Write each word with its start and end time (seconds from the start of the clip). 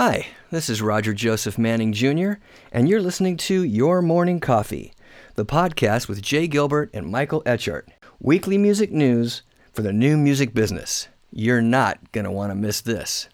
Hi, 0.00 0.28
this 0.52 0.70
is 0.70 0.80
Roger 0.80 1.12
Joseph 1.12 1.58
Manning 1.58 1.92
Jr., 1.92 2.34
and 2.70 2.88
you're 2.88 3.02
listening 3.02 3.36
to 3.38 3.64
Your 3.64 4.00
Morning 4.00 4.38
Coffee, 4.38 4.92
the 5.34 5.44
podcast 5.44 6.06
with 6.06 6.22
Jay 6.22 6.46
Gilbert 6.46 6.88
and 6.94 7.10
Michael 7.10 7.42
Etchart. 7.42 7.88
Weekly 8.20 8.58
music 8.58 8.92
news 8.92 9.42
for 9.72 9.82
the 9.82 9.92
new 9.92 10.16
music 10.16 10.54
business. 10.54 11.08
You're 11.30 11.60
not 11.60 12.12
going 12.12 12.24
to 12.24 12.30
want 12.30 12.50
to 12.50 12.54
miss 12.54 12.80
this. 12.80 13.28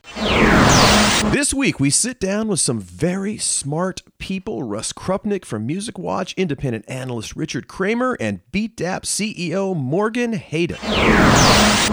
This 1.32 1.54
week, 1.54 1.78
we 1.78 1.90
sit 1.90 2.18
down 2.18 2.48
with 2.48 2.60
some 2.60 2.80
very 2.80 3.38
smart 3.38 4.02
people 4.18 4.64
Russ 4.64 4.92
Crupnick 4.92 5.44
from 5.44 5.66
Music 5.66 5.98
Watch, 5.98 6.34
independent 6.34 6.84
analyst 6.88 7.36
Richard 7.36 7.68
Kramer, 7.68 8.16
and 8.18 8.40
BeatDap 8.52 9.02
CEO 9.02 9.76
Morgan 9.76 10.32
Hayduk. 10.32 10.80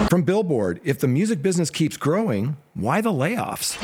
From 0.08 0.22
Billboard, 0.22 0.80
if 0.84 0.98
the 0.98 1.08
music 1.08 1.40
business 1.40 1.70
keeps 1.70 1.96
growing, 1.96 2.56
why 2.74 3.00
the 3.00 3.12
layoffs? 3.12 3.78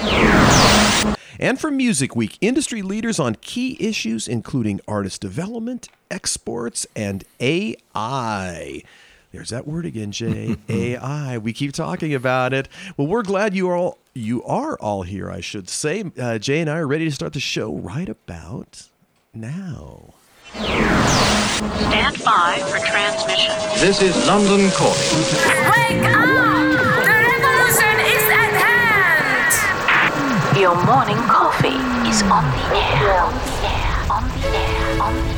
And 1.38 1.60
from 1.60 1.76
Music 1.76 2.16
Week, 2.16 2.36
industry 2.40 2.82
leaders 2.82 3.20
on 3.20 3.36
key 3.36 3.76
issues 3.78 4.26
including 4.26 4.80
artist 4.88 5.20
development, 5.20 5.88
exports, 6.10 6.84
and 6.96 7.22
AI. 7.40 8.82
There's 9.30 9.50
that 9.50 9.66
word 9.66 9.84
again, 9.84 10.10
Jay. 10.10 10.56
AI. 10.68 11.36
We 11.38 11.52
keep 11.52 11.72
talking 11.72 12.14
about 12.14 12.52
it. 12.54 12.68
Well, 12.96 13.06
we're 13.06 13.22
glad 13.22 13.54
you 13.54 13.68
are 13.68 13.76
all 13.76 13.98
you 14.14 14.42
are 14.44 14.76
all 14.80 15.02
here. 15.02 15.30
I 15.30 15.40
should 15.40 15.68
say. 15.68 16.04
Uh, 16.18 16.38
Jay 16.38 16.60
and 16.60 16.70
I 16.70 16.78
are 16.78 16.86
ready 16.86 17.04
to 17.04 17.10
start 17.14 17.34
the 17.34 17.40
show 17.40 17.74
right 17.74 18.08
about 18.08 18.88
now. 19.34 20.14
Stand 20.54 22.24
by 22.24 22.58
for 22.70 22.78
transmission. 22.86 23.52
This 23.80 24.00
is 24.00 24.16
London 24.26 24.70
calling. 24.70 24.96
Wake 24.96 26.04
up! 26.08 26.26
The 27.04 27.12
revolution 27.12 28.00
is 28.00 28.24
at 28.32 28.52
hand! 28.56 29.52
Your 30.58 30.74
morning 30.86 31.18
coffee 31.28 31.76
is 32.08 32.22
on 32.22 32.44
the 32.50 32.76
air. 32.76 33.20
On 33.20 33.34
the 33.34 33.68
air. 33.68 34.08
On 34.10 34.24
the 34.24 34.46
air. 34.56 35.02
On 35.02 35.14
the 35.14 35.20
air. 35.34 35.37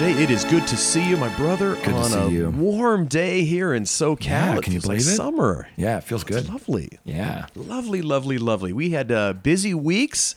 Jay, 0.00 0.12
it 0.12 0.30
is 0.30 0.46
good 0.46 0.66
to 0.66 0.78
see 0.78 1.06
you, 1.06 1.18
my 1.18 1.28
brother, 1.36 1.74
Good 1.74 1.84
to 1.84 1.92
on 1.92 2.04
see 2.10 2.16
a 2.18 2.28
you. 2.30 2.48
warm 2.50 3.04
day 3.04 3.44
here 3.44 3.74
in 3.74 3.82
SoCal. 3.82 4.24
Yeah, 4.24 4.56
it 4.56 4.62
can 4.62 4.72
you 4.72 4.80
feels 4.80 4.86
like 4.88 4.96
believe 4.96 5.12
it? 5.12 5.16
summer. 5.16 5.68
Yeah, 5.76 5.98
it 5.98 6.04
feels 6.04 6.22
It's 6.22 6.30
good. 6.30 6.48
lovely. 6.48 6.98
Yeah. 7.04 7.44
Lovely, 7.54 8.00
lovely, 8.00 8.38
lovely. 8.38 8.72
We 8.72 8.90
had 8.92 9.12
uh, 9.12 9.34
busy 9.34 9.74
weeks 9.74 10.34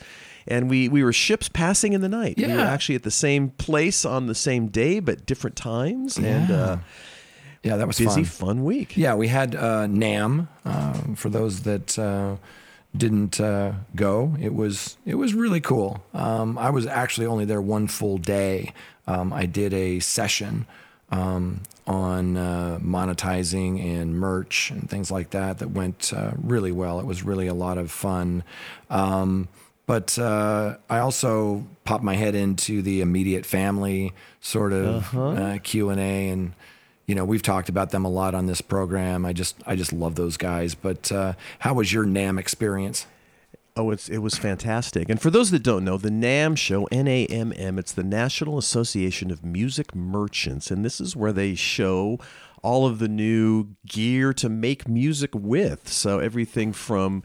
and 0.48 0.70
we, 0.70 0.90
we 0.90 1.02
were 1.02 1.14
ships 1.14 1.48
passing 1.48 1.94
in 1.94 2.02
the 2.02 2.10
night. 2.10 2.38
Yeah. 2.38 2.48
We 2.48 2.54
were 2.56 2.60
actually 2.60 2.96
at 2.96 3.04
the 3.04 3.12
same 3.12 3.52
place 3.52 4.04
on 4.04 4.28
the 4.28 4.36
same 4.36 4.68
day, 4.68 5.00
but 5.00 5.26
different 5.26 5.56
times. 5.56 6.18
And 6.18 6.52
uh, 6.52 6.78
Yeah, 7.64 7.78
that 7.78 7.88
was 7.88 7.98
busy, 7.98 8.26
fun. 8.26 8.48
fun 8.48 8.64
week. 8.66 8.98
Yeah, 8.98 9.16
we 9.16 9.30
had 9.30 9.56
uh, 9.56 9.88
NAMM. 9.88 10.50
Uh, 10.66 11.16
for 11.16 11.30
those 11.30 11.62
that 11.62 11.98
uh, 11.98 12.36
didn't 12.98 13.40
uh, 13.40 13.72
go, 13.96 14.36
it 14.42 14.54
was 14.54 14.98
it 15.06 15.16
was 15.16 15.34
really 15.34 15.62
cool. 15.62 16.04
Um, 16.14 16.58
I 16.58 16.70
was 16.70 16.86
actually 16.86 17.28
only 17.28 17.46
there 17.46 17.62
one 17.62 17.88
full 17.88 18.18
day. 18.18 18.74
Um, 19.08 19.34
I 19.34 19.46
did 19.46 19.74
a 19.74 20.00
session 20.00 20.66
um, 21.12 21.62
on 21.86 22.38
uh, 22.38 22.80
monetizing 22.82 23.84
and 23.84 24.16
merch 24.16 24.72
and 24.72 24.90
things 24.90 25.12
like 25.12 25.32
that 25.32 25.60
that 25.60 25.72
went 25.72 26.14
uh, 26.16 26.32
really 26.42 26.72
well. 26.72 27.00
It 27.00 27.06
was 27.06 27.24
really 27.24 27.48
a 27.48 27.54
lot 27.54 27.78
of 27.78 27.92
fun. 27.92 28.44
Um, 28.90 29.48
but 29.86 30.18
uh, 30.18 30.78
I 30.90 31.00
also 31.00 31.68
popped 31.84 32.04
my 32.04 32.16
head 32.16 32.36
into 32.36 32.82
the 32.82 33.02
immediate 33.02 33.46
family 33.46 34.14
sort 34.40 34.72
of 34.74 35.14
uh 35.38 35.58
Q 35.62 35.90
and 35.90 36.00
A, 36.00 36.30
and 36.30 36.54
you 37.06 37.16
know 37.16 37.26
we've 37.26 37.42
talked 37.42 37.68
about 37.68 37.92
them 37.92 38.06
a 38.06 38.10
lot 38.10 38.34
on 38.34 38.46
this 38.46 38.62
program. 38.62 39.26
I 39.26 39.34
just 39.34 39.58
I 39.66 39.76
just 39.76 39.92
love 39.92 40.16
those 40.16 40.38
guys. 40.38 40.74
But 40.74 41.12
uh, 41.12 41.34
how 41.60 41.74
was 41.74 41.92
your 41.92 42.06
NAMM 42.06 42.40
experience? 42.40 43.08
Oh, 43.76 43.90
it's 43.90 44.08
it 44.08 44.20
was 44.20 44.36
fantastic. 44.36 45.10
And 45.10 45.20
for 45.20 45.32
those 45.32 45.50
that 45.50 45.64
don't 45.64 45.84
know, 45.84 45.98
the 45.98 46.10
NAMM 46.10 46.58
show, 46.58 46.86
N 46.92 47.08
A 47.08 47.26
M 47.26 47.52
M, 47.56 47.80
it's 47.80 47.92
the 47.92 48.04
National 48.04 48.60
Association 48.60 49.32
of 49.32 49.44
Music 49.44 49.96
Merchants, 49.96 50.70
and 50.70 50.86
this 50.86 51.02
is 51.02 51.16
where 51.16 51.34
they 51.34 51.56
show 51.56 52.20
all 52.62 52.86
of 52.86 53.00
the 53.00 53.08
new 53.08 53.70
gear 53.88 54.32
to 54.34 54.48
make 54.48 54.88
music 54.88 55.32
with. 55.34 55.90
So 55.90 56.20
everything 56.20 56.72
from 56.72 57.24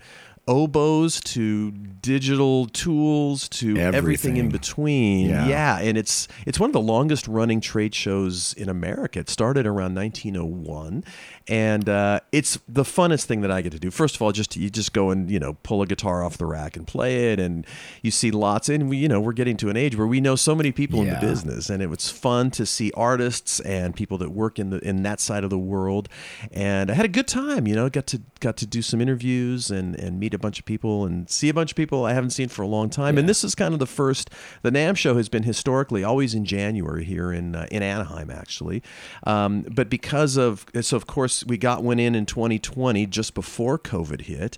oboes 0.49 1.21
to 1.21 1.71
digital 1.71 2.67
tools 2.67 3.49
to 3.51 3.77
everything, 3.77 4.39
in 4.39 4.49
between. 4.49 5.29
Yeah. 5.29 5.79
and 5.79 5.99
it's 5.99 6.27
it's 6.47 6.59
one 6.59 6.71
of 6.71 6.75
the 6.75 6.81
longest 6.81 7.29
running 7.29 7.61
trade 7.61 7.95
shows 7.95 8.55
in 8.55 8.69
America. 8.69 9.21
It 9.21 9.29
started 9.29 9.67
around 9.67 9.95
1901, 9.95 11.05
and 11.47 11.89
uh, 11.89 12.21
it's 12.33 12.59
the 12.67 12.83
funnest 12.83 13.25
thing 13.27 13.43
that 13.43 13.51
I 13.51 13.61
get 13.61 13.73
to 13.73 13.79
do. 13.79 13.91
First 13.91 14.17
of 14.17 14.23
all, 14.23 14.33
just 14.33 14.57
you 14.57 14.71
just 14.71 14.93
go 14.93 15.11
and 15.11 15.31
you 15.31 15.39
know 15.39 15.55
pull 15.63 15.83
a 15.83 15.87
guitar 15.87 16.25
off 16.25 16.39
the 16.39 16.47
rack 16.47 16.77
and 16.77 16.87
play 16.87 17.33
it, 17.33 17.39
and 17.39 17.67
you 18.03 18.11
see 18.11 18.31
lots. 18.31 18.69
And 18.69 18.89
we 18.89 18.97
you 18.97 19.09
know 19.09 19.21
we're 19.21 19.33
getting 19.33 19.57
to 19.59 19.69
an 19.69 19.77
age 19.77 19.97
where 19.97 20.07
we 20.07 20.21
know 20.21 20.35
so 20.35 20.55
many 20.55 20.73
people 20.73 21.03
in 21.03 21.11
the 21.11 21.21
business, 21.21 21.69
and 21.69 21.83
it 21.83 21.91
was 21.91 22.11
fun 22.11 22.51
to 22.53 22.65
see 22.65 22.91
artists 22.97 23.61
and 23.61 23.95
people 23.95 24.17
that 24.19 24.31
work 24.31 24.59
in 24.59 24.71
the 24.71 24.79
in 24.79 25.03
that 25.03 25.21
side 25.21 25.45
of 25.45 25.51
the 25.51 25.59
world. 25.59 26.09
And 26.53 26.91
I 26.91 26.95
had 26.95 27.05
a 27.05 27.09
good 27.09 27.29
time. 27.29 27.67
You 27.67 27.75
know, 27.75 27.91
got 27.91 28.07
to 28.09 28.23
got 28.41 28.57
to 28.59 28.67
do 28.67 28.81
some 28.81 29.01
interviews 29.01 29.71
and 29.71 29.95
and 29.97 30.19
meet 30.19 30.38
a 30.39 30.41
bunch 30.41 30.59
of 30.59 30.65
people 30.65 31.05
and 31.05 31.29
see 31.29 31.49
a 31.49 31.55
bunch 31.55 31.73
of 31.73 31.77
people 31.77 32.05
I 32.05 32.13
haven't 32.15 32.31
seen 32.31 32.49
for 32.49 32.63
a 32.63 32.67
long 32.67 32.89
time. 32.89 33.19
And 33.19 33.29
this 33.29 33.43
is 33.45 33.55
kind 33.55 33.75
of 33.75 33.81
the 33.81 33.87
first. 33.87 34.31
The 34.63 34.71
NAMM 34.71 34.97
show 34.97 35.17
has 35.17 35.29
been 35.29 35.43
historically 35.43 36.05
always 36.05 36.35
in 36.35 36.45
January 36.45 37.05
here 37.05 37.33
in 37.33 37.55
uh, 37.55 37.67
in 37.71 37.83
Anaheim, 37.83 38.31
actually. 38.31 38.83
Um, 39.25 39.63
but 39.63 39.91
because 39.91 40.37
of 40.37 40.67
so 40.81 40.97
of 40.97 41.07
course 41.07 41.45
we 41.45 41.59
got 41.59 41.83
one 41.83 41.99
in 41.99 42.15
in 42.15 42.27
2020 42.27 43.07
just 43.07 43.35
before 43.35 43.79
COVID 43.79 44.23
hit, 44.23 44.57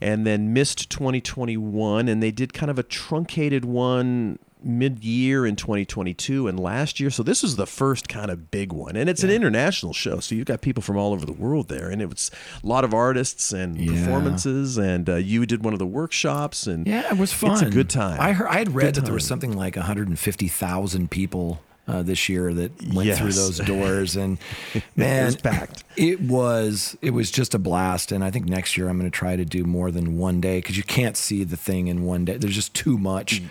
and 0.00 0.26
then 0.26 0.52
missed 0.52 0.90
2021, 0.90 2.08
and 2.08 2.22
they 2.22 2.30
did 2.30 2.52
kind 2.52 2.70
of 2.70 2.78
a 2.78 2.82
truncated 2.82 3.64
one 3.64 4.38
mid-year 4.64 5.46
in 5.46 5.56
2022 5.56 6.46
and 6.48 6.58
last 6.58 7.00
year. 7.00 7.10
So 7.10 7.22
this 7.22 7.42
is 7.44 7.56
the 7.56 7.66
first 7.66 8.08
kind 8.08 8.30
of 8.30 8.50
big 8.50 8.72
one. 8.72 8.96
And 8.96 9.08
it's 9.10 9.22
an 9.22 9.30
international 9.30 9.92
show 9.92 10.20
so 10.20 10.34
you've 10.34 10.46
got 10.46 10.60
people 10.60 10.82
from 10.82 10.96
all 10.96 11.12
over 11.12 11.26
the 11.26 11.32
world 11.32 11.68
there. 11.68 11.88
And 11.90 12.00
it 12.02 12.08
was 12.08 12.30
a 12.62 12.66
lot 12.66 12.84
of 12.84 12.94
artists 12.94 13.52
and 13.52 13.76
Yeah. 13.78 13.92
performances. 13.92 14.78
And 14.78 15.08
uh, 15.08 15.16
you 15.16 15.46
did 15.46 15.64
one 15.64 15.72
of 15.72 15.78
the 15.78 15.86
workshops 15.86 16.66
and 16.66 16.86
Yeah, 16.86 17.12
it 17.12 17.18
was 17.18 17.32
fun. 17.32 17.52
it's 17.52 17.62
a 17.62 17.70
good 17.70 17.90
time. 17.90 18.20
I 18.20 18.32
heard 18.32 18.48
I 18.48 18.58
had 18.58 18.74
read 18.74 18.86
Good 18.86 18.94
that 18.96 19.04
there 19.04 19.14
was 19.14 19.26
something 19.26 19.56
like 19.56 19.76
150,000 19.76 21.10
people 21.10 21.60
uh, 21.88 22.00
this 22.02 22.28
year 22.28 22.54
that 22.54 22.70
went 22.94 23.12
through 23.18 23.32
those 23.32 23.58
doors, 23.58 24.14
and 24.14 24.38
man, 24.96 25.26
was 25.26 25.36
packed. 25.36 25.82
It 25.96 26.20
was 26.20 26.96
it 27.02 27.10
was 27.10 27.28
just 27.30 27.54
a 27.54 27.58
blast, 27.58 28.12
and 28.12 28.22
I 28.22 28.30
think 28.30 28.46
next 28.46 28.76
year 28.76 28.88
I'm 28.88 28.98
going 29.00 29.10
to 29.10 29.14
try 29.14 29.34
to 29.34 29.44
do 29.44 29.64
more 29.64 29.90
than 29.90 30.16
one 30.16 30.40
day 30.40 30.58
because 30.58 30.76
you 30.76 30.84
can't 30.84 31.16
see 31.16 31.42
the 31.42 31.56
thing 31.56 31.88
in 31.88 32.04
one 32.04 32.24
day. 32.24 32.36
There's 32.36 32.54
just 32.54 32.72
too 32.72 32.98
much. 32.98 33.42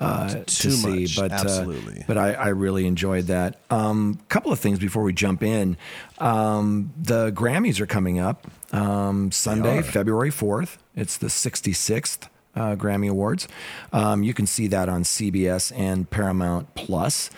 Uh, 0.00 0.42
to 0.44 0.70
see, 0.70 1.02
much, 1.02 1.16
but 1.16 1.30
absolutely. 1.30 2.00
Uh, 2.00 2.04
but 2.06 2.16
I, 2.16 2.32
I 2.32 2.48
really 2.48 2.86
enjoyed 2.86 3.26
that. 3.26 3.60
A 3.70 3.74
um, 3.74 4.18
couple 4.30 4.50
of 4.50 4.58
things 4.58 4.78
before 4.78 5.02
we 5.02 5.12
jump 5.12 5.42
in. 5.42 5.76
Um, 6.18 6.94
the 6.96 7.30
Grammys 7.32 7.80
are 7.80 7.86
coming 7.86 8.18
up 8.18 8.46
um, 8.72 9.30
Sunday, 9.30 9.82
February 9.82 10.30
4th. 10.30 10.78
It's 10.96 11.18
the 11.18 11.26
66th 11.26 12.28
uh, 12.54 12.76
Grammy 12.76 13.10
Awards. 13.10 13.46
Um, 13.92 14.22
you 14.22 14.34
can 14.34 14.46
see 14.46 14.66
that 14.68 14.88
on 14.88 15.02
CBS 15.02 15.72
and 15.76 16.08
Paramount 16.08 16.74
Plus. 16.74 17.30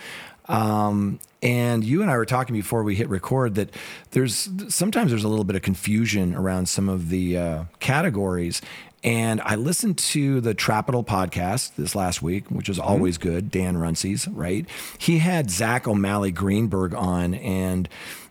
Um, 0.46 1.20
and 1.42 1.82
you 1.84 2.02
and 2.02 2.10
I 2.10 2.16
were 2.16 2.26
talking 2.26 2.54
before 2.54 2.82
we 2.82 2.94
hit 2.94 3.08
record 3.08 3.54
that 3.56 3.70
there's 4.10 4.48
sometimes 4.68 5.10
there's 5.10 5.24
a 5.24 5.28
little 5.28 5.44
bit 5.44 5.56
of 5.56 5.62
confusion 5.62 6.34
around 6.34 6.68
some 6.68 6.88
of 6.88 7.08
the 7.08 7.36
uh, 7.36 7.64
categories. 7.80 8.60
And 9.04 9.40
I 9.40 9.56
listened 9.56 9.98
to 9.98 10.40
the 10.40 10.54
Trapital 10.54 11.04
podcast 11.04 11.74
this 11.76 11.94
last 11.94 12.22
week, 12.22 12.50
which 12.50 12.68
is 12.68 12.78
always 12.78 13.18
good. 13.18 13.50
Dan 13.50 13.76
Runcie's, 13.76 14.28
right? 14.28 14.64
He 14.98 15.18
had 15.18 15.50
Zach 15.50 15.88
O'Malley 15.88 16.30
Greenberg 16.30 16.94
on, 16.94 17.34
and 17.34 17.88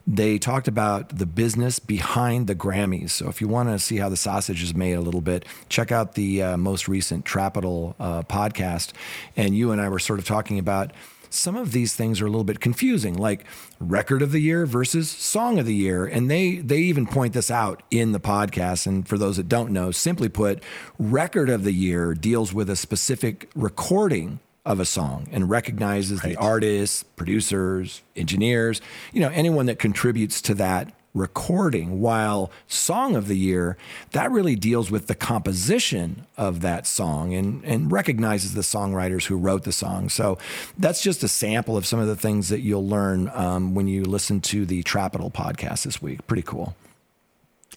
they 0.08 0.40
talked 0.40 0.68
about 0.68 1.18
the 1.18 1.26
business 1.26 1.80
behind 1.80 2.48
the 2.48 2.56
Grammys. 2.56 3.12
So 3.12 3.28
if 3.28 3.42
you 3.42 3.48
want 3.48 3.70
to 3.70 3.80
see 3.80 3.98
how 3.98 4.10
the 4.10 4.18
sausage 4.18 4.64
is 4.64 4.74
made 4.74 4.94
a 4.94 5.02
little 5.02 5.22
bit, 5.22 5.46
check 5.70 5.92
out 5.92 6.16
the 6.16 6.42
uh, 6.42 6.58
most 6.58 6.88
recent 6.88 7.26
Trapital 7.26 7.96
uh, 8.00 8.24
podcast. 8.24 8.94
And 9.36 9.56
you 9.56 9.72
and 9.72 9.82
I 9.82 9.90
were 9.90 10.00
sort 10.00 10.20
of 10.20 10.26
talking 10.26 10.58
about 10.58 10.92
some 11.34 11.56
of 11.56 11.72
these 11.72 11.96
things 11.96 12.22
are 12.22 12.26
a 12.26 12.30
little 12.30 12.44
bit 12.44 12.60
confusing, 12.60 13.16
like 13.16 13.46
record 13.80 14.22
of 14.22 14.32
the 14.32 14.40
year 14.40 14.66
versus 14.66 15.10
song 15.10 15.60
of 15.60 15.66
the 15.66 15.74
year. 15.74 16.06
And 16.06 16.30
they 16.30 16.58
they 16.58 16.80
even 16.80 17.08
point 17.08 17.34
this 17.34 17.50
out 17.50 17.84
in 17.90 18.12
the 18.12 18.20
podcast. 18.20 18.86
And 18.86 19.08
for 19.08 19.18
those 19.18 19.38
that 19.38 19.50
don't 19.50 19.72
know, 19.72 19.92
simply 19.92 20.30
put, 20.30 20.62
record 21.00 21.50
of 21.50 21.64
the 21.64 21.74
year 21.74 22.14
deals 22.14 22.54
with 22.54 22.70
a 22.70 22.76
specific 22.76 23.50
recording 23.56 24.40
of 24.66 24.80
a 24.80 24.86
song 24.86 25.28
and 25.32 25.50
recognizes 25.50 26.22
the 26.22 26.36
artists, 26.36 27.04
producers, 27.04 28.02
engineers, 28.16 28.80
you 29.12 29.20
know, 29.20 29.30
anyone 29.30 29.66
that 29.66 29.80
contributes 29.80 30.42
to 30.44 30.54
that 30.54 30.94
recording 31.14 32.00
while 32.00 32.52
song 32.68 33.16
of 33.16 33.28
the 33.28 33.38
year 33.38 33.78
that 34.12 34.32
really 34.32 34.56
deals 34.56 34.90
with 34.90 35.08
the 35.08 35.16
composition 35.16 36.26
of 36.38 36.62
that 36.62 36.88
song 36.88 37.34
and 37.34 37.64
and 37.66 37.92
recognizes 37.92 38.54
the 38.54 38.62
songwriters 38.62 39.26
who 39.26 39.36
wrote 39.36 39.64
the 39.64 39.74
song 39.74 40.08
so 40.08 40.38
that's 40.78 41.02
just 41.02 41.22
a 41.22 41.28
sample 41.28 41.76
of 41.76 41.86
some 41.86 42.00
of 42.00 42.08
the 42.08 42.16
things 42.16 42.48
that 42.48 42.62
you'll 42.62 42.88
learn 42.88 43.30
um, 43.34 43.76
when 43.76 43.88
you 43.88 44.06
listen 44.06 44.40
to 44.40 44.66
the 44.66 44.82
trapital 44.84 45.32
podcast 45.32 45.84
this 45.84 46.02
week 46.02 46.26
pretty 46.28 46.44
cool 46.44 46.76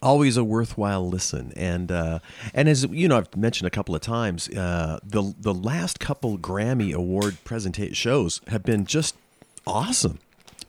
always 0.05 0.37
a 0.37 0.45
worthwhile 0.45 1.09
listen. 1.09 1.53
And 1.57 1.91
uh, 1.91 2.19
and 2.53 2.69
as 2.69 2.85
you 2.85 3.09
know, 3.09 3.17
I've 3.17 3.35
mentioned 3.37 3.67
a 3.67 3.71
couple 3.71 3.95
of 3.95 4.03
times, 4.03 4.49
uh, 4.51 5.01
the 5.03 5.35
the 5.41 5.55
last 5.55 5.99
couple 5.99 6.39
Grammy 6.39 6.93
Award 6.93 7.39
presentation 7.43 7.95
shows 7.95 8.41
have 8.49 8.63
been 8.63 8.85
just 8.85 9.17
awesome, 9.67 10.19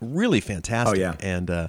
really 0.01 0.39
fantastic. 0.39 0.97
Oh, 0.97 0.99
yeah. 0.99 1.15
and. 1.19 1.51
Uh, 1.51 1.67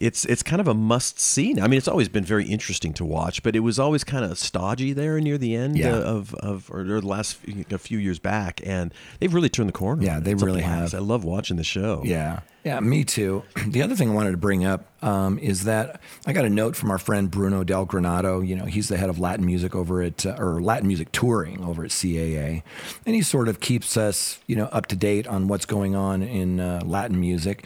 it's 0.00 0.24
it's 0.24 0.42
kind 0.42 0.60
of 0.60 0.68
a 0.68 0.74
must 0.74 1.18
see. 1.20 1.60
I 1.60 1.66
mean, 1.68 1.78
it's 1.78 1.88
always 1.88 2.08
been 2.08 2.24
very 2.24 2.46
interesting 2.46 2.92
to 2.94 3.04
watch, 3.04 3.42
but 3.42 3.54
it 3.56 3.60
was 3.60 3.78
always 3.78 4.04
kind 4.04 4.24
of 4.24 4.38
stodgy 4.38 4.92
there 4.92 5.20
near 5.20 5.38
the 5.38 5.54
end 5.54 5.76
Yeah. 5.76 5.94
uh, 5.96 6.00
of 6.02 6.34
of 6.36 6.70
or, 6.70 6.84
the 6.84 7.00
last 7.06 7.36
few, 7.36 7.64
a 7.70 7.78
few 7.78 7.98
years 7.98 8.18
back, 8.18 8.60
and 8.64 8.92
they've 9.20 9.32
really 9.32 9.48
turned 9.48 9.68
the 9.68 9.72
corner. 9.72 10.02
Yeah, 10.02 10.20
they 10.20 10.32
It's 10.32 10.42
really 10.42 10.62
have. 10.62 10.94
I 10.94 10.98
love 10.98 11.24
watching 11.24 11.56
the 11.56 11.64
show. 11.64 12.02
Yeah. 12.04 12.40
Yeah, 12.64 12.80
me 12.80 13.04
too. 13.04 13.44
The 13.68 13.82
other 13.82 13.94
thing 13.94 14.10
I 14.10 14.14
wanted 14.14 14.32
to 14.32 14.36
bring 14.36 14.64
up 14.64 14.86
um, 15.02 15.38
is 15.38 15.64
that 15.64 16.00
I 16.26 16.32
got 16.32 16.44
a 16.44 16.50
note 16.50 16.74
from 16.74 16.90
our 16.90 16.98
friend 16.98 17.30
Bruno 17.30 17.62
Del 17.64 17.86
Granado. 17.86 18.46
You 18.46 18.56
know, 18.56 18.64
he's 18.64 18.88
the 18.88 18.96
head 18.96 19.08
of 19.08 19.18
Latin 19.18 19.46
music 19.46 19.74
over 19.74 20.02
at, 20.02 20.26
uh, 20.26 20.34
or 20.38 20.60
Latin 20.60 20.88
music 20.88 21.12
touring 21.12 21.62
over 21.64 21.84
at 21.84 21.90
CAA. 21.90 22.62
And 23.06 23.14
he 23.14 23.22
sort 23.22 23.48
of 23.48 23.60
keeps 23.60 23.96
us, 23.96 24.38
you 24.46 24.56
know, 24.56 24.64
up 24.66 24.86
to 24.86 24.96
date 24.96 25.26
on 25.26 25.48
what's 25.48 25.66
going 25.66 25.94
on 25.94 26.22
in 26.22 26.60
uh, 26.60 26.80
Latin 26.84 27.20
music. 27.20 27.64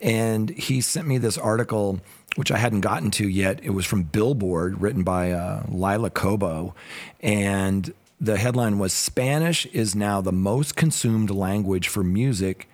And 0.00 0.50
he 0.50 0.80
sent 0.80 1.08
me 1.08 1.18
this 1.18 1.38
article, 1.38 2.00
which 2.36 2.50
I 2.52 2.58
hadn't 2.58 2.82
gotten 2.82 3.10
to 3.12 3.28
yet. 3.28 3.60
It 3.62 3.70
was 3.70 3.86
from 3.86 4.04
Billboard, 4.04 4.80
written 4.80 5.02
by 5.02 5.32
uh, 5.32 5.64
Leila 5.68 6.10
Cobo. 6.10 6.74
And 7.20 7.92
the 8.20 8.36
headline 8.36 8.78
was 8.78 8.92
Spanish 8.92 9.66
is 9.66 9.94
now 9.94 10.20
the 10.20 10.32
most 10.32 10.76
consumed 10.76 11.30
language 11.30 11.88
for 11.88 12.02
music 12.02 12.68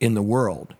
in 0.00 0.14
the 0.14 0.22
world. 0.22 0.74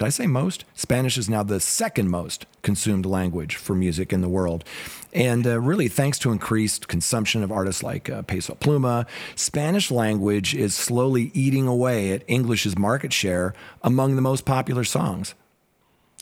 Did 0.00 0.06
I 0.06 0.08
say 0.08 0.26
most? 0.26 0.64
Spanish 0.74 1.18
is 1.18 1.28
now 1.28 1.42
the 1.42 1.60
second 1.60 2.08
most 2.08 2.46
consumed 2.62 3.04
language 3.04 3.56
for 3.56 3.74
music 3.74 4.14
in 4.14 4.22
the 4.22 4.30
world. 4.30 4.64
And 5.12 5.46
uh, 5.46 5.60
really, 5.60 5.88
thanks 5.88 6.18
to 6.20 6.32
increased 6.32 6.88
consumption 6.88 7.42
of 7.42 7.52
artists 7.52 7.82
like 7.82 8.08
uh, 8.08 8.22
Peso 8.22 8.54
Pluma, 8.54 9.06
Spanish 9.34 9.90
language 9.90 10.54
is 10.54 10.74
slowly 10.74 11.30
eating 11.34 11.68
away 11.68 12.12
at 12.12 12.24
English's 12.28 12.78
market 12.78 13.12
share 13.12 13.52
among 13.82 14.16
the 14.16 14.22
most 14.22 14.46
popular 14.46 14.84
songs. 14.84 15.34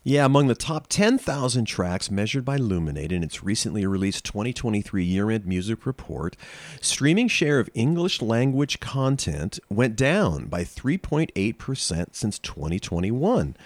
Yeah, 0.04 0.24
among 0.24 0.46
the 0.46 0.54
top 0.54 0.86
10,000 0.88 1.64
tracks 1.64 2.10
measured 2.10 2.44
by 2.44 2.56
Luminate 2.56 3.12
in 3.12 3.22
its 3.22 3.42
recently 3.42 3.84
released 3.84 4.24
2023 4.24 5.04
year 5.04 5.30
end 5.30 5.44
music 5.44 5.84
report, 5.84 6.36
streaming 6.80 7.28
share 7.28 7.58
of 7.58 7.68
English 7.74 8.22
language 8.22 8.80
content 8.80 9.58
went 9.68 9.96
down 9.96 10.46
by 10.46 10.62
3.8% 10.62 12.14
since 12.14 12.38
2021. 12.38 13.56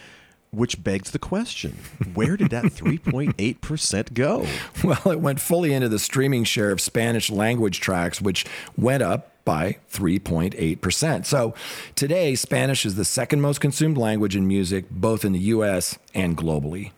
Which 0.51 0.85
begs 0.85 1.13
the 1.13 1.19
question 1.19 1.79
where 2.13 2.37
did 2.37 2.51
that 2.51 2.65
3.8% 2.65 4.13
go? 4.15 4.47
Well, 4.85 5.13
it 5.13 5.21
went 5.21 5.41
fully 5.41 5.73
into 5.73 5.89
the 5.89 5.99
streaming 5.99 6.45
share 6.45 6.73
of 6.73 6.81
Spanish 6.81 7.31
language 7.31 7.81
tracks, 7.81 8.21
which 8.21 8.45
went 8.77 9.03
up 9.03 9.32
by 9.45 9.79
3.8%. 9.93 11.27
So 11.27 11.55
today, 11.95 12.35
Spanish 12.35 12.87
is 12.87 12.95
the 12.95 13.05
second 13.05 13.41
most 13.41 13.61
consumed 13.61 13.99
language 13.99 14.37
in 14.37 14.47
music, 14.47 14.91
both 14.91 15.25
in 15.25 15.33
the 15.33 15.39
US 15.41 15.99
and 16.15 16.37
globally. 16.37 16.93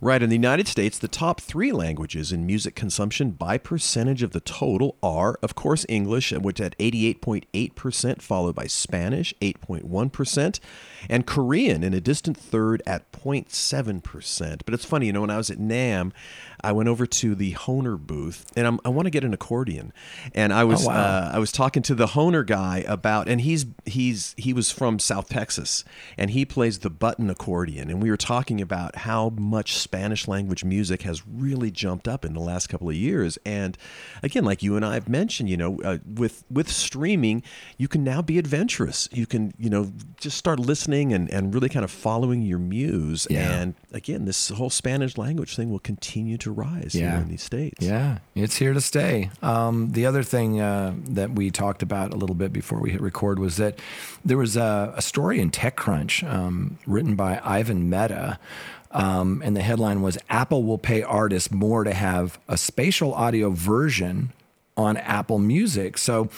Right, 0.00 0.22
in 0.22 0.28
the 0.28 0.36
United 0.36 0.68
States, 0.68 0.98
the 0.98 1.08
top 1.08 1.40
three 1.40 1.72
languages 1.72 2.30
in 2.30 2.44
music 2.44 2.74
consumption 2.74 3.30
by 3.30 3.56
percentage 3.56 4.22
of 4.22 4.32
the 4.32 4.40
total 4.40 4.96
are, 5.02 5.38
of 5.42 5.54
course, 5.54 5.86
English, 5.88 6.32
which 6.32 6.60
at 6.60 6.76
88.8%, 6.78 8.20
followed 8.20 8.54
by 8.54 8.66
Spanish, 8.66 9.32
8.1%, 9.40 10.60
and 11.08 11.26
Korean 11.26 11.82
in 11.82 11.94
a 11.94 12.00
distant 12.00 12.36
third 12.36 12.82
at 12.86 13.10
0.7%. 13.12 14.60
But 14.64 14.74
it's 14.74 14.84
funny, 14.84 15.06
you 15.06 15.12
know, 15.12 15.22
when 15.22 15.30
I 15.30 15.36
was 15.38 15.50
at 15.50 15.58
NAMM, 15.58 16.12
I 16.60 16.72
went 16.72 16.88
over 16.88 17.06
to 17.06 17.34
the 17.34 17.52
Hohner 17.54 17.98
booth, 17.98 18.44
and 18.56 18.66
I'm, 18.66 18.80
I 18.84 18.88
want 18.88 19.06
to 19.06 19.10
get 19.10 19.24
an 19.24 19.32
accordion, 19.32 19.92
and 20.34 20.52
I 20.52 20.64
was 20.64 20.84
Oh, 20.84 20.88
wow. 20.88 20.94
uh, 20.94 21.30
I 21.34 21.38
was 21.38 21.52
talking 21.52 21.82
to 21.84 21.94
the 21.94 22.08
Hohner 22.08 22.44
guy 22.46 22.84
about, 22.88 23.28
and 23.28 23.40
he's 23.40 23.66
he's 23.84 24.34
he 24.36 24.52
was 24.52 24.70
from 24.70 24.98
South 24.98 25.28
Texas, 25.28 25.84
and 26.18 26.30
he 26.30 26.44
plays 26.44 26.80
the 26.80 26.90
button 26.90 27.30
accordion, 27.30 27.88
and 27.88 28.02
we 28.02 28.10
were 28.10 28.16
talking 28.16 28.60
about 28.60 28.96
how 28.96 29.30
much 29.30 29.76
Spanish 29.86 30.26
language 30.28 30.64
music 30.64 31.02
has 31.02 31.22
really 31.26 31.70
jumped 31.70 32.06
up 32.08 32.24
in 32.24 32.34
the 32.34 32.40
last 32.40 32.66
couple 32.68 32.88
of 32.88 32.94
years, 32.96 33.38
and 33.46 33.78
again, 34.22 34.44
like 34.44 34.62
you 34.62 34.76
and 34.76 34.84
I 34.84 34.94
have 34.94 35.08
mentioned, 35.08 35.48
you 35.48 35.56
know, 35.56 35.80
uh, 35.84 35.98
with 36.22 36.44
with 36.50 36.68
streaming, 36.70 37.42
you 37.78 37.88
can 37.88 38.02
now 38.02 38.20
be 38.22 38.36
adventurous. 38.38 39.08
You 39.12 39.26
can 39.26 39.54
you 39.58 39.70
know 39.70 39.92
just 40.18 40.36
start 40.36 40.58
listening 40.58 41.12
and 41.12 41.30
and 41.30 41.54
really 41.54 41.68
kind 41.68 41.84
of 41.84 41.90
following 41.90 42.42
your 42.42 42.58
muse, 42.58 43.26
Yeah. 43.30 43.52
and 43.60 43.74
again, 43.92 44.24
this 44.24 44.48
whole 44.50 44.70
Spanish 44.70 45.16
language 45.16 45.54
thing 45.56 45.70
will 45.70 45.78
continue 45.92 46.36
to 46.38 46.50
rise 46.50 46.92
here 46.92 47.08
in 47.22 47.28
these 47.28 47.42
states. 47.42 47.84
Yeah, 47.84 48.18
it's 48.34 48.56
here 48.56 48.74
to 48.74 48.80
stay. 48.80 49.30
Um, 49.42 49.90
the 49.92 50.04
other 50.06 50.22
thing 50.24 50.60
uh, 50.60 50.94
that 51.10 51.30
we 51.32 51.50
talked 51.50 51.82
about 51.82 52.12
a 52.12 52.16
little 52.16 52.34
bit 52.36 52.52
before 52.52 52.80
we 52.80 52.90
hit 52.90 53.00
record 53.00 53.38
was 53.38 53.56
that 53.56 53.78
there 54.24 54.38
was 54.38 54.56
a, 54.56 54.92
a 54.96 55.02
story 55.02 55.40
in 55.40 55.50
TechCrunch 55.50 56.28
um, 56.28 56.78
written 56.86 57.14
by 57.14 57.40
Ivan 57.44 57.88
Mehta. 57.88 58.38
Um, 58.96 59.42
and 59.44 59.54
the 59.54 59.60
headline 59.60 60.00
was 60.00 60.16
Apple 60.30 60.62
will 60.62 60.78
pay 60.78 61.02
artists 61.02 61.50
more 61.50 61.84
to 61.84 61.92
have 61.92 62.38
a 62.48 62.56
spatial 62.56 63.12
audio 63.12 63.50
version 63.50 64.32
on 64.74 64.96
Apple 64.96 65.38
Music. 65.38 65.98
So 65.98 66.30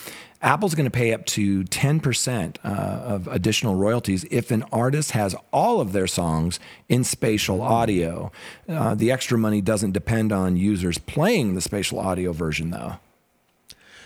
Apple's 0.43 0.75
going 0.75 0.85
to 0.85 0.91
pay 0.91 1.13
up 1.13 1.25
to 1.27 1.63
10% 1.65 2.57
uh, 2.65 2.69
of 2.69 3.29
additional 3.29 3.77
royalties 3.77 4.25
if 4.31 4.51
an 4.51 4.65
artist 4.73 5.13
has 5.13 5.37
all 5.53 5.81
of 5.81 5.93
their 5.93 6.09
songs 6.09 6.59
in 6.89 7.05
spatial 7.05 7.63
audio. 7.63 8.33
Uh, 8.69 8.97
the 8.97 9.13
extra 9.13 9.39
money 9.39 9.61
doesn't 9.61 9.93
depend 9.93 10.33
on 10.33 10.57
users 10.57 10.99
playing 10.99 11.55
the 11.55 11.61
spatial 11.61 12.01
audio 12.01 12.33
version, 12.33 12.71
though. 12.71 12.97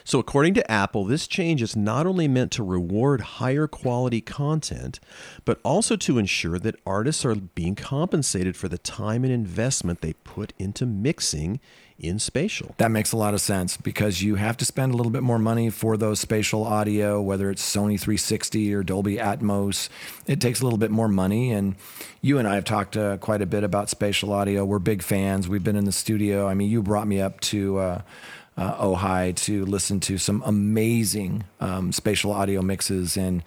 So, 0.04 0.18
according 0.18 0.54
to 0.54 0.71
Apple, 0.71 1.04
this 1.04 1.26
change 1.26 1.62
is 1.62 1.76
not 1.76 2.06
only 2.06 2.28
meant 2.28 2.52
to 2.52 2.62
reward 2.62 3.21
higher 3.21 3.66
quality 3.66 4.21
content, 4.21 5.00
but 5.44 5.61
also 5.62 5.97
to 5.97 6.18
ensure 6.18 6.59
that 6.59 6.76
artists 6.87 7.25
are 7.25 7.35
being 7.35 7.75
compensated 7.75 8.56
for 8.56 8.68
the 8.68 8.78
time 8.78 9.25
and 9.25 9.32
investment 9.32 10.00
they 10.00 10.14
put 10.25 10.52
into 10.59 10.87
mixing 10.87 11.61
in 12.02 12.18
spatial. 12.18 12.75
That 12.78 12.90
makes 12.90 13.12
a 13.12 13.16
lot 13.16 13.32
of 13.32 13.40
sense 13.40 13.76
because 13.76 14.23
you 14.23 14.35
have 14.35 14.56
to 14.59 14.64
spend 14.64 14.92
a 14.92 14.97
little 14.97 15.12
bit 15.12 15.23
more 15.23 15.38
money 15.38 15.71
for 15.71 15.97
those 15.97 16.18
spatial 16.18 16.64
audio, 16.64 17.23
whether 17.23 17.50
it's 17.50 17.62
Sony 17.62 17.99
360 17.99 18.75
or 18.75 18.82
Dolby 18.82 19.16
Atmos. 19.16 19.88
It 20.26 20.40
takes 20.40 20.61
a 20.61 20.64
little 20.64 20.78
bit 20.78 20.90
more 20.90 21.09
money. 21.09 21.52
And 21.52 21.76
you 22.21 22.38
and 22.38 22.49
I 22.49 22.56
have 22.56 22.64
talked 22.64 22.97
uh, 22.97 23.18
quite 23.18 23.40
a 23.40 23.47
bit 23.47 23.62
about 23.62 23.88
spatial 23.88 24.32
audio. 24.32 24.64
We're 24.64 24.80
big 24.80 25.02
fans. 25.02 25.49
We've 25.49 25.62
been 25.62 25.76
in 25.76 25.85
the 25.85 25.92
studio. 25.92 26.49
I 26.49 26.54
mean, 26.54 26.68
you 26.68 26.82
brought 26.82 27.06
me 27.06 27.21
up 27.21 27.40
to. 27.40 27.78
Uh, 27.78 28.02
uh, 28.56 28.85
Ojai 28.85 29.35
to 29.44 29.64
listen 29.64 30.00
to 30.00 30.18
some 30.18 30.42
amazing 30.44 31.44
um, 31.61 31.92
spatial 31.92 32.32
audio 32.32 32.62
mixes, 32.62 33.16
and 33.16 33.42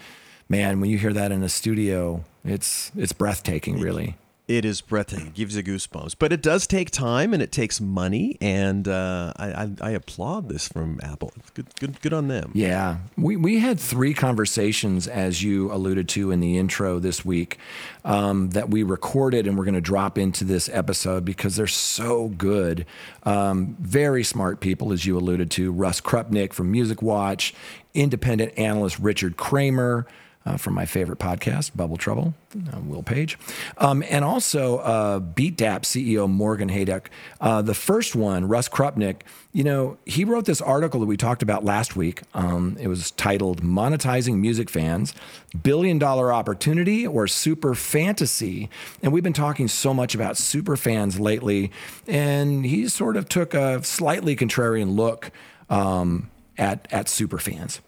man, 0.49 0.79
when 0.79 0.89
you 0.89 0.97
hear 0.97 1.13
that 1.13 1.31
in 1.31 1.43
a 1.43 1.49
studio, 1.49 2.23
it's 2.43 2.91
it's 2.95 3.13
breathtaking, 3.13 3.79
really. 3.79 4.15
It 4.47 4.63
is 4.63 4.81
breathtaking. 4.81 5.27
It 5.27 5.33
gives 5.33 5.55
you 5.55 5.63
goosebumps. 5.63 6.15
But 6.19 6.31
it 6.31 6.43
does 6.43 6.67
take 6.67 6.91
time 6.91 7.33
and 7.33 7.41
it 7.41 7.51
takes 7.51 7.81
money. 7.81 8.37
And 8.39 8.87
uh, 8.87 9.33
I, 9.37 9.47
I, 9.47 9.71
I 9.81 9.89
applaud 9.91 10.49
this 10.49 10.67
from 10.67 10.99
Apple. 11.01 11.33
Good, 11.55 11.67
good, 11.79 12.01
good 12.01 12.13
on 12.13 12.27
them. 12.27 12.51
Yeah. 12.53 12.97
We, 13.17 13.37
we 13.37 13.59
had 13.59 13.79
three 13.79 14.13
conversations, 14.13 15.07
as 15.07 15.41
you 15.41 15.71
alluded 15.71 16.07
to 16.09 16.29
in 16.29 16.41
the 16.41 16.59
intro 16.59 16.99
this 16.99 17.25
week, 17.25 17.57
um, 18.03 18.51
that 18.51 18.69
we 18.69 18.83
recorded 18.83 19.47
and 19.47 19.57
we're 19.57 19.65
going 19.65 19.73
to 19.73 19.81
drop 19.81 20.17
into 20.17 20.43
this 20.43 20.69
episode 20.69 21.25
because 21.25 21.55
they're 21.55 21.65
so 21.65 22.27
good. 22.27 22.85
Um, 23.23 23.75
very 23.79 24.23
smart 24.23 24.59
people, 24.59 24.93
as 24.93 25.07
you 25.07 25.17
alluded 25.17 25.49
to. 25.51 25.71
Russ 25.71 26.01
Crupnick 26.01 26.53
from 26.53 26.71
Music 26.71 27.01
Watch, 27.01 27.55
independent 27.95 28.53
analyst 28.59 28.99
Richard 28.99 29.37
Kramer 29.37 30.05
uh, 30.45 30.57
from 30.57 30.73
my 30.73 30.85
favorite 30.85 31.19
podcast, 31.19 31.75
Bubble 31.75 31.97
Trouble, 31.97 32.33
uh, 32.71 32.79
Will 32.81 33.01
Page, 33.01 33.37
um, 33.77 34.03
and 34.09 34.23
also 34.23 34.77
uh, 34.77 35.19
BeatDAP 35.19 35.81
CEO 35.81 36.29
Morgan 36.29 36.69
Hayduk. 36.69 37.09
Uh, 37.41 37.61
the 37.61 37.73
first 37.73 38.15
one, 38.15 38.47
Russ 38.47 38.69
Crupnick, 38.69 39.21
you 39.53 39.63
know, 39.63 39.97
he 40.05 40.23
wrote 40.23 40.45
this 40.45 40.61
article 40.61 40.99
that 40.99 41.07
we 41.07 41.17
talked 41.17 41.41
about 41.41 41.63
last 41.63 41.95
week. 41.95 42.21
Um, 42.33 42.77
it 42.79 42.87
was 42.87 43.11
titled 43.11 43.63
"Monetizing 43.63 44.37
Music 44.37 44.69
Fans: 44.69 45.15
Billion 45.63 45.97
Dollar 45.97 46.31
Opportunity 46.31 47.07
or 47.07 47.27
Super 47.27 47.73
Fantasy," 47.73 48.69
and 49.01 49.11
we've 49.11 49.23
been 49.23 49.33
talking 49.33 49.67
so 49.67 49.93
much 49.93 50.13
about 50.13 50.37
super 50.37 50.77
fans 50.77 51.19
lately, 51.19 51.71
and 52.07 52.65
he 52.65 52.87
sort 52.87 53.17
of 53.17 53.27
took 53.27 53.53
a 53.53 53.83
slightly 53.83 54.35
contrarian 54.35 54.95
look 54.95 55.31
um, 55.69 56.29
at 56.57 56.87
at 56.91 57.09
super 57.09 57.39
fans. 57.39 57.81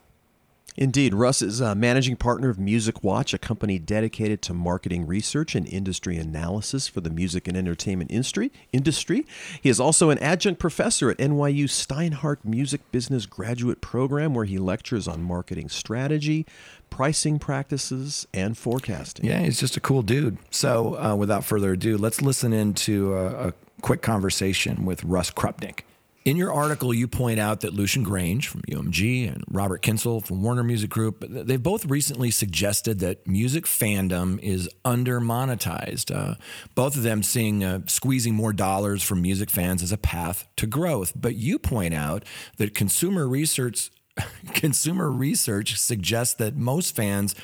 Indeed, 0.77 1.15
Russ 1.15 1.41
is 1.41 1.59
a 1.59 1.73
managing 1.73 2.17
partner 2.17 2.49
of 2.49 2.59
Music 2.59 3.03
Watch, 3.03 3.33
a 3.33 3.39
company 3.39 3.79
dedicated 3.79 4.43
to 4.43 4.53
marketing 4.53 5.07
research 5.07 5.55
and 5.55 5.67
industry 5.67 6.17
analysis 6.17 6.87
for 6.87 7.01
the 7.01 7.09
music 7.09 7.47
and 7.47 7.57
entertainment 7.57 8.11
industry. 8.11 8.51
Industry. 8.71 9.25
He 9.59 9.69
is 9.69 9.79
also 9.79 10.11
an 10.11 10.19
adjunct 10.19 10.59
professor 10.59 11.09
at 11.09 11.17
NYU 11.17 11.65
Steinhardt 11.65 12.45
Music 12.45 12.81
Business 12.91 13.25
Graduate 13.25 13.81
Program, 13.81 14.35
where 14.35 14.45
he 14.45 14.59
lectures 14.59 15.07
on 15.07 15.23
marketing 15.23 15.67
strategy, 15.69 16.45
pricing 16.91 17.39
practices, 17.39 18.27
and 18.31 18.55
forecasting. 18.55 19.25
Yeah, 19.25 19.39
he's 19.39 19.59
just 19.59 19.77
a 19.77 19.81
cool 19.81 20.03
dude. 20.03 20.37
So, 20.51 20.95
uh, 20.99 21.15
without 21.15 21.43
further 21.43 21.73
ado, 21.73 21.97
let's 21.97 22.21
listen 22.21 22.53
into 22.53 23.15
a, 23.15 23.47
a 23.47 23.53
quick 23.81 24.03
conversation 24.03 24.85
with 24.85 25.03
Russ 25.03 25.31
Crupnick. 25.31 25.86
In 26.27 26.35
your 26.35 26.51
article, 26.51 26.93
you 26.93 27.07
point 27.07 27.39
out 27.39 27.61
that 27.61 27.73
Lucian 27.73 28.05
Grainge 28.05 28.47
from 28.47 28.61
UMG 28.63 29.33
and 29.33 29.45
Robert 29.49 29.81
Kyncl 29.81 30.25
from 30.25 30.43
Warner 30.43 30.61
Music 30.61 30.89
Group, 30.89 31.23
they've 31.25 31.63
both 31.63 31.85
recently 31.85 32.31
suggested 32.31 32.99
that 32.99 33.25
music 33.25 33.63
fandom 33.63 34.37
is 34.43 34.69
under 34.83 35.21
monetized. 35.21 36.13
Uh, 36.13 36.35
both 36.75 36.97
of 36.97 37.03
them 37.03 37.23
seeing 37.23 37.63
uh, 37.63 37.79
squeezing 37.85 38.35
more 38.35 38.51
dollars 38.51 39.03
from 39.03 39.21
music 39.21 39.49
fans 39.49 39.81
as 39.81 39.93
a 39.93 39.97
path 39.97 40.49
to 40.57 40.67
growth. 40.67 41.13
But 41.15 41.35
you 41.35 41.57
point 41.57 41.93
out 41.93 42.25
that 42.57 42.75
consumer 42.75 43.25
research 43.25 43.89
consumer 44.53 45.09
research 45.09 45.77
suggests 45.77 46.33
that 46.35 46.57
most 46.57 46.93
fans 46.93 47.35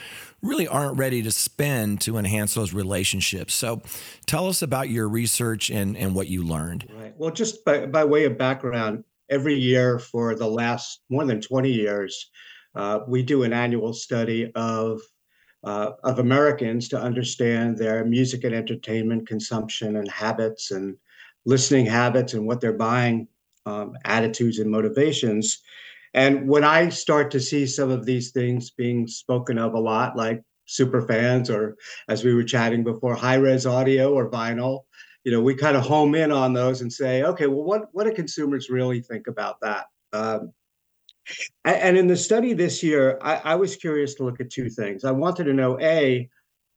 really 0.43 0.67
aren't 0.67 0.97
ready 0.97 1.23
to 1.23 1.31
spend 1.31 2.01
to 2.01 2.17
enhance 2.17 2.53
those 2.53 2.73
relationships. 2.73 3.53
So 3.53 3.81
tell 4.25 4.47
us 4.47 4.61
about 4.61 4.89
your 4.89 5.07
research 5.07 5.71
and, 5.71 5.97
and 5.97 6.13
what 6.13 6.27
you 6.27 6.43
learned. 6.43 6.87
Right. 6.93 7.13
Well, 7.17 7.31
just 7.31 7.63
by, 7.65 7.85
by 7.85 8.03
way 8.03 8.25
of 8.25 8.37
background, 8.37 9.03
every 9.29 9.55
year 9.55 9.99
for 9.99 10.35
the 10.35 10.47
last 10.47 11.01
more 11.09 11.25
than 11.25 11.41
20 11.41 11.71
years, 11.71 12.29
uh, 12.75 12.99
we 13.07 13.23
do 13.23 13.43
an 13.43 13.53
annual 13.53 13.93
study 13.93 14.51
of 14.55 15.01
uh, 15.63 15.91
of 16.03 16.19
Americans 16.19 16.89
to 16.89 16.99
understand 16.99 17.77
their 17.77 18.03
music 18.03 18.43
and 18.43 18.53
entertainment 18.53 19.25
consumption 19.25 19.95
and 19.95 20.11
habits 20.11 20.71
and 20.71 20.97
listening 21.45 21.85
habits 21.85 22.33
and 22.33 22.45
what 22.45 22.59
they're 22.59 22.73
buying 22.73 23.27
um, 23.65 23.93
attitudes 24.03 24.59
and 24.59 24.69
motivations. 24.69 25.61
And 26.13 26.47
when 26.47 26.63
I 26.63 26.89
start 26.89 27.31
to 27.31 27.39
see 27.39 27.65
some 27.65 27.89
of 27.89 28.05
these 28.05 28.31
things 28.31 28.71
being 28.71 29.07
spoken 29.07 29.57
of 29.57 29.73
a 29.73 29.79
lot, 29.79 30.15
like 30.15 30.41
super 30.65 31.01
fans, 31.01 31.49
or 31.49 31.75
as 32.07 32.23
we 32.23 32.33
were 32.33 32.43
chatting 32.43 32.83
before, 32.83 33.15
high 33.15 33.35
res 33.35 33.65
audio 33.65 34.13
or 34.13 34.29
vinyl, 34.29 34.81
you 35.23 35.31
know, 35.31 35.41
we 35.41 35.55
kind 35.55 35.77
of 35.77 35.83
home 35.83 36.15
in 36.15 36.31
on 36.31 36.53
those 36.53 36.81
and 36.81 36.91
say, 36.91 37.23
okay, 37.23 37.47
well, 37.47 37.63
what 37.63 37.83
what 37.93 38.03
do 38.05 38.13
consumers 38.13 38.69
really 38.69 39.01
think 39.01 39.27
about 39.27 39.59
that? 39.61 39.85
Um, 40.11 40.53
and 41.63 41.97
in 41.97 42.07
the 42.07 42.17
study 42.17 42.53
this 42.53 42.83
year, 42.83 43.17
I, 43.21 43.35
I 43.37 43.55
was 43.55 43.77
curious 43.77 44.13
to 44.15 44.23
look 44.23 44.41
at 44.41 44.49
two 44.49 44.69
things. 44.69 45.05
I 45.05 45.11
wanted 45.11 45.45
to 45.45 45.53
know, 45.53 45.79
a, 45.79 46.29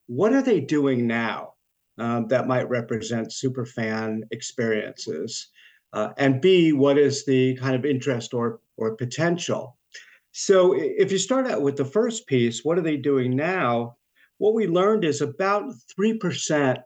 what 0.06 0.32
are 0.32 0.42
they 0.42 0.60
doing 0.60 1.06
now 1.06 1.54
um, 1.98 2.28
that 2.28 2.46
might 2.46 2.68
represent 2.68 3.32
super 3.32 3.66
fan 3.66 4.22
experiences? 4.30 5.48
Uh, 5.92 6.10
and 6.16 6.40
B, 6.40 6.72
what 6.72 6.96
is 6.96 7.24
the 7.26 7.56
kind 7.56 7.74
of 7.74 7.84
interest 7.84 8.34
or 8.34 8.60
or 8.76 8.96
potential. 8.96 9.76
So 10.32 10.74
if 10.76 11.10
you 11.10 11.18
start 11.18 11.46
out 11.46 11.62
with 11.62 11.76
the 11.76 11.84
first 11.84 12.26
piece, 12.26 12.64
what 12.64 12.78
are 12.78 12.82
they 12.82 12.98
doing 12.98 13.34
now? 13.34 13.96
What 14.38 14.54
we 14.54 14.66
learned 14.66 15.04
is 15.04 15.22
about 15.22 15.72
3% 15.98 16.76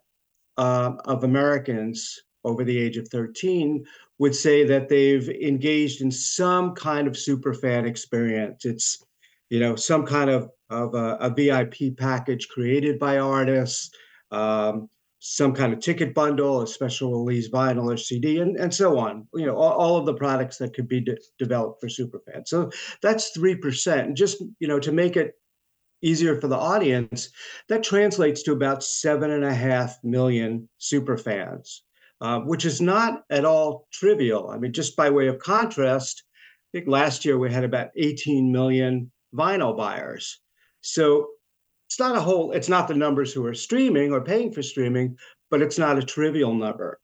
uh, 0.57 0.93
of 1.05 1.25
Americans 1.25 2.21
over 2.45 2.65
the 2.65 2.79
age 2.79 2.97
of 2.97 3.09
13 3.09 3.85
would 4.19 4.35
say 4.35 4.65
that 4.65 4.89
they've 4.89 5.29
engaged 5.31 6.01
in 6.01 6.11
some 6.11 6.75
kind 6.75 7.09
of 7.09 7.17
super 7.17 7.53
fan 7.53 7.87
experience. 7.87 8.65
It's, 8.65 9.05
you 9.49 9.59
know, 9.59 9.75
some 9.75 10.07
kind 10.07 10.31
of, 10.31 10.51
of 10.69 10.95
a, 10.95 11.17
a 11.17 11.31
VIP 11.31 11.97
package 11.97 12.49
created 12.49 12.99
by 12.99 13.19
artists, 13.19 13.91
um, 14.31 14.89
some 15.21 15.55
kind 15.55 15.73
of 15.73 15.81
ticket 15.81 16.15
bundle, 16.15 16.63
a 16.63 16.67
special 16.67 17.13
release 17.13 17.49
vinyl 17.51 17.93
or 17.93 17.97
CD, 17.97 18.41
and, 18.41 18.57
and 18.57 18.75
so 18.75 18.99
on. 18.99 19.29
You 19.35 19.47
know, 19.47 19.57
all, 19.57 19.73
all 19.73 19.97
of 19.99 20.07
the 20.07 20.15
products 20.15 20.57
that 20.59 20.75
could 20.75 20.89
be 20.89 21.01
de- 21.01 21.19
developed 21.39 21.81
for 21.81 21.89
superfans. 21.89 22.49
So 22.49 22.71
that's 23.03 23.31
three 23.31 23.55
percent. 23.55 24.17
Just 24.17 24.43
you 24.59 24.67
know, 24.67 24.81
to 24.81 24.93
make 24.93 25.17
it 25.17 25.35
easier 26.03 26.41
for 26.41 26.49
the 26.49 26.57
audience, 26.57 27.29
that 27.69 27.83
translates 27.83 28.43
to 28.43 28.53
about 28.53 28.83
seven 28.83 29.31
and 29.31 29.45
a 29.45 29.53
half 29.53 29.99
million 30.03 30.67
superfans, 30.81 31.81
uh, 32.23 32.41
which 32.41 32.65
is 32.65 32.81
not 32.81 33.23
at 33.29 33.45
all 33.45 33.87
trivial. 33.93 34.49
I 34.49 34.57
mean, 34.57 34.73
just 34.73 34.97
by 34.97 35.11
way 35.11 35.29
of 35.29 35.39
contrast, 35.39 36.25
I 36.73 36.79
think 36.79 36.89
last 36.89 37.27
year 37.27 37.39
we 37.39 37.53
had 37.53 37.65
about 37.65 37.91
18 37.95 38.51
million 38.51 39.13
vinyl 39.35 39.77
buyers. 39.77 40.41
So 40.81 41.29
it's 41.91 41.99
not 41.99 42.15
a 42.15 42.21
whole 42.21 42.53
it's 42.53 42.69
not 42.69 42.87
the 42.87 42.95
numbers 42.95 43.33
who 43.33 43.45
are 43.45 43.53
streaming 43.53 44.13
or 44.13 44.21
paying 44.21 44.53
for 44.53 44.63
streaming 44.63 45.19
but 45.51 45.61
it's 45.61 45.77
not 45.77 45.99
a 45.99 46.03
trivial 46.03 46.55
number. 46.55 47.01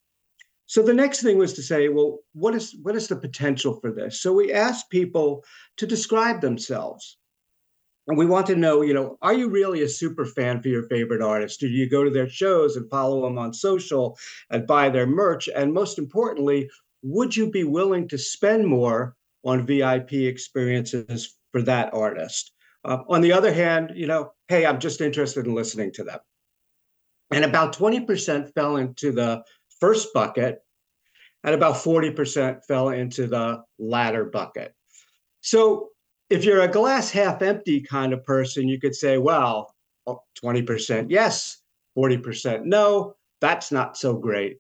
So 0.66 0.80
the 0.80 0.94
next 0.94 1.22
thing 1.22 1.38
was 1.38 1.54
to 1.54 1.62
say 1.62 1.88
well 1.88 2.20
what 2.34 2.54
is 2.54 2.76
what 2.82 2.94
is 2.94 3.08
the 3.08 3.16
potential 3.16 3.80
for 3.80 3.90
this? 3.90 4.22
So 4.22 4.32
we 4.32 4.52
asked 4.52 4.88
people 4.88 5.44
to 5.78 5.88
describe 5.88 6.40
themselves. 6.40 7.18
And 8.06 8.16
we 8.16 8.26
want 8.26 8.46
to 8.46 8.54
know 8.54 8.82
you 8.82 8.94
know 8.94 9.18
are 9.22 9.34
you 9.34 9.48
really 9.48 9.82
a 9.82 9.88
super 9.88 10.24
fan 10.24 10.62
for 10.62 10.68
your 10.68 10.84
favorite 10.84 11.20
artist? 11.20 11.58
Do 11.58 11.66
you 11.66 11.90
go 11.90 12.04
to 12.04 12.10
their 12.10 12.28
shows 12.28 12.76
and 12.76 12.88
follow 12.88 13.22
them 13.22 13.38
on 13.38 13.52
social 13.52 14.16
and 14.50 14.68
buy 14.68 14.88
their 14.88 15.08
merch? 15.08 15.48
And 15.48 15.74
most 15.74 15.98
importantly 15.98 16.70
would 17.02 17.36
you 17.36 17.50
be 17.50 17.64
willing 17.64 18.06
to 18.06 18.18
spend 18.18 18.68
more 18.68 19.16
on 19.44 19.66
vip 19.66 20.12
experiences 20.12 21.36
for 21.50 21.62
that 21.62 21.92
artist 21.92 22.52
uh, 22.86 23.02
on 23.08 23.20
the 23.20 23.32
other 23.32 23.52
hand, 23.52 23.92
you 23.94 24.06
know, 24.06 24.32
hey, 24.48 24.64
I'm 24.64 24.78
just 24.78 25.00
interested 25.00 25.46
in 25.46 25.54
listening 25.54 25.92
to 25.94 26.04
them. 26.04 26.20
And 27.32 27.44
about 27.44 27.76
20% 27.76 28.54
fell 28.54 28.76
into 28.76 29.10
the 29.10 29.42
first 29.80 30.14
bucket, 30.14 30.60
and 31.42 31.54
about 31.54 31.74
40% 31.74 32.64
fell 32.64 32.90
into 32.90 33.26
the 33.26 33.62
latter 33.78 34.24
bucket. 34.24 34.72
So 35.40 35.90
if 36.30 36.44
you're 36.44 36.62
a 36.62 36.68
glass 36.68 37.10
half 37.10 37.42
empty 37.42 37.80
kind 37.80 38.12
of 38.12 38.24
person, 38.24 38.68
you 38.68 38.78
could 38.78 38.94
say, 38.94 39.18
well, 39.18 39.74
20% 40.42 41.06
yes, 41.08 41.62
40% 41.98 42.64
no, 42.64 43.14
that's 43.40 43.72
not 43.72 43.96
so 43.96 44.14
great. 44.14 44.58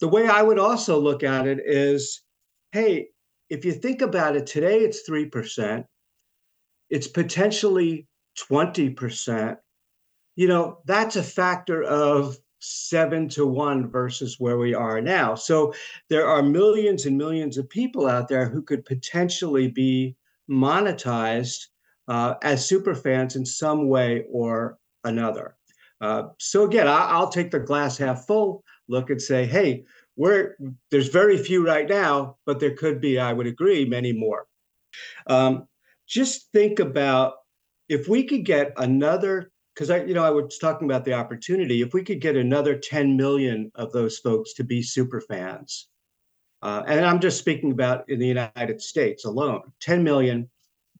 The 0.00 0.08
way 0.08 0.26
I 0.26 0.42
would 0.42 0.58
also 0.58 0.98
look 0.98 1.22
at 1.22 1.46
it 1.46 1.60
is 1.64 2.22
hey, 2.72 3.08
if 3.50 3.66
you 3.66 3.72
think 3.72 4.00
about 4.00 4.34
it, 4.34 4.46
today 4.46 4.78
it's 4.78 5.06
3% 5.08 5.84
it's 6.92 7.08
potentially 7.08 8.06
20%, 8.50 9.56
you 10.36 10.46
know, 10.46 10.78
that's 10.84 11.16
a 11.16 11.22
factor 11.22 11.82
of 11.82 12.36
seven 12.60 13.30
to 13.30 13.46
one 13.46 13.90
versus 13.90 14.38
where 14.38 14.58
we 14.58 14.74
are 14.74 15.00
now. 15.00 15.34
So 15.34 15.72
there 16.10 16.28
are 16.28 16.42
millions 16.42 17.06
and 17.06 17.16
millions 17.16 17.56
of 17.56 17.68
people 17.70 18.06
out 18.06 18.28
there 18.28 18.46
who 18.46 18.60
could 18.60 18.84
potentially 18.84 19.68
be 19.68 20.14
monetized 20.50 21.68
uh, 22.08 22.34
as 22.42 22.68
super 22.68 22.94
fans 22.94 23.36
in 23.36 23.46
some 23.46 23.88
way 23.88 24.26
or 24.30 24.76
another. 25.02 25.56
Uh, 26.02 26.24
so 26.38 26.64
again, 26.64 26.88
I, 26.88 27.18
will 27.18 27.28
take 27.28 27.50
the 27.50 27.58
glass 27.58 27.96
half 27.96 28.26
full 28.26 28.64
look 28.88 29.08
and 29.08 29.20
say, 29.20 29.46
hey, 29.46 29.84
we're 30.16 30.56
there's 30.90 31.08
very 31.08 31.38
few 31.38 31.64
right 31.66 31.88
now, 31.88 32.36
but 32.44 32.60
there 32.60 32.76
could 32.76 33.00
be, 33.00 33.18
I 33.18 33.32
would 33.32 33.46
agree, 33.46 33.86
many 33.86 34.12
more. 34.12 34.46
Um, 35.26 35.68
just 36.12 36.52
think 36.52 36.78
about 36.78 37.34
if 37.88 38.06
we 38.06 38.24
could 38.24 38.44
get 38.44 38.72
another 38.76 39.50
because 39.74 39.88
I, 39.88 40.04
you 40.04 40.12
know, 40.12 40.22
I 40.22 40.28
was 40.28 40.58
talking 40.58 40.86
about 40.86 41.06
the 41.06 41.14
opportunity. 41.14 41.80
If 41.80 41.94
we 41.94 42.04
could 42.04 42.20
get 42.20 42.36
another 42.36 42.76
10 42.76 43.16
million 43.16 43.72
of 43.74 43.90
those 43.90 44.18
folks 44.18 44.52
to 44.54 44.64
be 44.64 44.82
super 44.82 45.22
fans, 45.22 45.88
uh, 46.60 46.82
and 46.86 47.06
I'm 47.06 47.20
just 47.20 47.38
speaking 47.38 47.72
about 47.72 48.06
in 48.10 48.18
the 48.18 48.26
United 48.26 48.82
States 48.82 49.24
alone, 49.24 49.62
10 49.80 50.04
million, 50.04 50.50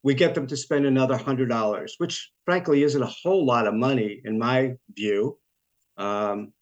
we 0.02 0.14
get 0.14 0.34
them 0.34 0.46
to 0.46 0.56
spend 0.56 0.86
another 0.86 1.18
hundred 1.18 1.50
dollars, 1.50 1.96
which 1.98 2.32
frankly 2.46 2.82
isn't 2.82 3.02
a 3.02 3.14
whole 3.22 3.44
lot 3.44 3.66
of 3.66 3.74
money 3.74 4.22
in 4.24 4.38
my 4.38 4.72
view. 4.96 5.38
Um, 5.98 6.54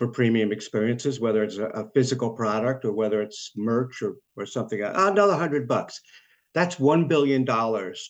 for 0.00 0.08
premium 0.08 0.50
experiences, 0.50 1.20
whether 1.20 1.44
it's 1.44 1.58
a, 1.58 1.66
a, 1.66 1.88
physical 1.90 2.30
product 2.30 2.84
or 2.84 2.90
whether 2.90 3.22
it's 3.22 3.52
merch 3.54 4.02
or, 4.02 4.16
or 4.36 4.44
something, 4.44 4.82
another 4.82 5.36
hundred 5.36 5.68
bucks. 5.68 6.00
That's 6.54 6.76
$1 6.76 7.08
billion 7.08 7.44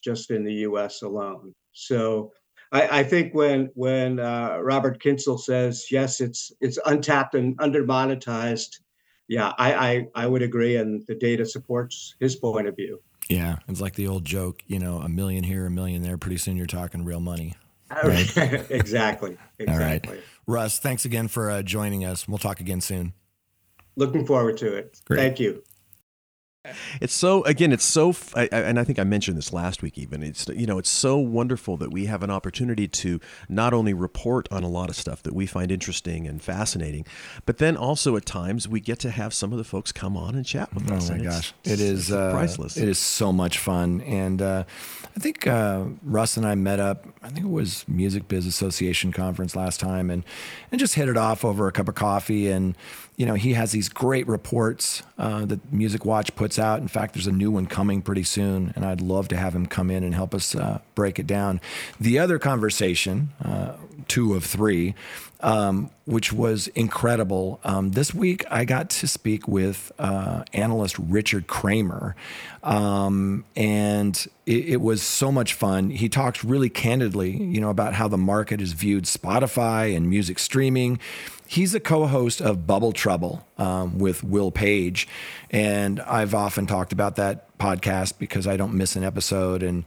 just 0.03 0.31
in 0.31 0.45
the 0.45 0.53
US 0.53 1.03
alone. 1.03 1.55
So 1.73 2.33
I, 2.75 3.01
I 3.01 3.05
think 3.05 3.35
when 3.35 3.71
when 3.75 4.19
uh, 4.19 4.59
Robert 4.61 5.01
Kyncl 5.01 5.39
says 5.39 5.87
yes, 5.91 6.21
it's 6.21 6.53
it's 6.61 6.79
untapped 6.85 7.35
and 7.35 7.57
under 7.61 7.85
monetized. 7.85 8.81
Yeah, 9.29 9.53
I, 9.57 9.75
I 9.75 10.07
I 10.15 10.27
would 10.27 10.43
agree, 10.43 10.77
and 10.77 11.03
the 11.07 11.15
data 11.15 11.47
supports 11.47 12.17
his 12.21 12.37
point 12.37 12.67
of 12.67 12.77
view. 12.77 13.01
Yeah, 13.29 13.57
it's 13.69 13.81
like 13.81 13.95
the 13.95 14.09
old 14.09 14.25
joke, 14.25 14.63
you 14.67 14.79
know, 14.79 14.99
a 14.99 15.09
million 15.09 15.45
here, 15.45 15.65
a 15.67 15.71
million 15.71 16.03
there. 16.03 16.19
Pretty 16.19 16.37
soon 16.37 16.57
you're 16.57 16.67
talking 16.67 17.05
real 17.05 17.21
money. 17.21 17.55
Right? 18.03 18.37
exactly. 18.71 19.39
Exactly. 19.59 19.69
All 19.69 19.79
right, 19.79 20.25
Russ. 20.49 20.79
Thanks 20.81 21.05
again 21.05 21.29
for 21.29 21.51
uh, 21.51 21.63
joining 21.63 22.05
us. 22.05 22.27
We'll 22.27 22.39
talk 22.39 22.59
again 22.59 22.81
soon. 22.81 23.13
Looking 23.95 24.27
forward 24.27 24.57
to 24.59 24.75
it. 24.75 25.01
Great. 25.05 25.19
Thank 25.19 25.39
you. 25.39 25.63
It's 27.01 27.13
so 27.13 27.43
again, 27.45 27.73
it's 27.73 27.85
so, 27.85 28.15
I, 28.35 28.47
and 28.47 28.79
I 28.79 28.85
think 28.85 28.99
I 28.99 29.05
mentioned 29.05 29.37
this 29.37 29.53
last 29.53 29.83
week. 29.83 29.99
Even 29.99 30.23
it's 30.23 30.49
you 30.49 30.67
know, 30.67 30.79
it's 30.79 30.91
so 30.91 31.19
wonderful 31.19 31.77
that 31.77 31.93
we 31.93 32.07
have 32.07 32.23
an 32.23 32.31
opportunity 32.31 32.89
to 32.89 33.21
not 33.51 33.75
only 33.75 33.93
report 33.93 34.49
on 34.51 34.63
a 34.63 34.69
lot 34.69 34.89
of 34.89 34.97
stuff 34.97 35.23
that 35.25 35.35
we 35.35 35.45
find 35.45 35.71
interesting 35.71 36.27
and 36.27 36.43
fascinating, 36.43 37.05
but 37.45 37.59
then 37.59 37.77
also 37.77 38.17
at 38.17 38.25
times 38.25 38.67
we 38.67 38.81
get 38.81 38.99
to 39.01 39.11
have 39.11 39.35
some 39.35 39.53
of 39.53 39.59
the 39.59 39.65
folks 39.65 39.93
come 39.93 40.17
on 40.17 40.35
and 40.35 40.47
chat 40.47 40.73
with 40.75 40.91
oh 40.91 40.95
us. 40.95 41.11
Oh 41.11 41.17
my 41.17 41.23
gosh, 41.23 41.53
it 41.65 41.81
is 41.81 42.11
uh, 42.11 42.33
priceless. 42.33 42.79
It 42.79 42.89
is 42.89 42.99
so 42.99 43.31
much 43.31 43.59
fun, 43.59 44.01
and 44.01 44.41
uh, 44.41 44.65
I 45.15 45.21
think 45.21 45.47
uh, 45.47 45.85
Russ 46.03 46.39
and 46.39 46.47
I 46.47 46.55
met 46.55 46.81
up. 46.81 47.07
I 47.23 47.29
think 47.29 47.45
it 47.45 47.51
was 47.51 47.85
Music 47.87 48.27
Biz 48.27 48.47
Association 48.47 49.13
conference 49.13 49.55
last 49.55 49.81
time, 49.81 50.09
and 50.09 50.25
and 50.73 50.79
just 50.79 50.95
hit 50.95 51.11
it 51.11 51.19
off 51.19 51.45
over 51.45 51.69
a 51.69 51.73
cup 51.73 51.89
of 51.89 51.95
coffee 51.95 52.51
and 52.51 52.75
you 53.17 53.27
know, 53.27 53.35
he 53.35 53.53
has 53.53 53.73
these 53.73 53.89
great 53.89 54.27
reports 54.27 55.03
uh, 55.19 55.45
that 55.45 55.73
Music 55.73 56.05
Watch 56.05 56.35
puts 56.35 56.54
out. 56.59 56.81
In 56.81 56.89
fact, 56.89 57.15
there's 57.15 57.27
a 57.27 57.33
new 57.33 57.51
one 57.51 57.67
coming 57.67 58.03
pretty 58.03 58.25
soon, 58.25 58.73
and 58.77 58.85
I'd 58.85 59.01
love 59.01 59.29
to 59.29 59.37
have 59.37 59.55
him 59.55 59.67
come 59.67 59.91
in 59.91 60.05
and 60.05 60.15
help 60.15 60.35
us 60.35 60.55
uh, 60.55 60.81
break 60.95 61.19
it 61.19 61.27
down. 61.27 61.61
The 62.01 62.19
other 62.19 62.39
conversation, 62.39 63.31
uh, 63.45 63.75
two 64.09 64.35
of 64.35 64.45
three, 64.45 64.95
um, 65.45 65.91
which 66.07 66.33
was 66.33 66.69
incredible. 66.69 67.61
Um, 67.65 67.91
this 67.91 68.15
week, 68.15 68.47
I 68.51 68.65
got 68.65 68.89
to 68.91 69.07
speak 69.07 69.47
with 69.47 69.93
uh, 69.99 70.43
analyst 70.55 70.99
Richard 70.99 71.47
Kramer, 71.47 72.17
um, 72.63 73.45
and 73.55 74.17
it, 74.47 74.69
it, 74.71 74.81
was 74.81 75.03
so 75.03 75.31
much 75.31 75.53
fun. 75.53 75.91
He 75.91 76.09
talks 76.09 76.43
really 76.45 76.71
candidly, 76.71 77.37
you 77.37 77.61
know, 77.61 77.69
about 77.69 77.93
how 77.93 78.09
the 78.09 78.17
market 78.17 78.61
has 78.61 78.73
viewed 78.73 79.05
Spotify 79.05 79.95
and 79.95 80.09
music 80.09 80.39
streaming. 80.39 80.99
He's 81.47 81.75
a 81.75 81.81
co-host 81.81 82.41
of 82.41 82.67
Bubble 82.67 82.93
Trouble 82.93 83.47
um, 83.59 83.99
with 83.99 84.25
Will 84.25 84.51
Page, 84.51 85.07
and 85.51 86.01
I've 86.01 86.35
often 86.35 86.67
talked 86.67 86.95
about 86.95 87.17
that 87.17 87.59
podcast 87.59 88.19
because 88.19 88.47
I 88.47 88.57
don't 88.57 88.73
miss 88.73 88.97
an 88.97 89.05
episode 89.05 89.63
and 89.63 89.85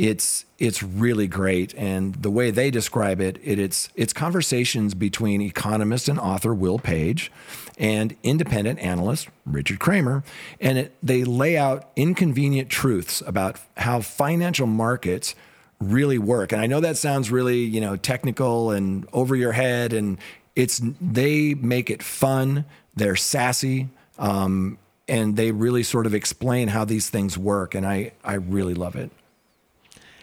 it's 0.00 0.46
it's 0.58 0.82
really 0.82 1.26
great. 1.26 1.74
And 1.74 2.14
the 2.14 2.30
way 2.30 2.50
they 2.50 2.70
describe 2.70 3.20
it, 3.20 3.38
it 3.44 3.58
it's 3.58 3.90
it's 3.94 4.14
conversations 4.14 4.94
between 4.94 5.42
economist 5.42 6.08
and 6.08 6.18
author 6.18 6.54
Will 6.54 6.78
Page 6.78 7.30
and 7.76 8.16
independent 8.22 8.78
analyst 8.78 9.28
Richard 9.44 9.78
Kramer. 9.78 10.24
And 10.58 10.78
it, 10.78 10.96
they 11.02 11.24
lay 11.24 11.58
out 11.58 11.90
inconvenient 11.96 12.70
truths 12.70 13.22
about 13.26 13.60
how 13.76 14.00
financial 14.00 14.66
markets 14.66 15.34
really 15.80 16.18
work. 16.18 16.52
And 16.52 16.62
I 16.62 16.66
know 16.66 16.80
that 16.80 16.96
sounds 16.96 17.30
really 17.30 17.58
you 17.58 17.82
know 17.82 17.96
technical 17.96 18.70
and 18.70 19.06
over 19.12 19.36
your 19.36 19.52
head 19.52 19.92
and 19.92 20.16
it's 20.56 20.80
they 20.98 21.52
make 21.54 21.90
it 21.90 22.02
fun 22.02 22.64
they're 22.96 23.16
sassy 23.16 23.88
um, 24.18 24.78
and 25.06 25.36
they 25.36 25.52
really 25.52 25.82
sort 25.82 26.06
of 26.06 26.14
explain 26.14 26.68
how 26.68 26.86
these 26.86 27.10
things 27.10 27.36
work 27.36 27.74
and 27.74 27.86
I 27.86 28.12
I 28.24 28.34
really 28.34 28.74
love 28.74 28.96
it 28.96 29.10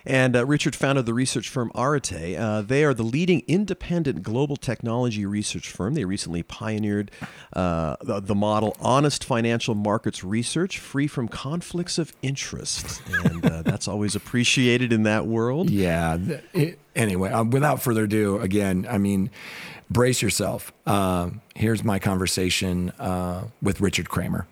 and 0.08 0.36
uh, 0.36 0.46
Richard 0.46 0.76
founded 0.76 1.06
the 1.06 1.14
research 1.14 1.50
firm 1.50 1.70
Arete. 1.76 2.38
Uh, 2.38 2.62
they 2.62 2.84
are 2.84 2.94
the 2.94 3.04
leading 3.04 3.44
independent 3.48 4.24
global 4.24 4.56
technology 4.56 5.26
research 5.26 5.70
firm. 5.70 5.94
They 5.94 6.06
recently 6.06 6.44
pioneered 6.44 7.12
uh, 7.54 7.98
the, 8.02 8.22
the, 8.22 8.36
model 8.36 8.78
honest 8.80 9.24
financial 9.26 9.76
markets 9.76 10.24
research, 10.24 10.80
free 10.80 11.08
from 11.08 11.28
conflicts 11.28 11.98
of 11.98 12.14
interest. 12.22 13.02
And 13.26 13.46
uh, 13.46 13.62
that's 13.64 13.88
always 13.88 14.16
appreciated 14.16 14.94
in 14.94 15.04
that 15.04 15.28
world. 15.28 15.70
Yeah. 15.70 16.18
It, 16.54 16.80
anyway, 16.96 17.32
um, 17.32 17.50
without 17.50 17.82
further 17.82 18.06
ado, 18.06 18.40
again, 18.40 18.88
I 18.90 18.98
mean, 18.98 19.30
brace 19.90 20.22
yourself. 20.22 20.72
Uh, 20.86 21.32
here's 21.54 21.84
my 21.84 22.00
conversation 22.00 22.92
uh, 22.92 23.48
with 23.62 23.82
Richard 23.82 24.10
Kramer. 24.10 24.48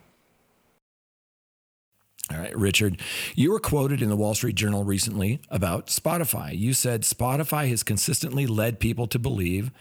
All 2.32 2.40
right, 2.40 2.58
Richard, 2.58 3.02
you 3.36 3.52
were 3.52 3.60
quoted 3.60 4.02
in 4.02 4.10
the 4.10 4.16
Wall 4.16 4.34
Street 4.34 4.56
Journal 4.56 4.84
recently 4.84 5.40
about 5.50 5.88
Spotify. 5.88 6.58
You 6.58 6.74
said 6.74 7.04
Spotify 7.04 7.70
has 7.70 7.84
consistently 7.84 8.48
led 8.48 8.80
people 8.80 9.06
to 9.08 9.20
believe 9.20 9.72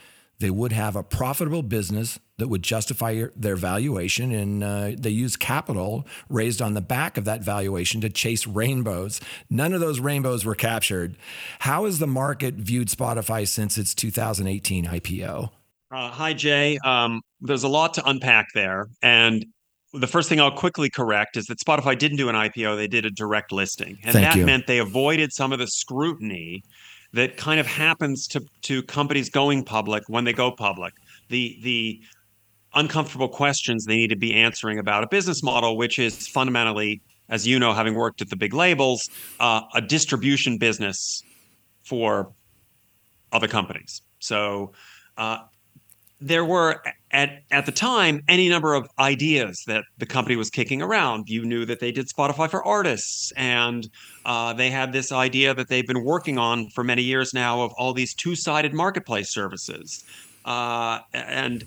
they 0.41 0.51
would 0.51 0.73
have 0.73 0.97
a 0.97 1.03
profitable 1.03 1.63
business 1.63 2.19
that 2.39 2.49
would 2.49 2.63
justify 2.63 3.25
their 3.37 3.57
valuation, 3.57 4.33
and 4.33 4.65
uh, 4.65 4.91
they 4.99 5.11
use 5.11 5.37
capital 5.37 6.07
raised 6.29 6.61
on 6.61 6.75
the 6.75 6.81
back 6.81 7.17
of 7.17 7.25
that 7.25 7.43
valuation 7.43 8.01
to 8.01 8.11
chase 8.11 8.47
rainbows. 8.47 9.21
None 9.49 9.73
of 9.73 9.81
those 9.81 10.01
rainbows 10.01 10.45
were 10.45 10.57
captured. 10.57 11.17
How 11.61 11.85
has 11.85 11.99
the 11.99 12.07
market 12.07 12.55
viewed 12.55 12.89
Spotify 12.89 13.47
since 13.47 13.79
its 13.79 13.95
2018 13.95 14.87
IPO? 14.87 15.51
Uh, 15.93 16.11
hi, 16.11 16.33
Jay. 16.33 16.79
Um, 16.85 17.23
there's 17.41 17.63
a 17.63 17.69
lot 17.69 17.95
to 17.95 18.09
unpack 18.09 18.49
there. 18.53 18.89
And 19.01 19.47
the 19.95 20.07
first 20.07 20.29
thing 20.29 20.41
I'll 20.41 20.51
quickly 20.51 20.91
correct 20.91 21.37
is 21.37 21.47
that 21.47 21.59
Spotify 21.59 21.97
didn't 21.97 22.17
do 22.17 22.29
an 22.29 22.35
IPO; 22.35 22.77
they 22.77 22.89
did 22.89 23.05
a 23.05 23.11
direct 23.11 23.53
listing, 23.53 23.99
and 24.03 24.13
Thank 24.13 24.33
that 24.33 24.37
you. 24.37 24.45
meant 24.45 24.67
they 24.67 24.79
avoided 24.79 25.33
some 25.33 25.53
of 25.53 25.59
the 25.59 25.67
scrutiny 25.67 26.63
that 27.13 27.37
kind 27.37 27.61
of 27.61 27.67
happens 27.67 28.27
to 28.29 28.45
to 28.63 28.83
companies 28.83 29.31
going 29.31 29.65
public 29.65 30.03
when 30.09 30.25
they 30.25 30.33
go 30.33 30.51
public. 30.51 30.95
The 31.29 31.59
the 31.63 32.01
uncomfortable 32.75 33.29
questions 33.29 33.85
they 33.85 33.97
need 33.97 34.11
to 34.11 34.17
be 34.17 34.35
answering 34.35 34.79
about 34.79 35.05
a 35.05 35.07
business 35.07 35.43
model, 35.43 35.77
which 35.77 35.99
is 35.99 36.27
fundamentally, 36.27 37.01
as 37.29 37.47
you 37.47 37.59
know, 37.59 37.73
having 37.73 37.95
worked 37.95 38.21
at 38.21 38.31
the 38.31 38.37
big 38.37 38.53
labels, 38.53 39.09
uh, 39.39 39.63
a 39.75 39.81
distribution 39.81 40.59
business 40.59 41.23
for 41.85 42.33
other 43.33 43.49
companies. 43.49 44.03
So. 44.19 44.73
Uh, 45.17 45.39
there 46.21 46.45
were 46.45 46.83
at 47.15 47.45
at 47.53 47.65
the 47.65 47.73
time 47.73 48.23
any 48.29 48.49
number 48.49 48.75
of 48.75 48.87
ideas 48.99 49.63
that 49.67 49.85
the 49.99 50.05
company 50.05 50.37
was 50.37 50.51
kicking 50.51 50.83
around. 50.83 51.29
You 51.29 51.45
knew 51.45 51.65
that 51.65 51.81
they 51.81 51.93
did 51.93 52.09
Spotify 52.09 52.51
for 52.51 52.63
artists, 52.67 53.33
and 53.37 53.89
uh, 54.27 54.53
they 54.53 54.69
had 54.69 54.93
this 54.93 55.13
idea 55.13 55.55
that 55.55 55.69
they've 55.69 55.87
been 55.87 56.05
working 56.05 56.37
on 56.37 56.69
for 56.71 56.85
many 56.85 57.03
years 57.03 57.33
now 57.33 57.63
of 57.63 57.73
all 57.79 57.95
these 57.95 58.15
two-sided 58.15 58.75
marketplace 58.75 59.33
services, 59.33 60.05
uh, 60.45 60.99
and 61.15 61.65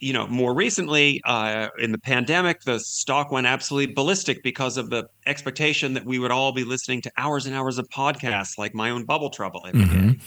you 0.00 0.12
know 0.12 0.26
more 0.26 0.54
recently 0.54 1.20
uh, 1.24 1.68
in 1.78 1.90
the 1.90 1.98
pandemic 1.98 2.60
the 2.60 2.78
stock 2.78 3.32
went 3.32 3.46
absolutely 3.46 3.92
ballistic 3.92 4.42
because 4.42 4.76
of 4.76 4.90
the 4.90 5.08
expectation 5.26 5.94
that 5.94 6.04
we 6.04 6.18
would 6.18 6.30
all 6.30 6.52
be 6.52 6.62
listening 6.62 7.00
to 7.00 7.10
hours 7.16 7.46
and 7.46 7.54
hours 7.56 7.78
of 7.78 7.88
podcasts 7.88 8.58
like 8.58 8.74
my 8.74 8.90
own 8.90 9.04
bubble 9.04 9.30
trouble 9.30 9.64
every 9.66 9.80
mm-hmm. 9.80 10.10
day. 10.10 10.18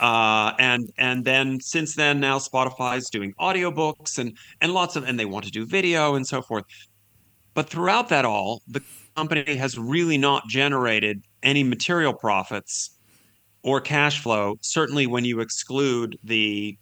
Uh, 0.00 0.52
and 0.58 0.90
and 0.98 1.24
then 1.24 1.60
since 1.60 1.94
then 1.94 2.20
now 2.20 2.38
Spotify's 2.38 3.08
doing 3.08 3.32
audiobooks 3.40 4.18
and 4.18 4.36
and 4.60 4.72
lots 4.72 4.96
of 4.96 5.04
and 5.04 5.18
they 5.18 5.24
want 5.24 5.44
to 5.44 5.50
do 5.50 5.64
video 5.64 6.14
and 6.14 6.26
so 6.26 6.42
forth. 6.42 6.64
But 7.54 7.70
throughout 7.70 8.10
that 8.10 8.26
all, 8.26 8.62
the 8.68 8.82
company 9.16 9.56
has 9.56 9.78
really 9.78 10.18
not 10.18 10.46
generated 10.46 11.22
any 11.42 11.64
material 11.64 12.12
profits 12.12 12.90
or 13.62 13.80
cash 13.80 14.20
flow. 14.20 14.58
Certainly, 14.60 15.06
when 15.06 15.24
you 15.24 15.40
exclude 15.40 16.18
the 16.22 16.76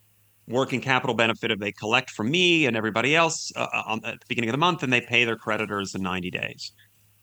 working 0.48 0.80
capital 0.80 1.14
benefit 1.14 1.50
of 1.50 1.58
they 1.58 1.72
collect 1.72 2.10
from 2.10 2.30
me 2.30 2.66
and 2.66 2.76
everybody 2.76 3.16
else 3.16 3.50
uh, 3.56 3.66
uh 3.72 3.98
at 4.04 4.20
the 4.20 4.26
beginning 4.28 4.50
of 4.50 4.54
the 4.54 4.58
month, 4.58 4.82
and 4.82 4.92
they 4.92 5.00
pay 5.00 5.24
their 5.24 5.36
creditors 5.36 5.94
in 5.94 6.02
90 6.02 6.30
days. 6.30 6.72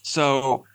So 0.04 0.66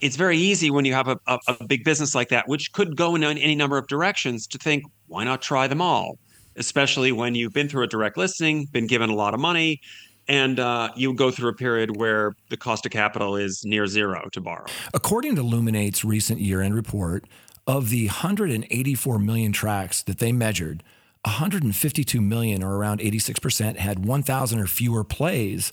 it's 0.00 0.16
very 0.16 0.36
easy 0.36 0.70
when 0.70 0.84
you 0.84 0.94
have 0.94 1.08
a, 1.08 1.18
a, 1.26 1.38
a, 1.48 1.64
big 1.66 1.84
business 1.84 2.14
like 2.14 2.28
that, 2.30 2.48
which 2.48 2.72
could 2.72 2.96
go 2.96 3.14
in 3.14 3.22
any 3.22 3.54
number 3.54 3.76
of 3.76 3.86
directions, 3.86 4.46
to 4.48 4.58
think, 4.58 4.84
why 5.06 5.24
not 5.24 5.42
try 5.42 5.66
them 5.66 5.80
all? 5.80 6.18
Especially 6.56 7.12
when 7.12 7.34
you've 7.34 7.52
been 7.52 7.68
through 7.68 7.84
a 7.84 7.86
direct 7.86 8.16
listing, 8.16 8.66
been 8.72 8.86
given 8.86 9.10
a 9.10 9.14
lot 9.14 9.34
of 9.34 9.40
money, 9.40 9.80
and 10.28 10.58
uh, 10.60 10.90
you 10.96 11.12
go 11.14 11.30
through 11.30 11.50
a 11.50 11.54
period 11.54 11.96
where 11.96 12.32
the 12.50 12.56
cost 12.56 12.86
of 12.86 12.92
capital 12.92 13.36
is 13.36 13.62
near 13.64 13.86
zero 13.86 14.28
to 14.32 14.40
borrow. 14.40 14.66
According 14.94 15.36
to 15.36 15.42
Luminate's 15.42 16.04
recent 16.04 16.40
year 16.40 16.60
end 16.60 16.74
report, 16.74 17.24
Of 17.66 17.90
the 17.90 18.06
184 18.06 19.18
million 19.18 19.52
tracks 19.52 20.02
that 20.02 20.18
they 20.18 20.32
measured, 20.32 20.82
152 21.24 22.20
million, 22.20 22.62
or 22.62 22.76
around 22.76 23.00
86%, 23.00 23.76
had 23.76 24.04
1,000 24.06 24.58
or 24.58 24.66
fewer 24.66 25.04
plays 25.04 25.70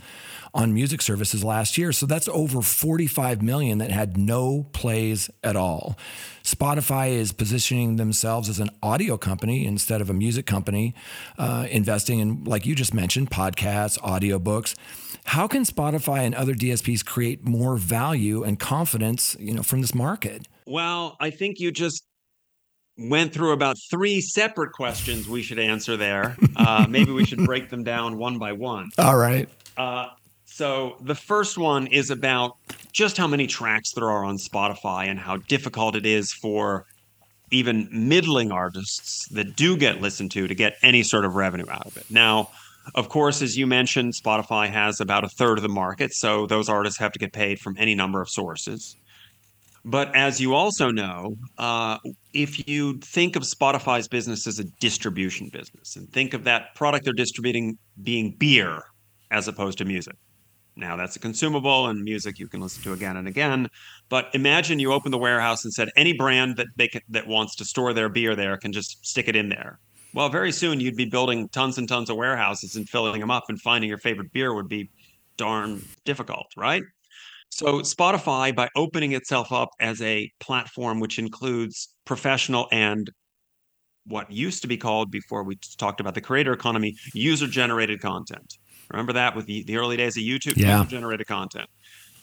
on 0.53 0.73
music 0.73 1.01
services 1.01 1.43
last 1.43 1.77
year. 1.77 1.91
So 1.91 2.05
that's 2.05 2.27
over 2.27 2.62
45 2.62 3.41
million 3.41 3.77
that 3.77 3.91
had 3.91 4.17
no 4.17 4.67
plays 4.73 5.29
at 5.43 5.55
all. 5.55 5.97
Spotify 6.43 7.12
is 7.12 7.31
positioning 7.31 7.95
themselves 7.95 8.49
as 8.49 8.60
an 8.60 8.69
audio 8.81 9.17
company 9.17 9.65
instead 9.65 10.01
of 10.01 10.10
a 10.10 10.13
music 10.13 10.45
company, 10.45 10.93
uh, 11.38 11.67
investing 11.69 12.19
in, 12.19 12.43
like 12.43 12.65
you 12.65 12.75
just 12.75 12.93
mentioned, 12.93 13.29
podcasts, 13.29 13.99
audiobooks. 13.99 14.75
How 15.25 15.47
can 15.47 15.63
Spotify 15.63 16.19
and 16.19 16.33
other 16.36 16.55
DSPs 16.55 17.05
create 17.05 17.45
more 17.45 17.77
value 17.77 18.43
and 18.43 18.60
confidence, 18.60 19.36
you 19.39 19.53
know, 19.53 19.63
from 19.63 19.81
this 19.81 19.93
market? 19.93 20.47
Well, 20.65 21.15
I 21.19 21.29
think 21.29 21.60
you 21.60 21.71
just 21.71 22.07
went 22.97 23.33
through 23.33 23.51
about 23.51 23.77
three 23.89 24.21
separate 24.21 24.71
questions 24.71 25.27
we 25.27 25.41
should 25.41 25.60
answer 25.60 25.97
there. 25.97 26.36
Uh, 26.57 26.88
maybe 26.89 27.12
we 27.12 27.23
should 27.23 27.45
break 27.45 27.69
them 27.69 27.83
down 27.83 28.17
one 28.17 28.39
by 28.39 28.51
one. 28.51 28.89
All 28.97 29.15
right. 29.15 29.47
Uh, 29.77 30.07
so 30.45 30.97
the 31.01 31.13
first 31.13 31.55
one 31.55 31.86
is 31.88 32.10
about 32.10 32.57
just 32.91 33.15
how 33.15 33.27
many 33.27 33.45
tracks 33.45 33.91
there 33.91 34.10
are 34.10 34.25
on 34.25 34.38
Spotify 34.38 35.05
and 35.05 35.19
how 35.19 35.38
difficult 35.38 35.95
it 35.95 36.05
is 36.05 36.33
for 36.33 36.86
even 37.51 37.88
middling 37.91 38.51
artists 38.51 39.27
that 39.29 39.55
do 39.55 39.77
get 39.77 40.01
listened 40.01 40.31
to 40.31 40.47
to 40.47 40.55
get 40.55 40.77
any 40.81 41.03
sort 41.03 41.25
of 41.25 41.36
revenue 41.36 41.69
out 41.69 41.86
of 41.86 41.95
it. 41.95 42.10
Now, 42.10 42.49
of 42.95 43.10
course, 43.10 43.41
as 43.41 43.57
you 43.57 43.67
mentioned, 43.67 44.13
Spotify 44.13 44.69
has 44.69 44.99
about 44.99 45.23
a 45.23 45.29
third 45.29 45.60
of 45.60 45.62
the 45.62 45.69
market, 45.69 46.13
so 46.13 46.47
those 46.47 46.69
artists 46.69 46.99
have 46.99 47.12
to 47.12 47.19
get 47.19 47.33
paid 47.33 47.60
from 47.60 47.75
any 47.77 47.95
number 47.95 48.21
of 48.21 48.29
sources. 48.29 48.95
But 49.88 50.13
as 50.13 50.41
you 50.41 50.54
also 50.54 50.91
know, 50.91 51.38
uh, 51.58 51.97
if 52.34 52.67
you 52.67 52.97
think 52.97 53.38
of 53.38 53.43
Spotify's 53.43 54.10
business 54.10 54.45
as 54.45 54.60
a 54.60 54.65
distribution 54.82 55.47
business 55.47 55.95
and 55.95 56.12
think 56.12 56.34
of 56.34 56.43
that 56.43 56.76
product 56.76 57.06
they're 57.06 57.13
distributing 57.13 57.78
being 58.04 58.36
beer 58.38 58.84
as 59.32 59.47
opposed 59.47 59.78
to 59.78 59.86
music. 59.86 60.15
Now 60.76 60.97
that's 60.97 61.15
a 61.15 61.19
consumable 61.19 61.88
and 61.88 62.04
music 62.04 62.38
you 62.38 62.50
can 62.50 62.60
listen 62.60 62.84
to 62.84 62.91
again 62.91 63.15
and 63.15 63.30
again. 63.30 63.69
But 64.10 64.28
imagine 64.34 64.80
you 64.80 64.91
open 64.91 65.12
the 65.12 65.17
warehouse 65.17 65.63
and 65.63 65.73
said 65.73 65.88
any 65.95 66.12
brand 66.12 66.58
that 66.58 66.67
they 66.76 66.89
can, 66.89 67.02
that 67.08 67.26
wants 67.26 67.56
to 67.56 67.63
store 67.63 67.93
their 67.93 68.10
beer 68.10 68.36
there 68.36 68.58
can 68.58 68.73
just 68.73 69.06
stick 69.06 69.30
it 69.30 69.38
in 69.38 69.47
there. 69.47 69.80
Well, 70.13 70.28
very 70.28 70.52
soon 70.52 70.82
you'd 70.82 70.97
be 70.97 71.06
building 71.06 71.47
tons 71.47 71.78
and 71.78 71.88
tons 71.88 72.10
of 72.10 72.17
warehouses 72.17 72.76
and 72.76 72.89
filling 72.89 73.21
them 73.21 73.32
up, 73.32 73.45
and 73.47 73.62
finding 73.62 73.88
your 73.88 74.00
favorite 74.00 74.34
beer 74.34 74.54
would 74.54 74.67
be 74.67 74.89
darn 75.38 75.82
difficult, 76.04 76.47
right? 76.58 76.84
So 77.49 77.79
Spotify, 77.79 78.55
by 78.55 78.69
opening 78.75 79.13
itself 79.13 79.51
up 79.51 79.69
as 79.79 80.01
a 80.01 80.31
platform 80.39 80.99
which 80.99 81.17
includes 81.19 81.89
professional 82.05 82.67
and 82.71 83.10
what 84.05 84.31
used 84.31 84.62
to 84.62 84.67
be 84.67 84.77
called 84.77 85.12
before 85.12 85.43
we 85.43 85.57
talked 85.77 85.99
about 85.99 86.13
the 86.15 86.21
creator 86.21 86.53
economy, 86.53 86.95
user 87.13 87.47
generated 87.47 87.99
content. 88.01 88.57
Remember 88.91 89.12
that 89.13 89.36
with 89.36 89.45
the, 89.47 89.63
the 89.63 89.75
early 89.77 89.97
days 89.97 90.15
of 90.17 90.23
YouTube, 90.23 90.55
Yeah. 90.55 90.77
user 90.79 90.89
generated 90.89 91.27
content. 91.27 91.67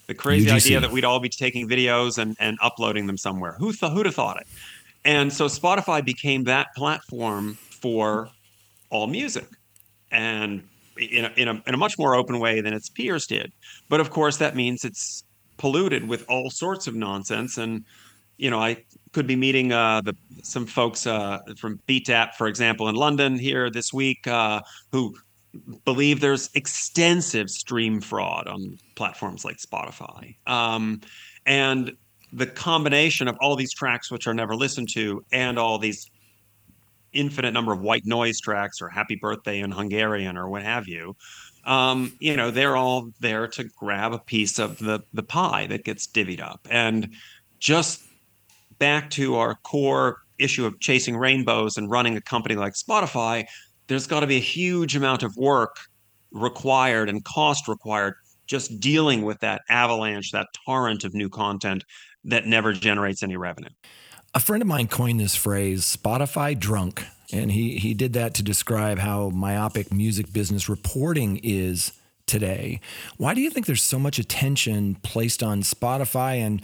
The 0.06 0.14
crazy 0.14 0.46
UGC. 0.48 0.56
idea 0.56 0.80
that 0.80 0.92
we'd 0.92 1.04
all 1.04 1.20
be 1.20 1.28
taking 1.28 1.68
videos 1.68 2.18
and, 2.18 2.37
and 2.38 2.56
uploading 2.62 3.06
them 3.06 3.18
somewhere. 3.18 3.54
Who 3.58 3.72
th- 3.72 3.92
who'd 3.92 4.06
have 4.06 4.14
thought 4.14 4.38
it? 4.40 4.46
And 5.04 5.30
so 5.32 5.46
Spotify 5.46 6.02
became 6.04 6.44
that 6.44 6.68
platform 6.76 7.54
for 7.70 8.30
all 8.90 9.06
music. 9.06 9.46
And 10.10 10.62
in 10.96 11.24
a, 11.24 11.33
in 11.37 11.48
a, 11.48 11.62
in 11.66 11.74
a 11.74 11.76
much 11.76 11.98
more 11.98 12.14
open 12.14 12.38
way 12.38 12.61
than 12.61 12.72
its 12.72 12.88
peers 12.88 13.26
did. 13.26 13.52
But 13.88 14.00
of 14.00 14.11
course, 14.11 14.37
that 14.38 14.57
means 14.57 14.85
it's 14.85 15.24
polluted 15.57 16.09
with 16.09 16.24
all 16.28 16.50
sorts 16.50 16.87
of 16.87 16.94
nonsense. 16.94 17.59
And 17.59 17.85
you 18.37 18.50
know, 18.50 18.59
I 18.59 18.85
could 19.12 19.26
be 19.26 19.37
meeting 19.37 19.72
uh, 19.72 20.00
the 20.00 20.16
some 20.42 20.66
folks 20.66 21.07
uh, 21.07 21.38
from 21.57 21.80
BeatDAP, 21.88 22.35
for 22.35 22.46
example, 22.46 22.88
in 22.88 22.94
London 22.94 23.38
here 23.38 23.70
this 23.70 23.92
week, 23.92 24.26
uh, 24.26 24.61
who 24.90 25.14
believe 25.85 26.20
there's 26.20 26.50
extensive 26.54 27.48
stream 27.48 28.00
fraud 28.00 28.48
on 28.48 28.78
platforms 28.96 29.44
like 29.44 29.59
Spotify. 29.59 30.35
Um, 30.46 31.00
and 31.46 31.92
the 32.33 32.46
combination 32.46 33.28
of 33.28 33.37
all 33.40 33.54
these 33.54 33.72
tracks 33.72 34.11
which 34.11 34.26
are 34.26 34.35
never 34.35 34.57
listened 34.57 34.88
to 34.94 35.24
and 35.30 35.59
all 35.59 35.78
these 35.78 36.11
infinite 37.14 37.53
number 37.53 37.72
of 37.72 37.81
white 37.81 38.05
noise 38.05 38.40
tracks 38.40 38.81
or 38.81 38.88
happy 38.88 39.16
birthday 39.16 39.61
in 39.61 39.70
Hungarian 39.70 40.37
or 40.37 40.48
what 40.48 40.62
have 40.62 40.88
you. 40.88 41.16
Um, 41.64 42.12
you 42.18 42.37
know, 42.37 42.50
they're 42.50 42.77
all 42.77 43.11
there 43.20 43.48
to 43.48 43.64
grab 43.64 44.12
a 44.12 44.18
piece 44.18 44.59
of 44.59 44.79
the 44.79 45.00
the 45.12 45.22
pie 45.22 45.66
that 45.68 45.85
gets 45.85 46.07
divvied 46.07 46.42
up. 46.42 46.66
And 46.70 47.14
just 47.59 48.03
back 48.79 49.11
to 49.11 49.37
our 49.37 49.55
core 49.55 50.18
issue 50.38 50.66
of 50.66 50.79
chasing 50.81 51.16
rainbows 51.16 51.77
and 51.77 51.90
running 51.90 52.16
a 52.16 52.20
company 52.20 52.55
like 52.57 52.74
Spotify, 52.74 53.46
there's 53.87 54.07
got 54.07 54.20
to 54.20 54.27
be 54.27 54.37
a 54.37 54.40
huge 54.40 54.96
amount 54.96 55.22
of 55.22 55.37
work 55.37 55.77
required 56.33 57.09
and 57.09 57.24
cost 57.24 57.68
required 57.68 58.14
just 58.46 58.79
dealing 58.81 59.22
with 59.22 59.40
that 59.40 59.62
avalanche, 59.70 60.33
that 60.33 60.48
torrent 60.66 61.05
of 61.05 61.14
new 61.14 61.29
content 61.29 61.85
that 62.24 62.46
never 62.46 62.72
generates 62.72 63.22
any 63.22 63.37
revenue. 63.37 63.70
A 64.35 64.40
friend 64.40 64.62
of 64.62 64.66
mine 64.66 64.88
coined 64.88 65.20
this 65.20 65.37
phrase, 65.37 65.97
Spotify 65.97 66.59
drunk. 66.59 67.05
And 67.33 67.53
he, 67.53 67.79
he 67.79 67.94
did 67.94 68.12
that 68.14 68.35
to 68.35 68.42
describe 68.42 68.99
how 68.99 69.31
myopic 69.31 69.92
music 69.92 70.33
business 70.33 70.68
reporting 70.68 71.40
is 71.42 71.92
today. 72.27 72.81
Why 73.16 73.35
do 73.35 73.40
you 73.40 73.51
think 73.51 73.66
there's 73.66 73.83
so 73.83 73.99
much 73.99 74.18
attention 74.18 74.97
placed 74.97 75.42
on 75.42 75.62
Spotify 75.62 76.38
and 76.38 76.62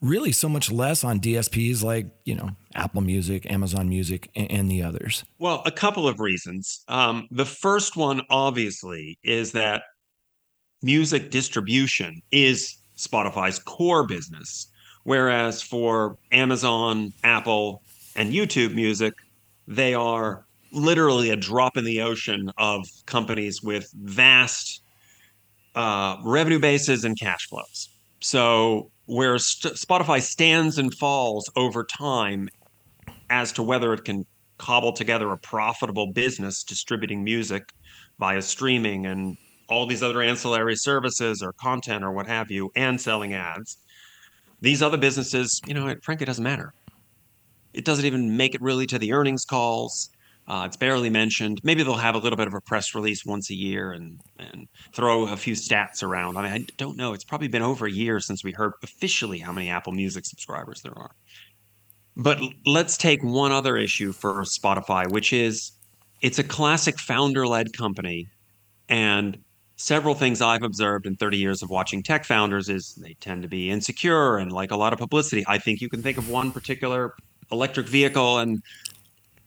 really 0.00 0.30
so 0.30 0.48
much 0.48 0.70
less 0.70 1.02
on 1.02 1.18
DSPs 1.18 1.82
like, 1.82 2.06
you 2.24 2.36
know, 2.36 2.50
Apple 2.74 3.00
Music, 3.00 3.50
Amazon 3.50 3.88
Music, 3.88 4.30
and, 4.36 4.70
the 4.70 4.82
others? 4.82 5.24
Well, 5.38 5.62
a 5.66 5.72
couple 5.72 6.06
of 6.06 6.20
reasons. 6.20 6.84
Um, 6.88 7.26
the 7.30 7.44
first 7.44 7.96
one, 7.96 8.22
obviously, 8.30 9.18
is 9.24 9.52
that 9.52 9.82
music 10.82 11.30
distribution 11.30 12.22
is 12.30 12.76
Spotify's 12.96 13.58
core 13.58 14.06
business. 14.06 14.68
Whereas 15.08 15.62
for 15.62 16.18
Amazon, 16.32 17.14
Apple, 17.24 17.80
and 18.14 18.30
YouTube 18.30 18.74
Music, 18.74 19.14
they 19.66 19.94
are 19.94 20.44
literally 20.70 21.30
a 21.30 21.36
drop 21.36 21.78
in 21.78 21.84
the 21.86 22.02
ocean 22.02 22.52
of 22.58 22.86
companies 23.06 23.62
with 23.62 23.90
vast 23.94 24.82
uh, 25.74 26.18
revenue 26.22 26.58
bases 26.58 27.04
and 27.04 27.18
cash 27.18 27.48
flows. 27.48 27.88
So, 28.20 28.90
where 29.06 29.38
St- 29.38 29.76
Spotify 29.76 30.20
stands 30.20 30.76
and 30.76 30.94
falls 30.94 31.50
over 31.56 31.84
time 31.84 32.50
as 33.30 33.50
to 33.52 33.62
whether 33.62 33.94
it 33.94 34.04
can 34.04 34.26
cobble 34.58 34.92
together 34.92 35.32
a 35.32 35.38
profitable 35.38 36.12
business 36.12 36.62
distributing 36.62 37.24
music 37.24 37.62
via 38.18 38.42
streaming 38.42 39.06
and 39.06 39.38
all 39.70 39.86
these 39.86 40.02
other 40.02 40.20
ancillary 40.20 40.76
services 40.76 41.42
or 41.42 41.54
content 41.54 42.04
or 42.04 42.12
what 42.12 42.26
have 42.26 42.50
you, 42.50 42.70
and 42.76 43.00
selling 43.00 43.32
ads. 43.32 43.78
These 44.60 44.82
other 44.82 44.96
businesses, 44.96 45.60
you 45.66 45.74
know, 45.74 45.88
it 45.88 46.02
frankly 46.02 46.26
doesn't 46.26 46.42
matter. 46.42 46.72
It 47.72 47.84
doesn't 47.84 48.04
even 48.04 48.36
make 48.36 48.54
it 48.54 48.60
really 48.60 48.86
to 48.86 48.98
the 48.98 49.12
earnings 49.12 49.44
calls. 49.44 50.10
Uh, 50.48 50.64
it's 50.64 50.76
barely 50.76 51.10
mentioned. 51.10 51.60
Maybe 51.62 51.82
they'll 51.82 51.94
have 51.94 52.14
a 52.14 52.18
little 52.18 52.38
bit 52.38 52.46
of 52.46 52.54
a 52.54 52.60
press 52.62 52.94
release 52.94 53.24
once 53.26 53.50
a 53.50 53.54
year 53.54 53.92
and 53.92 54.18
and 54.38 54.66
throw 54.94 55.28
a 55.28 55.36
few 55.36 55.54
stats 55.54 56.02
around. 56.02 56.38
I 56.38 56.42
mean, 56.42 56.52
I 56.52 56.66
don't 56.78 56.96
know. 56.96 57.12
It's 57.12 57.24
probably 57.24 57.48
been 57.48 57.62
over 57.62 57.86
a 57.86 57.92
year 57.92 58.18
since 58.18 58.42
we 58.42 58.52
heard 58.52 58.72
officially 58.82 59.38
how 59.38 59.52
many 59.52 59.68
Apple 59.68 59.92
Music 59.92 60.24
subscribers 60.24 60.80
there 60.80 60.96
are. 60.96 61.10
But 62.16 62.40
let's 62.64 62.96
take 62.96 63.22
one 63.22 63.52
other 63.52 63.76
issue 63.76 64.12
for 64.12 64.42
Spotify, 64.42 65.08
which 65.10 65.34
is 65.34 65.72
it's 66.22 66.38
a 66.38 66.44
classic 66.44 66.98
founder-led 66.98 67.76
company, 67.76 68.26
and 68.88 69.38
several 69.78 70.14
things 70.14 70.42
I've 70.42 70.64
observed 70.64 71.06
in 71.06 71.14
30 71.14 71.38
years 71.38 71.62
of 71.62 71.70
watching 71.70 72.02
tech 72.02 72.24
founders 72.24 72.68
is 72.68 72.94
they 72.96 73.14
tend 73.14 73.42
to 73.42 73.48
be 73.48 73.70
insecure 73.70 74.36
and 74.36 74.52
like 74.52 74.72
a 74.72 74.76
lot 74.76 74.92
of 74.92 74.98
publicity. 74.98 75.44
I 75.46 75.58
think 75.58 75.80
you 75.80 75.88
can 75.88 76.02
think 76.02 76.18
of 76.18 76.28
one 76.28 76.50
particular 76.50 77.14
electric 77.52 77.86
vehicle 77.86 78.38
and 78.38 78.60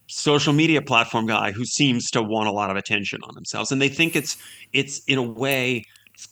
social 0.08 0.54
media 0.54 0.82
platform 0.82 1.28
guy 1.28 1.52
who 1.52 1.66
seems 1.66 2.10
to 2.12 2.24
want 2.24 2.48
a 2.48 2.52
lot 2.52 2.72
of 2.72 2.78
attention 2.78 3.20
on 3.24 3.34
themselves 3.36 3.72
and 3.72 3.82
they 3.82 3.88
think 3.88 4.14
it's 4.14 4.36
it's 4.74 5.02
in 5.06 5.18
a 5.18 5.24
way 5.24 5.86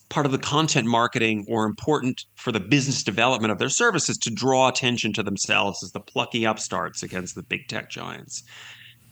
part 0.09 0.25
of 0.25 0.33
the 0.33 0.37
content 0.37 0.85
marketing 0.85 1.45
or 1.47 1.65
important 1.65 2.25
for 2.35 2.51
the 2.51 2.59
business 2.59 3.03
development 3.03 3.53
of 3.53 3.57
their 3.57 3.69
services 3.69 4.17
to 4.17 4.29
draw 4.29 4.67
attention 4.67 5.13
to 5.13 5.23
themselves 5.23 5.81
as 5.81 5.93
the 5.93 5.99
plucky 6.01 6.43
upstarts 6.43 7.03
against 7.03 7.35
the 7.35 7.43
big 7.43 7.69
tech 7.69 7.89
giants 7.89 8.43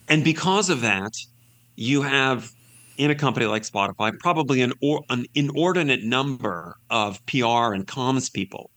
and 0.06 0.22
because 0.22 0.68
of 0.68 0.82
that 0.82 1.14
you 1.76 2.02
have 2.02 2.52
in 2.98 3.10
a 3.10 3.14
company 3.14 3.46
like 3.46 3.62
Spotify 3.62 4.12
probably 4.18 4.60
an 4.60 4.72
or, 4.82 5.02
an 5.08 5.24
inordinate 5.34 6.04
number 6.04 6.76
of 6.90 7.24
PR 7.26 7.72
and 7.72 7.86
comms 7.86 8.30
people 8.30 8.70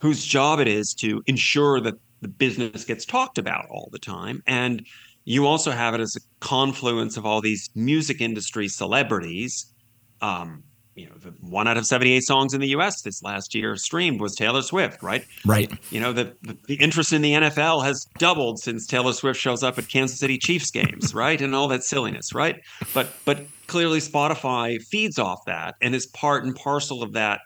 whose 0.00 0.24
job 0.24 0.60
it 0.60 0.68
is 0.68 0.92
to 0.94 1.22
ensure 1.26 1.80
that 1.80 1.94
the 2.20 2.28
business 2.28 2.84
gets 2.84 3.04
talked 3.04 3.38
about 3.38 3.66
all 3.70 3.88
the 3.92 3.98
time. 3.98 4.42
And 4.46 4.84
you 5.24 5.46
also 5.46 5.70
have 5.70 5.94
it 5.94 6.00
as 6.00 6.16
a 6.16 6.20
confluence 6.40 7.16
of 7.16 7.24
all 7.24 7.40
these 7.40 7.70
music 7.74 8.20
industry 8.20 8.68
celebrities 8.68 9.72
um, 10.20 10.62
you 10.94 11.06
know, 11.06 11.14
the 11.16 11.30
one 11.40 11.66
out 11.66 11.76
of 11.76 11.86
78 11.86 12.22
songs 12.22 12.54
in 12.54 12.60
the 12.60 12.68
US 12.68 13.02
this 13.02 13.22
last 13.22 13.54
year 13.54 13.76
streamed 13.76 14.20
was 14.20 14.34
Taylor 14.34 14.62
Swift, 14.62 15.02
right? 15.02 15.24
Right. 15.44 15.72
You 15.90 16.00
know, 16.00 16.12
the, 16.12 16.34
the, 16.42 16.56
the 16.66 16.74
interest 16.76 17.12
in 17.12 17.22
the 17.22 17.32
NFL 17.32 17.84
has 17.84 18.06
doubled 18.18 18.60
since 18.60 18.86
Taylor 18.86 19.12
Swift 19.12 19.40
shows 19.40 19.62
up 19.62 19.78
at 19.78 19.88
Kansas 19.88 20.18
City 20.18 20.38
Chiefs 20.38 20.70
games, 20.70 21.14
right? 21.14 21.40
And 21.40 21.54
all 21.54 21.68
that 21.68 21.82
silliness, 21.82 22.32
right? 22.32 22.60
But 22.92 23.12
but 23.24 23.46
clearly 23.66 23.98
Spotify 23.98 24.80
feeds 24.82 25.18
off 25.18 25.40
that 25.46 25.74
and 25.80 25.94
is 25.94 26.06
part 26.06 26.44
and 26.44 26.54
parcel 26.54 27.02
of 27.02 27.12
that. 27.12 27.40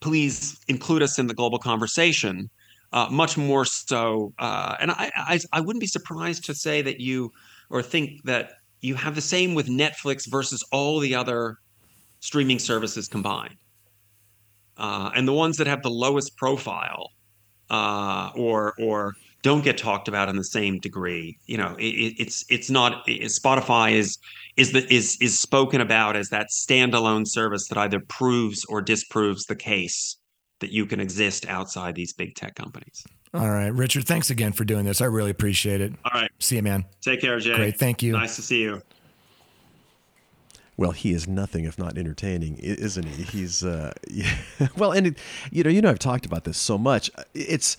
Please 0.00 0.58
include 0.68 1.02
us 1.02 1.18
in 1.18 1.26
the 1.26 1.34
global 1.34 1.58
conversation. 1.58 2.50
Uh, 2.92 3.08
much 3.10 3.36
more 3.36 3.64
so, 3.64 4.32
uh, 4.38 4.76
and 4.80 4.90
I, 4.92 5.10
I 5.16 5.40
I 5.52 5.60
wouldn't 5.60 5.80
be 5.80 5.88
surprised 5.88 6.44
to 6.44 6.54
say 6.54 6.82
that 6.82 7.00
you 7.00 7.30
or 7.68 7.82
think 7.82 8.22
that 8.24 8.52
you 8.80 8.94
have 8.94 9.16
the 9.16 9.20
same 9.20 9.54
with 9.54 9.66
Netflix 9.66 10.30
versus 10.30 10.62
all 10.70 11.00
the 11.00 11.14
other 11.14 11.58
streaming 12.26 12.58
services 12.58 13.06
combined. 13.06 13.56
Uh, 14.76 15.10
and 15.14 15.26
the 15.26 15.32
ones 15.32 15.56
that 15.56 15.66
have 15.66 15.82
the 15.82 15.90
lowest 15.90 16.36
profile 16.36 17.10
uh, 17.70 18.30
or 18.34 18.74
or 18.78 19.14
don't 19.42 19.62
get 19.62 19.78
talked 19.78 20.08
about 20.08 20.28
in 20.28 20.36
the 20.36 20.44
same 20.44 20.78
degree, 20.80 21.38
you 21.46 21.56
know, 21.56 21.76
it, 21.78 22.14
it's 22.18 22.44
it's 22.50 22.68
not 22.68 23.08
it, 23.08 23.22
Spotify 23.22 23.92
is 23.92 24.18
is 24.56 24.72
the 24.72 24.92
is 24.92 25.16
is 25.20 25.38
spoken 25.38 25.80
about 25.80 26.16
as 26.16 26.28
that 26.30 26.48
standalone 26.50 27.26
service 27.26 27.68
that 27.68 27.78
either 27.78 28.00
proves 28.00 28.64
or 28.66 28.82
disproves 28.82 29.46
the 29.46 29.56
case 29.56 30.16
that 30.60 30.72
you 30.72 30.84
can 30.84 31.00
exist 31.00 31.46
outside 31.48 31.94
these 31.94 32.12
big 32.12 32.34
tech 32.34 32.54
companies. 32.54 33.04
All 33.34 33.50
right, 33.50 33.72
Richard, 33.72 34.06
thanks 34.06 34.30
again 34.30 34.52
for 34.52 34.64
doing 34.64 34.84
this. 34.84 35.00
I 35.00 35.06
really 35.06 35.30
appreciate 35.30 35.80
it. 35.80 35.92
All 36.04 36.20
right. 36.20 36.30
See 36.38 36.56
you, 36.56 36.62
man. 36.62 36.84
Take 37.02 37.20
care, 37.20 37.38
Jay. 37.38 37.54
Great. 37.54 37.78
Thank 37.78 38.02
you. 38.02 38.12
Nice 38.12 38.36
to 38.36 38.42
see 38.42 38.62
you. 38.62 38.82
Well, 40.76 40.90
he 40.90 41.12
is 41.12 41.26
nothing 41.26 41.64
if 41.64 41.78
not 41.78 41.96
entertaining, 41.96 42.58
isn't 42.58 43.06
he? 43.06 43.22
He's 43.22 43.64
uh, 43.64 43.92
well, 44.76 44.92
and 44.92 45.08
it, 45.08 45.18
you 45.50 45.62
know, 45.62 45.70
you 45.70 45.80
know, 45.80 45.90
I've 45.90 45.98
talked 45.98 46.26
about 46.26 46.44
this 46.44 46.58
so 46.58 46.76
much. 46.76 47.10
It's, 47.34 47.76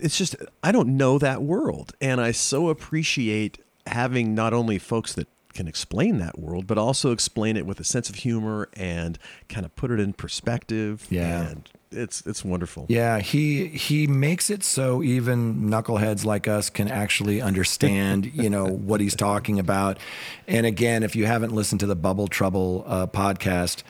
it's 0.00 0.18
just 0.18 0.36
I 0.62 0.72
don't 0.72 0.96
know 0.96 1.18
that 1.18 1.42
world, 1.42 1.94
and 2.00 2.20
I 2.20 2.32
so 2.32 2.68
appreciate 2.68 3.58
having 3.86 4.34
not 4.34 4.52
only 4.52 4.78
folks 4.78 5.12
that 5.14 5.28
can 5.52 5.68
explain 5.68 6.18
that 6.18 6.38
world, 6.38 6.66
but 6.66 6.78
also 6.78 7.12
explain 7.12 7.56
it 7.56 7.66
with 7.66 7.78
a 7.80 7.84
sense 7.84 8.08
of 8.08 8.16
humor 8.16 8.68
and 8.74 9.18
kind 9.48 9.64
of 9.64 9.74
put 9.76 9.90
it 9.90 10.00
in 10.00 10.12
perspective. 10.12 11.06
Yeah. 11.10 11.48
And 11.48 11.68
it's 11.92 12.22
it's 12.26 12.44
wonderful. 12.44 12.86
Yeah, 12.88 13.20
he 13.20 13.68
he 13.68 14.06
makes 14.06 14.50
it 14.50 14.62
so 14.64 15.02
even 15.02 15.70
knuckleheads 15.70 16.24
like 16.24 16.48
us 16.48 16.70
can 16.70 16.88
actually 16.88 17.40
understand, 17.40 18.26
you 18.34 18.50
know, 18.50 18.66
what 18.68 19.00
he's 19.00 19.14
talking 19.14 19.58
about. 19.58 19.98
And 20.46 20.66
again, 20.66 21.02
if 21.02 21.16
you 21.16 21.26
haven't 21.26 21.52
listened 21.52 21.80
to 21.80 21.86
the 21.86 21.96
Bubble 21.96 22.28
Trouble 22.28 22.84
uh, 22.86 23.06
podcast, 23.06 23.82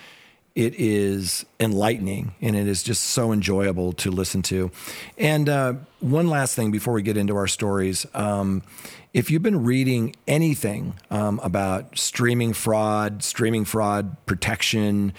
it 0.54 0.74
is 0.74 1.46
enlightening 1.60 2.34
and 2.40 2.54
it 2.56 2.66
is 2.66 2.82
just 2.82 3.02
so 3.02 3.32
enjoyable 3.32 3.92
to 3.94 4.10
listen 4.10 4.42
to. 4.42 4.70
And 5.16 5.48
uh, 5.48 5.74
one 6.00 6.28
last 6.28 6.54
thing 6.54 6.70
before 6.70 6.94
we 6.94 7.02
get 7.02 7.16
into 7.16 7.36
our 7.36 7.46
stories. 7.46 8.06
Um, 8.14 8.62
if 9.14 9.30
you've 9.30 9.42
been 9.42 9.64
reading 9.64 10.16
anything 10.26 10.94
um, 11.10 11.38
about 11.42 11.98
streaming 11.98 12.54
fraud, 12.54 13.22
streaming 13.22 13.66
fraud 13.66 14.16
protection, 14.24 15.12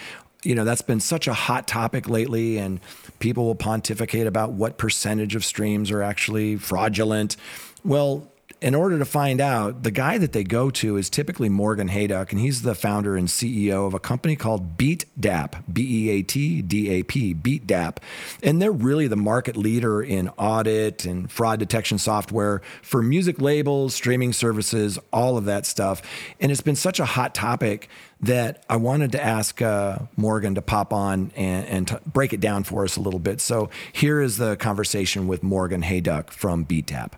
you 0.45 0.56
know, 0.56 0.65
that's 0.65 0.82
been 0.82 0.99
such 0.99 1.27
a 1.27 1.34
hot 1.34 1.67
topic 1.67 2.10
lately, 2.10 2.58
and 2.58 2.79
people 3.19 3.45
will 3.45 3.56
pontificate 3.56 4.27
about 4.27 4.51
what 4.53 4.77
percentage 4.77 5.36
of 5.36 5.45
streams 5.45 5.91
are 5.91 6.01
actually 6.01 6.58
fraudulent. 6.58 7.38
Well, 7.84 8.32
in 8.63 8.76
order 8.76 8.97
to 8.97 9.06
find 9.06 9.41
out, 9.41 9.84
the 9.84 9.91
guy 9.91 10.17
that 10.17 10.32
they 10.32 10.45
go 10.45 10.69
to 10.71 10.95
is 10.95 11.10
typically 11.10 11.49
Morgan 11.49 11.89
Hayduk, 11.89 12.32
and 12.32 12.39
he's 12.39 12.62
the 12.62 12.73
founder 12.73 13.17
and 13.17 13.28
CEO 13.28 13.86
of 13.86 13.93
a 13.93 13.99
company 13.99 14.38
called 14.38 14.78
beat 14.78 15.06
BeatDAP, 15.19 15.63
B 15.71 16.08
E 16.08 16.10
A 16.12 16.21
T 16.23 16.62
D 16.62 16.89
A 16.89 17.04
P, 17.04 17.36
BeatDAP. 17.36 17.97
And 18.41 18.62
they're 18.62 18.71
really 18.71 19.08
the 19.08 19.17
market 19.17 19.58
leader 19.58 20.02
in 20.02 20.30
audit 20.38 21.04
and 21.04 21.30
fraud 21.30 21.60
detection 21.60 21.97
software 21.97 22.62
for 22.82 23.04
music 23.04 23.41
labels, 23.41 23.93
streaming 23.95 24.32
services, 24.32 24.97
all 25.12 25.38
of 25.38 25.43
that 25.45 25.65
stuff. 25.65 26.02
And 26.39 26.49
it's 26.49 26.62
been 26.62 26.78
such 26.78 27.02
a 27.02 27.06
hot 27.06 27.36
topic 27.36 27.89
that 28.21 28.63
I 28.69 28.78
wanted 28.78 29.12
to 29.12 29.21
ask 29.21 29.62
uh, 29.62 29.99
Morgan 30.15 30.56
to 30.56 30.62
pop 30.62 30.93
on 30.93 31.34
and, 31.36 31.65
and 31.67 31.88
to 31.89 32.02
break 32.06 32.32
it 32.32 32.39
down 32.39 32.63
for 32.63 32.86
us 32.86 32.95
a 32.95 33.02
little 33.02 33.19
bit. 33.19 33.41
So 33.41 33.69
here 33.91 34.21
is 34.21 34.38
the 34.38 34.56
conversation 34.56 35.28
with 35.28 35.43
Morgan 35.43 35.82
Hayduk 35.82 36.32
from 36.32 36.65
BeatDAP. 36.65 37.12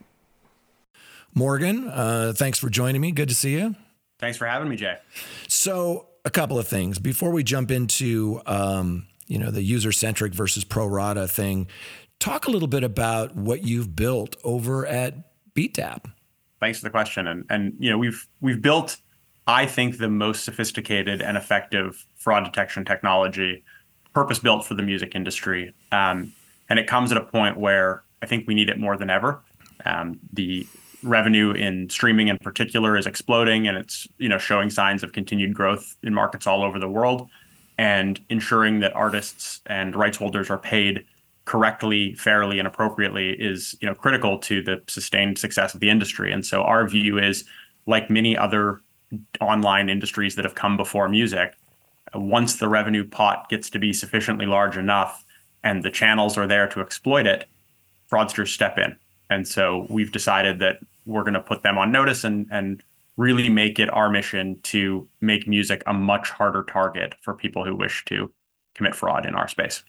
Morgan, 1.36 1.90
uh, 1.90 2.34
thanks 2.36 2.58
for 2.58 2.70
joining 2.70 3.02
me. 3.02 3.12
Good 3.12 3.30
to 3.30 3.36
see 3.36 3.54
you. 3.54 3.76
Thanks 4.20 4.38
for 4.38 4.48
having 4.48 4.70
me, 4.70 4.78
Jay. 4.78 4.96
So, 5.50 6.08
a 6.24 6.30
couple 6.32 6.58
of 6.58 6.68
things 6.68 6.98
before 6.98 7.32
we 7.32 7.44
jump 7.44 7.70
into 7.70 8.42
um, 8.46 9.06
you 9.28 9.38
know 9.38 9.52
the 9.52 9.62
user 9.62 9.92
centric 9.92 10.34
versus 10.34 10.64
pro 10.64 10.88
rata 10.88 11.28
thing. 11.28 11.68
Talk 12.20 12.48
a 12.48 12.52
little 12.52 12.68
bit 12.68 12.84
about 12.84 13.36
what 13.36 13.64
you've 13.64 13.96
built 13.96 14.36
over 14.44 14.86
at 14.86 15.16
BeatDAP. 15.54 16.06
Thanks 16.60 16.80
for 16.80 16.86
the 16.86 16.90
question, 16.90 17.28
and 17.28 17.46
and 17.50 17.74
you 17.80 17.90
know 17.90 17.98
we've 17.98 18.28
we've 18.42 18.62
built, 18.62 18.98
I 19.46 19.66
think, 19.66 19.98
the 19.98 20.10
most 20.10 20.46
sophisticated 20.46 21.22
and 21.22 21.38
effective 21.38 22.06
fraud 22.16 22.46
detection 22.46 22.86
technology, 22.86 23.64
purpose 24.14 24.40
built 24.40 24.66
for 24.66 24.76
the 24.76 24.84
music 24.84 25.16
industry, 25.16 25.74
um, 25.92 26.32
and 26.70 26.80
it 26.80 26.88
comes 26.88 27.12
at 27.12 27.18
a 27.18 27.26
point 27.26 27.58
where 27.58 28.04
I 28.22 28.26
think 28.26 28.48
we 28.48 28.56
need 28.56 28.70
it 28.70 28.80
more 28.80 28.96
than 28.96 29.10
ever. 29.10 29.42
Um, 29.86 30.20
the 30.32 30.66
revenue 31.06 31.52
in 31.52 31.90
streaming 31.90 32.28
in 32.28 32.38
particular 32.40 32.98
is 32.98 33.06
exploding 33.06 33.68
and 33.68 33.78
it's 33.78 34.08
you 34.18 34.28
know 34.28 34.38
showing 34.38 34.70
signs 34.70 35.04
of 35.04 35.14
continued 35.14 35.54
growth 35.54 35.96
in 36.04 36.14
markets 36.14 36.48
all 36.48 36.64
over 36.64 36.80
the 36.80 36.90
world 36.90 37.30
and 37.78 38.20
ensuring 38.30 38.80
that 38.80 38.96
artists 38.96 39.62
and 39.68 39.96
rights 39.96 40.18
holders 40.18 40.50
are 40.50 40.58
paid 40.58 41.06
correctly 41.46 42.16
fairly 42.16 42.58
and 42.58 42.68
appropriately 42.68 43.32
is 43.32 43.76
you 43.82 43.88
know 43.88 43.94
critical 43.96 44.38
to 44.40 44.62
the 44.62 44.82
sustained 44.88 45.38
success 45.38 45.74
of 45.74 45.80
the 45.80 45.90
industry. 45.90 46.32
And 46.32 46.46
so 46.46 46.64
our 46.64 46.88
view 46.88 47.18
is 47.20 47.46
like 47.86 48.10
many 48.10 48.36
other 48.36 48.82
online 49.40 49.90
industries 49.90 50.36
that 50.36 50.46
have 50.46 50.56
come 50.56 50.76
before 50.76 51.08
music 51.08 51.54
once 52.14 52.56
the 52.56 52.68
revenue 52.68 53.08
pot 53.08 53.48
gets 53.50 53.70
to 53.70 53.80
be 53.80 53.94
sufficiently 53.94 54.46
large 54.46 54.78
enough 54.78 55.24
and 55.64 55.84
the 55.84 55.92
channels 55.92 56.38
are 56.38 56.48
there 56.48 56.68
to 56.68 56.82
exploit 56.82 57.28
it 57.28 57.48
fraudsters 58.12 58.50
step 58.50 58.78
in. 58.78 58.96
And 59.30 59.48
so 59.48 59.88
we've 59.90 60.12
decided 60.12 60.60
that 60.60 60.80
we're 61.06 61.24
going 61.24 61.34
to 61.34 61.42
put 61.42 61.64
them 61.64 61.78
on 61.78 61.92
notice 61.92 62.24
and 62.24 62.48
and 62.52 62.84
really 63.18 63.48
make 63.48 63.80
it 63.80 63.92
our 63.94 64.10
mission 64.10 64.60
to 64.62 65.08
make 65.22 65.48
music 65.48 65.82
a 65.88 65.94
much 65.94 66.30
harder 66.30 66.64
target 66.64 67.16
for 67.22 67.34
people 67.34 67.64
who 67.64 67.74
wish 67.74 68.04
to 68.06 68.30
commit 68.74 68.94
fraud 68.94 69.26
in 69.26 69.36
our 69.36 69.48
space. 69.48 69.84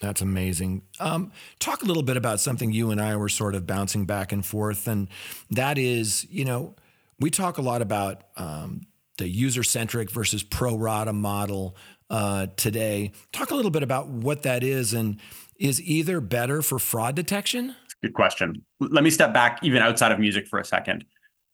That's 0.00 0.22
amazing. 0.22 0.82
Um, 0.98 1.30
talk 1.58 1.82
a 1.82 1.84
little 1.84 2.02
bit 2.02 2.16
about 2.16 2.40
something 2.40 2.72
you 2.72 2.90
and 2.90 3.00
I 3.00 3.16
were 3.16 3.28
sort 3.28 3.54
of 3.54 3.66
bouncing 3.66 4.06
back 4.06 4.32
and 4.32 4.44
forth, 4.44 4.88
and 4.88 5.08
that 5.50 5.78
is, 5.78 6.26
you 6.30 6.44
know, 6.44 6.74
we 7.20 7.30
talk 7.30 7.58
a 7.58 7.62
lot 7.62 7.80
about 7.80 8.24
um, 8.36 8.86
the 9.18 9.28
user 9.28 9.62
centric 9.62 10.10
versus 10.10 10.42
pro 10.42 10.76
rata 10.76 11.12
model 11.12 11.76
uh, 12.10 12.48
today. 12.56 13.12
Talk 13.32 13.50
a 13.50 13.54
little 13.54 13.70
bit 13.70 13.82
about 13.82 14.08
what 14.08 14.42
that 14.42 14.64
is, 14.64 14.92
and 14.92 15.20
is 15.56 15.80
either 15.80 16.20
better 16.20 16.60
for 16.62 16.78
fraud 16.78 17.14
detection? 17.14 17.76
Good 18.02 18.14
question. 18.14 18.64
Let 18.80 19.04
me 19.04 19.10
step 19.10 19.32
back 19.32 19.60
even 19.62 19.82
outside 19.82 20.12
of 20.12 20.18
music 20.18 20.46
for 20.46 20.58
a 20.58 20.64
second. 20.64 21.04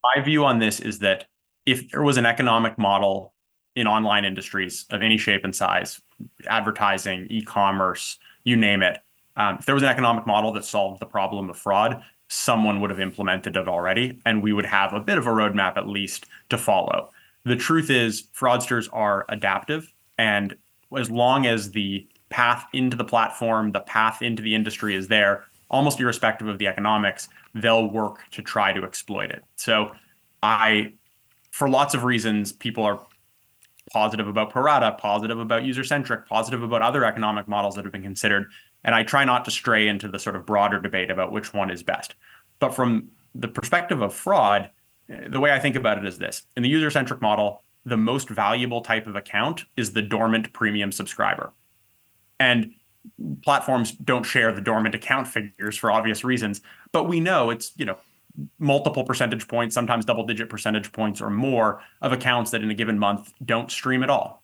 My 0.03 0.23
view 0.23 0.45
on 0.45 0.59
this 0.59 0.81
is 0.81 0.99
that 1.01 1.27
if 1.67 1.91
there 1.91 2.03
was 2.03 2.17
an 2.17 2.27
economic 2.27 2.79
model 2.79 3.35
in 3.77 3.87
online 3.87 4.25
industries 4.25 4.87
of 4.91 5.03
any 5.03 5.17
shape 5.17 5.45
and 5.45 5.55
size, 5.55 6.01
advertising, 6.47 7.27
e-commerce, 7.31 8.19
you 8.45 8.57
name 8.57 8.83
it, 8.83 8.99
um, 9.37 9.57
if 9.59 9.67
there 9.67 9.75
was 9.75 9.85
an 9.85 9.89
economic 9.89 10.27
model 10.27 10.53
that 10.53 10.65
solved 10.65 11.01
the 11.01 11.07
problem 11.07 11.49
of 11.51 11.57
fraud, 11.57 12.03
someone 12.29 12.81
would 12.81 12.91
have 12.91 13.01
implemented 13.01 13.57
it 13.57 13.69
already, 13.69 14.21
and 14.25 14.43
we 14.43 14.53
would 14.53 14.67
have 14.67 14.93
a 14.93 15.01
bit 15.01 15.19
of 15.19 15.27
a 15.27 15.31
roadmap 15.31 15.77
at 15.77 15.89
least 15.89 16.27
to 16.49 16.59
follow. 16.59 17.11
The 17.45 17.57
truth 17.57 17.91
is, 17.91 18.29
fraudsters 18.37 18.89
are 18.93 19.25
adaptive, 19.29 19.93
and 20.19 20.57
as 20.97 21.11
long 21.11 21.47
as 21.47 21.71
the 21.71 22.07
path 22.29 22.67
into 22.73 22.97
the 22.97 23.05
platform, 23.05 23.73
the 23.73 23.81
path 23.81 24.23
into 24.23 24.43
the 24.43 24.55
industry 24.55 24.95
is 24.95 25.09
there, 25.09 25.45
almost 25.71 26.01
irrespective 26.01 26.49
of 26.49 26.59
the 26.59 26.67
economics, 26.67 27.29
they'll 27.55 27.87
work 27.87 28.29
to 28.33 28.43
try 28.43 28.73
to 28.73 28.85
exploit 28.85 29.31
it. 29.31 29.45
So 29.57 29.93
I, 30.43 30.95
for 31.51 31.69
lots 31.69 31.95
of 31.95 32.05
reasons, 32.05 32.53
people 32.53 32.85
are 32.85 33.01
positive 33.93 34.29
about 34.29 34.51
pro 34.51 34.63
rata, 34.63 34.97
positive 34.99 35.39
about 35.39 35.65
user 35.65 35.85
centric, 35.85 36.27
positive 36.29 36.63
about 36.63 36.83
other 36.83 37.05
economic 37.05 37.49
models 37.49 37.75
that 37.77 37.85
have 37.85 37.93
been 37.93 38.03
considered. 38.03 38.51
And 38.85 38.95
I 38.95 39.03
try 39.03 39.25
not 39.25 39.45
to 39.45 39.51
stray 39.51 39.89
into 39.89 40.09
the 40.09 40.19
sort 40.19 40.37
of 40.37 40.47
broader 40.47 40.81
debate 40.81 41.11
about 41.11 41.33
which 41.33 41.53
one 41.53 41.71
is 41.71 41.83
best. 41.83 42.15
But 42.59 42.75
from 42.75 43.09
the 43.35 43.49
perspective 43.49 44.01
of 44.03 44.15
fraud, 44.15 44.71
the 45.29 45.41
way 45.41 45.53
I 45.53 45.59
think 45.59 45.77
about 45.77 45.99
it 45.99 46.07
is 46.07 46.19
this 46.19 46.43
in 46.57 46.63
the 46.63 46.69
user 46.69 46.91
centric 46.91 47.21
model, 47.21 47.63
the 47.85 47.97
most 47.97 48.29
valuable 48.29 48.81
type 48.81 49.07
of 49.07 49.17
account 49.17 49.65
is 49.77 49.93
the 49.93 50.03
dormant 50.03 50.53
premium 50.53 50.93
subscriber. 50.93 51.53
And 52.39 52.73
platforms 53.43 53.93
don't 53.93 54.25
share 54.25 54.53
the 54.53 54.61
dormant 54.61 54.95
account 54.95 55.27
figures 55.29 55.77
for 55.77 55.91
obvious 55.91 56.25
reasons, 56.25 56.61
but 56.93 57.05
we 57.05 57.21
know 57.21 57.51
it's, 57.51 57.73
you 57.77 57.85
know, 57.85 57.97
multiple 58.59 59.05
percentage 59.05 59.49
points, 59.49 59.75
sometimes 59.75 60.05
double 60.05 60.25
digit 60.25 60.49
percentage 60.49 60.93
points 60.93 61.21
or 61.21 61.31
more 61.31 61.83
of 62.01 62.13
accounts 62.13 62.51
that 62.51 62.63
in 62.63 62.71
a 62.71 62.75
given 62.75 62.99
month 62.99 63.33
don't 63.45 63.71
stream 63.71 64.03
at 64.03 64.11
all. 64.11 64.43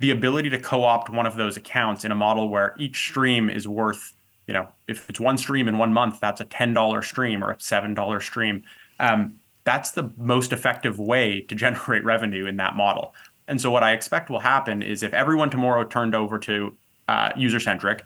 the 0.00 0.10
ability 0.10 0.50
to 0.50 0.58
co-opt 0.58 1.08
one 1.08 1.24
of 1.24 1.36
those 1.36 1.56
accounts 1.56 2.04
in 2.04 2.10
a 2.10 2.14
model 2.14 2.48
where 2.48 2.74
each 2.78 2.96
stream 2.96 3.48
is 3.48 3.66
worth, 3.68 4.12
you 4.46 4.52
know, 4.52 4.68
if 4.88 5.08
it's 5.08 5.20
one 5.20 5.38
stream 5.38 5.68
in 5.68 5.78
one 5.78 5.92
month, 5.92 6.18
that's 6.20 6.40
a 6.40 6.44
$10 6.44 7.04
stream 7.04 7.42
or 7.44 7.52
a 7.52 7.56
$7 7.56 8.22
stream. 8.22 8.64
Um, 8.98 9.36
that's 9.62 9.92
the 9.92 10.10
most 10.16 10.52
effective 10.52 10.98
way 10.98 11.42
to 11.42 11.54
generate 11.64 12.04
revenue 12.04 12.46
in 12.46 12.56
that 12.56 12.74
model. 12.76 13.14
And 13.46 13.60
so 13.60 13.70
what 13.70 13.82
I 13.82 13.92
expect 13.92 14.30
will 14.30 14.40
happen 14.40 14.82
is 14.82 15.02
if 15.02 15.14
everyone 15.14 15.50
tomorrow 15.50 15.84
turned 15.84 16.14
over 16.14 16.38
to 16.40 16.76
uh, 17.08 17.30
user 17.36 17.60
centric 17.60 18.04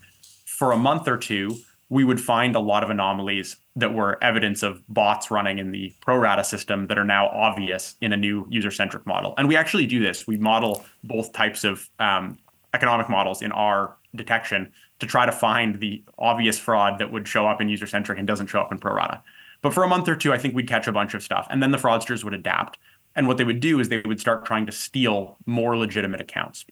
for 0.58 0.72
a 0.72 0.76
month 0.76 1.06
or 1.06 1.16
two, 1.16 1.56
we 1.88 2.02
would 2.02 2.20
find 2.20 2.56
a 2.56 2.61
lot 2.61 2.82
of 2.82 2.90
anomalies 2.90 3.56
that 3.76 3.94
were 3.94 4.22
evidence 4.22 4.64
of 4.64 4.82
bots 4.88 5.30
running 5.30 5.58
in 5.58 5.70
the 5.70 5.94
pro 6.00 6.16
rata 6.16 6.42
system 6.42 6.88
that 6.88 6.98
are 6.98 7.04
now 7.04 7.28
obvious 7.28 7.94
in 8.00 8.12
a 8.12 8.16
new 8.16 8.44
user 8.50 8.70
centric 8.72 9.06
model. 9.06 9.34
And 9.38 9.46
we 9.46 9.56
actually 9.56 9.87
do 9.87 10.00
this. 10.00 10.26
We 10.26 10.37
model 10.37 10.84
both 11.04 11.32
types 11.32 11.62
of 11.62 11.88
um, 12.00 12.38
economic 12.74 13.08
models 13.08 13.40
in 13.40 13.52
our 13.52 13.96
detection 14.16 14.72
to 14.98 15.06
try 15.06 15.24
to 15.24 15.32
find 15.32 15.78
the 15.78 16.02
obvious 16.18 16.58
fraud 16.58 16.98
that 16.98 17.12
would 17.12 17.28
show 17.28 17.46
up 17.46 17.61
in 17.61 17.68
user 17.68 17.87
centric 17.87 18.18
and 18.18 18.26
doesn't 18.26 18.48
show 18.48 18.61
up 18.61 18.72
in 18.72 18.78
pro 18.78 18.94
rata. 18.94 19.22
But 19.62 19.72
for 19.72 19.84
a 19.84 19.88
month 19.88 20.08
or 20.08 20.16
two, 20.16 20.32
I 20.32 20.38
think 20.38 20.54
we'd 20.56 20.68
catch 20.68 20.88
a 20.88 20.92
bunch 20.92 21.14
of 21.14 21.22
stuff. 21.22 21.46
And 21.50 21.62
then 21.62 21.70
the 21.70 21.78
fraudsters 21.78 22.24
would 22.24 22.34
adapt. 22.34 22.78
And 23.14 23.28
what 23.28 23.37
they 23.37 23.44
would 23.44 23.61
do 23.61 23.78
is 23.78 23.88
they 23.88 24.02
would 24.04 24.20
start 24.20 24.44
trying 24.44 24.66
to 24.66 24.72
steal 24.72 25.37
more 25.46 25.76
legitimate 25.76 26.20
accounts 26.20 26.64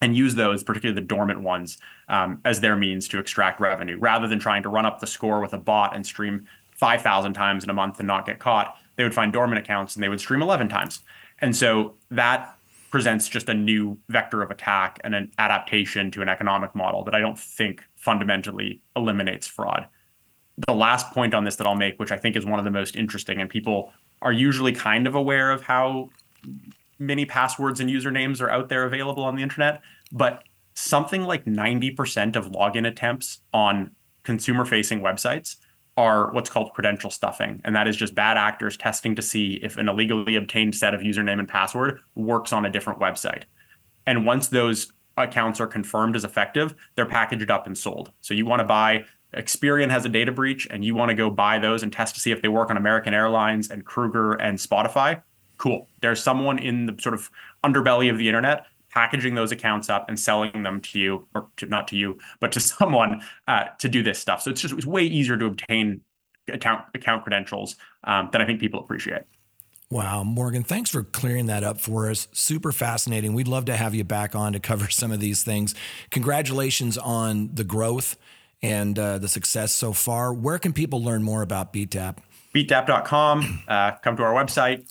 and 0.00 0.16
use 0.16 0.34
those, 0.34 0.62
particularly 0.62 1.00
the 1.00 1.06
dormant 1.06 1.42
ones, 1.42 1.78
um, 2.08 2.40
as 2.44 2.60
their 2.60 2.76
means 2.76 3.06
to 3.08 3.18
extract 3.18 3.60
revenue 3.60 3.98
rather 3.98 4.26
than 4.26 4.38
trying 4.38 4.62
to 4.62 4.68
run 4.68 4.86
up 4.86 5.00
the 5.00 5.06
score 5.06 5.40
with 5.40 5.52
a 5.52 5.58
bot 5.58 5.94
and 5.94 6.06
stream 6.06 6.46
5,000 6.76 7.34
times 7.34 7.64
in 7.64 7.70
a 7.70 7.74
month 7.74 7.98
and 7.98 8.06
not 8.06 8.24
get 8.24 8.38
caught. 8.38 8.76
They 8.96 9.04
would 9.04 9.14
find 9.14 9.32
dormant 9.32 9.58
accounts 9.58 9.94
and 9.94 10.02
they 10.02 10.08
would 10.08 10.20
stream 10.20 10.42
11 10.42 10.68
times. 10.68 11.00
And 11.40 11.54
so 11.54 11.94
that 12.10 12.56
presents 12.90 13.28
just 13.28 13.48
a 13.48 13.54
new 13.54 13.96
vector 14.08 14.42
of 14.42 14.50
attack 14.50 14.98
and 15.04 15.14
an 15.14 15.30
adaptation 15.38 16.10
to 16.10 16.22
an 16.22 16.28
economic 16.28 16.74
model 16.74 17.04
that 17.04 17.14
I 17.14 17.20
don't 17.20 17.38
think 17.38 17.84
fundamentally 17.96 18.80
eliminates 18.96 19.46
fraud. 19.46 19.86
The 20.66 20.74
last 20.74 21.12
point 21.12 21.32
on 21.32 21.44
this 21.44 21.56
that 21.56 21.66
I'll 21.66 21.76
make, 21.76 21.98
which 21.98 22.10
I 22.10 22.16
think 22.16 22.36
is 22.36 22.44
one 22.44 22.58
of 22.58 22.64
the 22.64 22.70
most 22.70 22.96
interesting, 22.96 23.40
and 23.40 23.48
people 23.48 23.92
are 24.22 24.32
usually 24.32 24.72
kind 24.72 25.06
of 25.06 25.14
aware 25.14 25.50
of 25.50 25.62
how 25.62 26.10
many 27.00 27.24
passwords 27.24 27.80
and 27.80 27.90
usernames 27.90 28.40
are 28.40 28.50
out 28.50 28.68
there 28.68 28.84
available 28.84 29.24
on 29.24 29.34
the 29.34 29.42
internet, 29.42 29.80
but 30.12 30.44
something 30.74 31.24
like 31.24 31.44
90% 31.46 32.36
of 32.36 32.52
login 32.52 32.86
attempts 32.86 33.40
on 33.52 33.90
consumer 34.22 34.64
facing 34.64 35.00
websites 35.00 35.56
are 35.96 36.30
what's 36.32 36.48
called 36.48 36.72
credential 36.72 37.10
stuffing. 37.10 37.60
And 37.64 37.74
that 37.74 37.88
is 37.88 37.96
just 37.96 38.14
bad 38.14 38.36
actors 38.36 38.76
testing 38.76 39.14
to 39.16 39.22
see 39.22 39.54
if 39.62 39.76
an 39.76 39.88
illegally 39.88 40.36
obtained 40.36 40.74
set 40.74 40.94
of 40.94 41.00
username 41.00 41.38
and 41.38 41.48
password 41.48 42.00
works 42.14 42.52
on 42.52 42.64
a 42.64 42.70
different 42.70 43.00
website. 43.00 43.42
And 44.06 44.24
once 44.24 44.48
those 44.48 44.92
accounts 45.16 45.60
are 45.60 45.66
confirmed 45.66 46.16
as 46.16 46.24
effective, 46.24 46.74
they're 46.94 47.06
packaged 47.06 47.50
up 47.50 47.66
and 47.66 47.76
sold. 47.76 48.12
So 48.20 48.34
you 48.34 48.46
want 48.46 48.60
to 48.60 48.64
buy 48.64 49.04
Experian 49.34 49.90
has 49.90 50.04
a 50.04 50.08
data 50.08 50.32
breach 50.32 50.66
and 50.70 50.84
you 50.84 50.94
want 50.94 51.10
to 51.10 51.14
go 51.14 51.30
buy 51.30 51.58
those 51.58 51.82
and 51.82 51.92
test 51.92 52.14
to 52.14 52.20
see 52.20 52.32
if 52.32 52.42
they 52.42 52.48
work 52.48 52.70
on 52.70 52.76
American 52.76 53.14
Airlines 53.14 53.70
and 53.70 53.84
Kroger 53.86 54.36
and 54.40 54.58
Spotify 54.58 55.22
cool. 55.60 55.88
There's 56.00 56.22
someone 56.22 56.58
in 56.58 56.86
the 56.86 56.96
sort 57.00 57.14
of 57.14 57.30
underbelly 57.62 58.10
of 58.10 58.18
the 58.18 58.26
internet 58.26 58.66
packaging 58.90 59.36
those 59.36 59.52
accounts 59.52 59.88
up 59.88 60.08
and 60.08 60.18
selling 60.18 60.64
them 60.64 60.80
to 60.80 60.98
you, 60.98 61.26
or 61.34 61.46
to, 61.58 61.66
not 61.66 61.86
to 61.86 61.96
you, 61.96 62.18
but 62.40 62.50
to 62.50 62.60
someone 62.60 63.22
uh, 63.46 63.66
to 63.78 63.88
do 63.88 64.02
this 64.02 64.18
stuff. 64.18 64.42
So 64.42 64.50
it's 64.50 64.60
just 64.60 64.74
it's 64.74 64.86
way 64.86 65.04
easier 65.04 65.36
to 65.36 65.46
obtain 65.46 66.00
account 66.48 66.84
account 66.94 67.22
credentials 67.22 67.76
um, 68.04 68.30
than 68.32 68.40
I 68.40 68.46
think 68.46 68.58
people 68.58 68.80
appreciate. 68.80 69.22
Wow, 69.90 70.22
Morgan, 70.22 70.62
thanks 70.62 70.88
for 70.88 71.02
clearing 71.02 71.46
that 71.46 71.64
up 71.64 71.80
for 71.80 72.08
us. 72.08 72.28
Super 72.32 72.70
fascinating. 72.70 73.34
We'd 73.34 73.48
love 73.48 73.64
to 73.64 73.76
have 73.76 73.92
you 73.94 74.04
back 74.04 74.34
on 74.34 74.52
to 74.52 74.60
cover 74.60 74.88
some 74.90 75.12
of 75.12 75.20
these 75.20 75.42
things. 75.42 75.74
Congratulations 76.10 76.96
on 76.96 77.50
the 77.52 77.64
growth 77.64 78.16
and 78.62 78.98
uh, 78.98 79.18
the 79.18 79.28
success 79.28 79.72
so 79.72 79.92
far. 79.92 80.32
Where 80.32 80.58
can 80.58 80.72
people 80.72 81.02
learn 81.02 81.22
more 81.22 81.42
about 81.42 81.72
BeatDAP? 81.72 82.18
BeatDAP.com. 82.54 83.62
Uh, 83.68 83.92
come 84.02 84.16
to 84.16 84.22
our 84.22 84.32
website. 84.32 84.84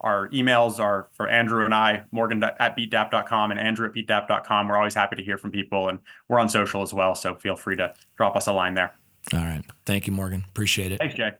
Our 0.00 0.28
emails 0.30 0.78
are 0.78 1.08
for 1.12 1.28
Andrew 1.28 1.64
and 1.64 1.74
I, 1.74 2.04
Morgan 2.10 2.42
at 2.42 2.76
beatdap.com 2.76 3.50
and 3.50 3.60
Andrew 3.60 3.86
at 3.86 3.94
beatdap.com. 3.94 4.68
We're 4.68 4.76
always 4.76 4.94
happy 4.94 5.16
to 5.16 5.22
hear 5.22 5.36
from 5.36 5.50
people 5.50 5.88
and 5.88 5.98
we're 6.28 6.38
on 6.38 6.48
social 6.48 6.82
as 6.82 6.94
well. 6.94 7.14
So 7.14 7.34
feel 7.34 7.56
free 7.56 7.76
to 7.76 7.92
drop 8.16 8.34
us 8.36 8.46
a 8.46 8.52
line 8.52 8.74
there. 8.74 8.94
All 9.34 9.40
right. 9.40 9.62
Thank 9.84 10.06
you, 10.06 10.12
Morgan. 10.12 10.44
Appreciate 10.48 10.92
it. 10.92 10.98
Thanks, 10.98 11.14
Jay. 11.14 11.32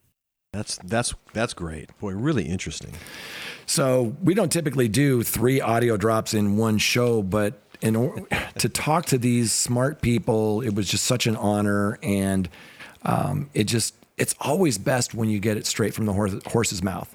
That's 0.53 0.79
that's 0.85 1.15
that's 1.33 1.55
great. 1.55 1.97
Boy, 2.01 2.13
really 2.13 2.45
interesting. 2.45 2.93
So 3.67 4.17
we 4.23 4.35
don't 4.35 4.51
typically 4.51 4.89
do 4.89 5.23
three 5.23 5.61
audio 5.61 5.97
drops 5.97 6.35
in 6.35 6.57
one 6.57 6.79
show, 6.79 7.23
but 7.23 7.63
in 7.81 7.95
or- 7.95 8.27
to 8.59 8.69
talk 8.69 9.07
to 9.07 9.19
these 9.19 9.53
smart 9.53 10.03
people, 10.03 10.61
it 10.61 10.75
was 10.75 10.89
just 10.89 11.05
such 11.05 11.27
an 11.29 11.37
honor, 11.37 11.99
and 12.03 12.49
um, 13.05 13.49
it 13.55 13.65
just 13.65 13.95
it's 14.19 14.35
always 14.41 14.77
best 14.77 15.15
when 15.15 15.29
you 15.31 15.39
get 15.39 15.57
it 15.57 15.67
straight 15.67 15.95
from 15.95 16.07
the 16.07 16.13
horse, 16.13 16.35
horse's 16.47 16.83
mouth. 16.83 17.15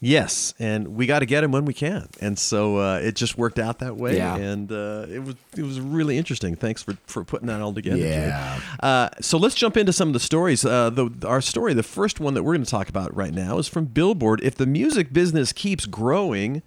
Yes, 0.00 0.54
and 0.60 0.94
we 0.94 1.06
got 1.06 1.20
to 1.20 1.26
get 1.26 1.42
him 1.42 1.50
when 1.50 1.64
we 1.64 1.74
can, 1.74 2.08
and 2.20 2.38
so 2.38 2.76
uh, 2.76 3.00
it 3.02 3.16
just 3.16 3.36
worked 3.36 3.58
out 3.58 3.80
that 3.80 3.96
way. 3.96 4.16
Yeah. 4.16 4.36
and 4.36 4.70
uh, 4.70 5.06
it 5.08 5.18
was 5.18 5.34
it 5.56 5.62
was 5.62 5.80
really 5.80 6.16
interesting. 6.16 6.54
Thanks 6.54 6.84
for, 6.84 6.96
for 7.06 7.24
putting 7.24 7.48
that 7.48 7.60
all 7.60 7.74
together. 7.74 7.98
Yeah. 7.98 8.60
Uh, 8.80 9.08
so 9.20 9.38
let's 9.38 9.56
jump 9.56 9.76
into 9.76 9.92
some 9.92 10.08
of 10.08 10.14
the 10.14 10.20
stories. 10.20 10.64
Uh, 10.64 10.90
the 10.90 11.10
our 11.26 11.40
story, 11.40 11.74
the 11.74 11.82
first 11.82 12.20
one 12.20 12.34
that 12.34 12.44
we're 12.44 12.54
going 12.54 12.64
to 12.64 12.70
talk 12.70 12.88
about 12.88 13.14
right 13.16 13.34
now, 13.34 13.58
is 13.58 13.66
from 13.66 13.86
Billboard. 13.86 14.40
If 14.44 14.54
the 14.54 14.66
music 14.66 15.12
business 15.12 15.52
keeps 15.52 15.86
growing. 15.86 16.62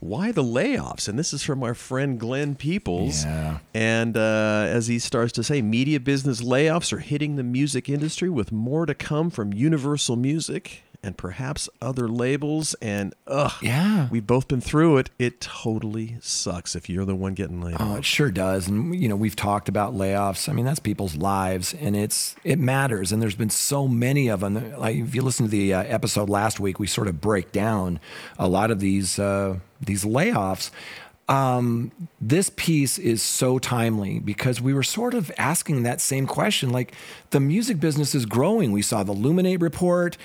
Why 0.00 0.32
the 0.32 0.42
layoffs? 0.42 1.08
And 1.08 1.18
this 1.18 1.32
is 1.32 1.42
from 1.42 1.62
our 1.62 1.72
friend 1.72 2.20
Glenn 2.20 2.56
Peoples. 2.56 3.24
Yeah. 3.24 3.60
And 3.72 4.18
uh, 4.18 4.66
as 4.68 4.86
he 4.86 4.98
starts 4.98 5.32
to 5.32 5.42
say, 5.42 5.62
media 5.62 5.98
business 5.98 6.42
layoffs 6.42 6.92
are 6.92 6.98
hitting 6.98 7.36
the 7.36 7.42
music 7.42 7.88
industry 7.88 8.28
with 8.28 8.52
more 8.52 8.84
to 8.84 8.94
come 8.94 9.30
from 9.30 9.54
Universal 9.54 10.16
Music 10.16 10.83
and 11.04 11.16
perhaps 11.16 11.68
other 11.82 12.08
labels. 12.08 12.74
And 12.82 13.14
ugh, 13.26 13.52
Yeah. 13.62 14.08
we've 14.10 14.26
both 14.26 14.48
been 14.48 14.60
through 14.60 14.96
it. 14.98 15.10
It 15.18 15.40
totally 15.40 16.16
sucks 16.20 16.74
if 16.74 16.88
you're 16.88 17.04
the 17.04 17.14
one 17.14 17.34
getting 17.34 17.60
laid 17.60 17.76
Oh, 17.78 17.92
off. 17.92 17.98
it 17.98 18.04
sure 18.04 18.30
does. 18.30 18.68
And 18.68 18.94
you 19.00 19.08
know, 19.08 19.16
we've 19.16 19.36
talked 19.36 19.68
about 19.68 19.94
layoffs. 19.94 20.48
I 20.48 20.52
mean, 20.52 20.64
that's 20.64 20.80
people's 20.80 21.16
lives, 21.16 21.74
and 21.74 21.94
it's 21.94 22.34
it 22.44 22.58
matters. 22.58 23.12
And 23.12 23.20
there's 23.22 23.34
been 23.36 23.50
so 23.50 23.86
many 23.86 24.28
of 24.28 24.40
them. 24.40 24.54
Like 24.78 24.96
if 24.96 25.14
you 25.14 25.22
listen 25.22 25.46
to 25.46 25.50
the 25.50 25.74
uh, 25.74 25.82
episode 25.84 26.28
last 26.28 26.58
week, 26.60 26.78
we 26.78 26.86
sort 26.86 27.08
of 27.08 27.20
break 27.20 27.52
down 27.52 28.00
a 28.38 28.48
lot 28.48 28.70
of 28.70 28.80
these 28.80 29.18
uh, 29.18 29.58
these 29.80 30.04
layoffs. 30.04 30.70
Um, 31.26 31.90
this 32.20 32.50
piece 32.54 32.98
is 32.98 33.22
so 33.22 33.58
timely 33.58 34.18
because 34.18 34.60
we 34.60 34.74
were 34.74 34.82
sort 34.82 35.14
of 35.14 35.32
asking 35.38 35.84
that 35.84 36.02
same 36.02 36.26
question. 36.26 36.68
Like 36.70 36.92
the 37.30 37.40
music 37.40 37.80
business 37.80 38.14
is 38.14 38.26
growing. 38.26 38.72
We 38.72 38.82
saw 38.82 39.02
the 39.02 39.14
Luminate 39.14 39.62
report. 39.62 40.18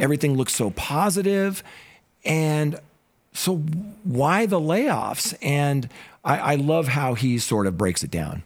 Everything 0.00 0.36
looks 0.36 0.54
so 0.54 0.70
positive. 0.70 0.92
positive, 1.02 1.62
and 2.24 2.78
so 3.32 3.56
why 4.04 4.46
the 4.46 4.60
layoffs? 4.60 5.34
And 5.42 5.88
I, 6.24 6.38
I 6.38 6.54
love 6.56 6.88
how 6.88 7.14
he 7.14 7.38
sort 7.38 7.66
of 7.66 7.76
breaks 7.76 8.02
it 8.02 8.10
down. 8.10 8.42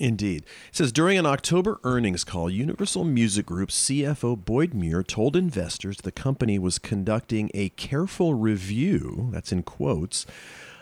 Indeed. 0.00 0.44
It 0.70 0.76
says 0.76 0.92
during 0.92 1.18
an 1.18 1.26
October 1.26 1.78
earnings 1.84 2.24
call, 2.24 2.50
Universal 2.50 3.04
Music 3.04 3.46
Group 3.46 3.70
CFO 3.70 4.44
Boyd 4.44 4.74
Muir 4.74 5.02
told 5.02 5.36
investors 5.36 5.98
the 5.98 6.12
company 6.12 6.58
was 6.58 6.78
conducting 6.78 7.50
a 7.54 7.68
careful 7.70 8.34
review, 8.34 9.28
that's 9.32 9.52
in 9.52 9.62
quotes, 9.62 10.26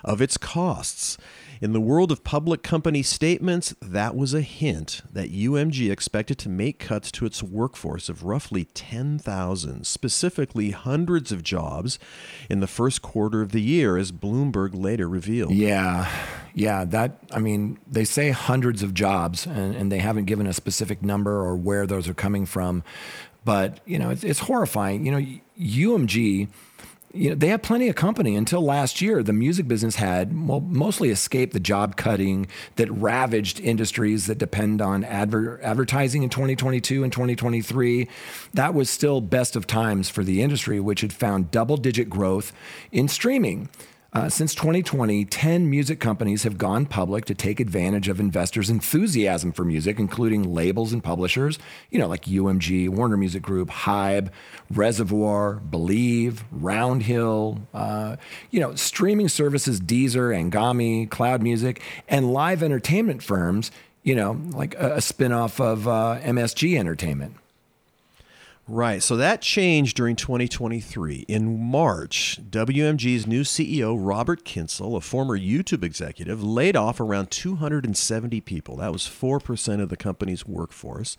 of 0.04 0.20
its 0.20 0.36
costs. 0.36 1.18
In 1.62 1.72
the 1.72 1.80
world 1.80 2.10
of 2.10 2.24
public 2.24 2.64
company 2.64 3.04
statements, 3.04 3.72
that 3.80 4.16
was 4.16 4.34
a 4.34 4.40
hint 4.40 5.02
that 5.12 5.32
UMG 5.32 5.92
expected 5.92 6.36
to 6.38 6.48
make 6.48 6.80
cuts 6.80 7.12
to 7.12 7.24
its 7.24 7.40
workforce 7.40 8.08
of 8.08 8.24
roughly 8.24 8.64
10,000, 8.64 9.86
specifically 9.86 10.72
hundreds 10.72 11.30
of 11.30 11.44
jobs, 11.44 12.00
in 12.50 12.58
the 12.58 12.66
first 12.66 13.00
quarter 13.00 13.42
of 13.42 13.52
the 13.52 13.62
year, 13.62 13.96
as 13.96 14.10
Bloomberg 14.10 14.70
later 14.74 15.08
revealed. 15.08 15.52
Yeah, 15.52 16.10
yeah. 16.52 16.84
That 16.84 17.18
I 17.30 17.38
mean, 17.38 17.78
they 17.86 18.04
say 18.04 18.30
hundreds 18.30 18.82
of 18.82 18.92
jobs, 18.92 19.46
and, 19.46 19.76
and 19.76 19.92
they 19.92 20.00
haven't 20.00 20.24
given 20.24 20.48
a 20.48 20.52
specific 20.52 21.00
number 21.00 21.42
or 21.42 21.54
where 21.54 21.86
those 21.86 22.08
are 22.08 22.14
coming 22.14 22.44
from. 22.44 22.82
But 23.44 23.78
you 23.86 24.00
know, 24.00 24.10
it's, 24.10 24.24
it's 24.24 24.40
horrifying. 24.40 25.06
You 25.06 25.12
know, 25.12 25.26
UMG. 25.60 26.48
You 27.14 27.30
know, 27.30 27.34
they 27.34 27.48
had 27.48 27.62
plenty 27.62 27.88
of 27.88 27.94
company 27.94 28.36
until 28.36 28.62
last 28.62 29.02
year. 29.02 29.22
The 29.22 29.34
music 29.34 29.68
business 29.68 29.96
had, 29.96 30.48
well, 30.48 30.60
mostly 30.60 31.10
escaped 31.10 31.52
the 31.52 31.60
job 31.60 31.96
cutting 31.96 32.46
that 32.76 32.90
ravaged 32.90 33.60
industries 33.60 34.26
that 34.26 34.38
depend 34.38 34.80
on 34.80 35.04
adver- 35.04 35.60
advertising 35.62 36.22
in 36.22 36.30
2022 36.30 37.04
and 37.04 37.12
2023. 37.12 38.08
That 38.54 38.72
was 38.72 38.88
still 38.88 39.20
best 39.20 39.56
of 39.56 39.66
times 39.66 40.08
for 40.08 40.24
the 40.24 40.40
industry, 40.42 40.80
which 40.80 41.02
had 41.02 41.12
found 41.12 41.50
double 41.50 41.76
digit 41.76 42.08
growth 42.08 42.52
in 42.92 43.08
streaming. 43.08 43.68
Uh, 44.14 44.28
since 44.28 44.54
2020, 44.54 45.24
10 45.24 45.70
music 45.70 45.98
companies 45.98 46.42
have 46.42 46.58
gone 46.58 46.84
public 46.84 47.24
to 47.24 47.34
take 47.34 47.58
advantage 47.60 48.08
of 48.08 48.20
investors' 48.20 48.68
enthusiasm 48.68 49.52
for 49.52 49.64
music, 49.64 49.98
including 49.98 50.52
labels 50.54 50.92
and 50.92 51.02
publishers, 51.02 51.58
you 51.90 51.98
know, 51.98 52.06
like 52.06 52.26
UMG, 52.26 52.90
Warner 52.90 53.16
Music 53.16 53.42
Group, 53.42 53.70
Hybe, 53.70 54.28
Reservoir, 54.70 55.54
Believe, 55.54 56.44
Roundhill, 56.54 57.62
uh, 57.72 58.16
you 58.50 58.60
know, 58.60 58.74
streaming 58.74 59.30
services 59.30 59.80
Deezer, 59.80 60.36
Anghami, 60.36 61.08
Cloud 61.08 61.42
Music, 61.42 61.80
and 62.06 62.34
live 62.34 62.62
entertainment 62.62 63.22
firms, 63.22 63.70
you 64.02 64.14
know, 64.14 64.38
like 64.50 64.74
a, 64.74 64.96
a 64.96 64.98
spinoff 64.98 65.58
of 65.58 65.88
uh, 65.88 66.18
MSG 66.22 66.78
Entertainment. 66.78 67.36
Right. 68.68 69.02
So 69.02 69.16
that 69.16 69.42
changed 69.42 69.96
during 69.96 70.14
2023. 70.14 71.24
In 71.26 71.60
March, 71.60 72.38
WMG's 72.48 73.26
new 73.26 73.42
CEO, 73.42 73.96
Robert 73.98 74.44
Kyncl, 74.44 74.96
a 74.96 75.00
former 75.00 75.36
YouTube 75.36 75.82
executive, 75.82 76.44
laid 76.44 76.76
off 76.76 77.00
around 77.00 77.32
270 77.32 78.40
people. 78.40 78.76
That 78.76 78.92
was 78.92 79.02
4% 79.02 79.80
of 79.80 79.88
the 79.88 79.96
company's 79.96 80.46
workforce 80.46 81.16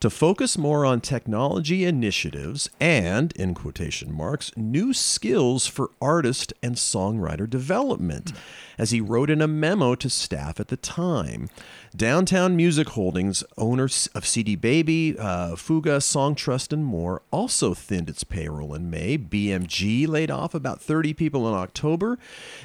to 0.00 0.10
focus 0.10 0.58
more 0.58 0.84
on 0.84 1.00
technology 1.00 1.84
initiatives 1.84 2.68
and, 2.80 3.32
in 3.32 3.54
quotation 3.54 4.12
marks, 4.12 4.52
new 4.56 4.92
skills 4.92 5.66
for 5.66 5.90
artist 6.00 6.52
and 6.62 6.76
songwriter 6.76 7.48
development, 7.48 8.32
as 8.78 8.90
he 8.90 9.00
wrote 9.00 9.30
in 9.30 9.40
a 9.40 9.46
memo 9.48 9.94
to 9.94 10.10
staff 10.10 10.60
at 10.60 10.68
the 10.68 10.76
time. 10.76 11.48
Downtown 11.96 12.56
Music 12.56 12.90
Holdings, 12.90 13.42
owners 13.56 14.06
of 14.14 14.26
CD 14.26 14.54
Baby, 14.54 15.16
uh, 15.18 15.56
Fuga, 15.56 15.96
Songtrust, 15.96 16.72
and 16.72 16.84
more, 16.84 17.22
also 17.30 17.72
thinned 17.72 18.10
its 18.10 18.22
payroll 18.22 18.74
in 18.74 18.90
May. 18.90 19.16
BMG 19.16 20.06
laid 20.06 20.30
off 20.30 20.54
about 20.54 20.82
30 20.82 21.14
people 21.14 21.48
in 21.48 21.54
October. 21.54 22.18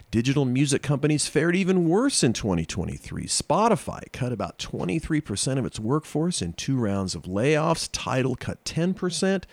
Digital 0.09 0.43
music 0.43 0.81
companies 0.81 1.27
fared 1.27 1.55
even 1.55 1.87
worse 1.87 2.23
in 2.23 2.33
2023. 2.33 3.23
Spotify 3.25 4.11
cut 4.11 4.33
about 4.33 4.57
23% 4.57 5.57
of 5.57 5.65
its 5.65 5.79
workforce 5.79 6.41
in 6.41 6.51
two 6.51 6.75
rounds 6.75 7.15
of 7.15 7.20
layoffs. 7.23 7.89
Tidal 7.91 8.35
cut 8.35 8.63
10%. 8.65 9.43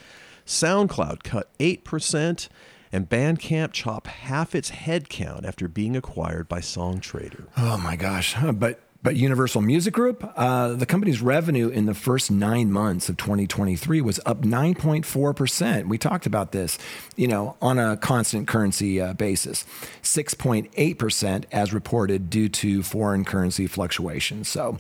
SoundCloud 0.47 1.23
cut 1.23 1.51
8% 1.59 2.49
and 2.91 3.09
Bandcamp 3.09 3.73
chopped 3.73 4.07
half 4.07 4.55
its 4.55 4.71
headcount 4.71 5.45
after 5.45 5.69
being 5.69 5.95
acquired 5.95 6.49
by 6.49 6.61
Songtradr. 6.61 7.47
Oh 7.57 7.77
my 7.77 7.97
gosh. 7.97 8.35
But 8.55 8.81
but 9.01 9.15
Universal 9.15 9.63
Music 9.63 9.95
Group, 9.95 10.29
uh, 10.37 10.71
the 10.75 10.85
company's 10.85 11.23
revenue 11.23 11.69
in 11.69 11.87
the 11.87 11.95
first 11.95 12.33
nine 12.33 12.73
months 12.73 13.09
of 13.09 13.17
2023 13.17 14.01
was 14.01 14.19
up 14.27 14.43
9.4%. 14.43 15.87
We 15.87 15.99
talked 15.99 16.27
about 16.27 16.51
this, 16.51 16.79
you 17.15 17.29
know, 17.29 17.57
on 17.63 17.79
a 17.79 17.97
constant 17.97 18.49
currency 18.49 19.01
uh, 19.01 19.13
basis, 19.13 19.65
6.8% 20.03 21.45
as 21.53 21.73
reported 21.73 22.29
due 22.29 22.49
to 22.49 22.83
foreign 22.83 23.25
currency 23.25 23.69
fluctuations. 23.69 24.49
So, 24.49 24.79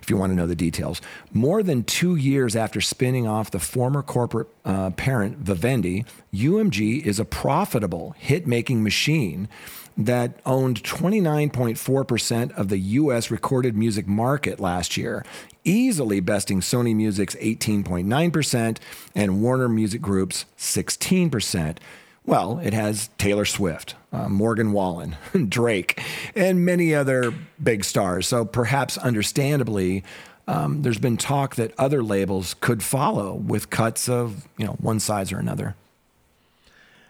if 0.00 0.10
you 0.10 0.16
want 0.16 0.30
to 0.30 0.36
know 0.36 0.46
the 0.46 0.54
details, 0.54 1.02
more 1.32 1.64
than 1.64 1.82
two 1.82 2.14
years 2.14 2.54
after 2.54 2.80
spinning 2.80 3.26
off 3.26 3.50
the 3.50 3.58
former 3.58 4.02
corporate 4.02 4.46
uh, 4.64 4.90
parent 4.90 5.38
Vivendi, 5.38 6.04
UMG 6.32 7.04
is 7.04 7.18
a 7.18 7.24
profitable 7.24 8.14
hit 8.16 8.46
making 8.46 8.84
machine 8.84 9.48
that 9.96 10.40
owned 10.44 10.82
29.4% 10.82 12.52
of 12.52 12.68
the 12.68 12.78
US 12.78 13.30
recorded 13.30 13.76
music 13.76 14.06
market 14.06 14.60
last 14.60 14.96
year, 14.96 15.24
easily 15.64 16.20
besting 16.20 16.60
Sony 16.60 16.94
Music's 16.94 17.34
18.9% 17.36 18.78
and 19.14 19.42
Warner 19.42 19.68
Music 19.68 20.02
Group's 20.02 20.44
16%. 20.58 21.78
Well, 22.24 22.58
it 22.58 22.72
has 22.72 23.08
Taylor 23.18 23.44
Swift, 23.44 23.94
uh, 24.12 24.28
Morgan 24.28 24.72
Wallen, 24.72 25.16
Drake, 25.48 26.02
and 26.34 26.64
many 26.64 26.94
other 26.94 27.32
big 27.62 27.84
stars. 27.84 28.26
So 28.26 28.44
perhaps 28.44 28.98
understandably, 28.98 30.02
um, 30.48 30.82
there's 30.82 30.98
been 30.98 31.16
talk 31.16 31.54
that 31.56 31.72
other 31.78 32.02
labels 32.02 32.54
could 32.60 32.82
follow 32.82 33.34
with 33.34 33.70
cuts 33.70 34.08
of 34.08 34.48
you 34.56 34.66
know 34.66 34.72
one 34.72 35.00
size 35.00 35.32
or 35.32 35.38
another. 35.38 35.76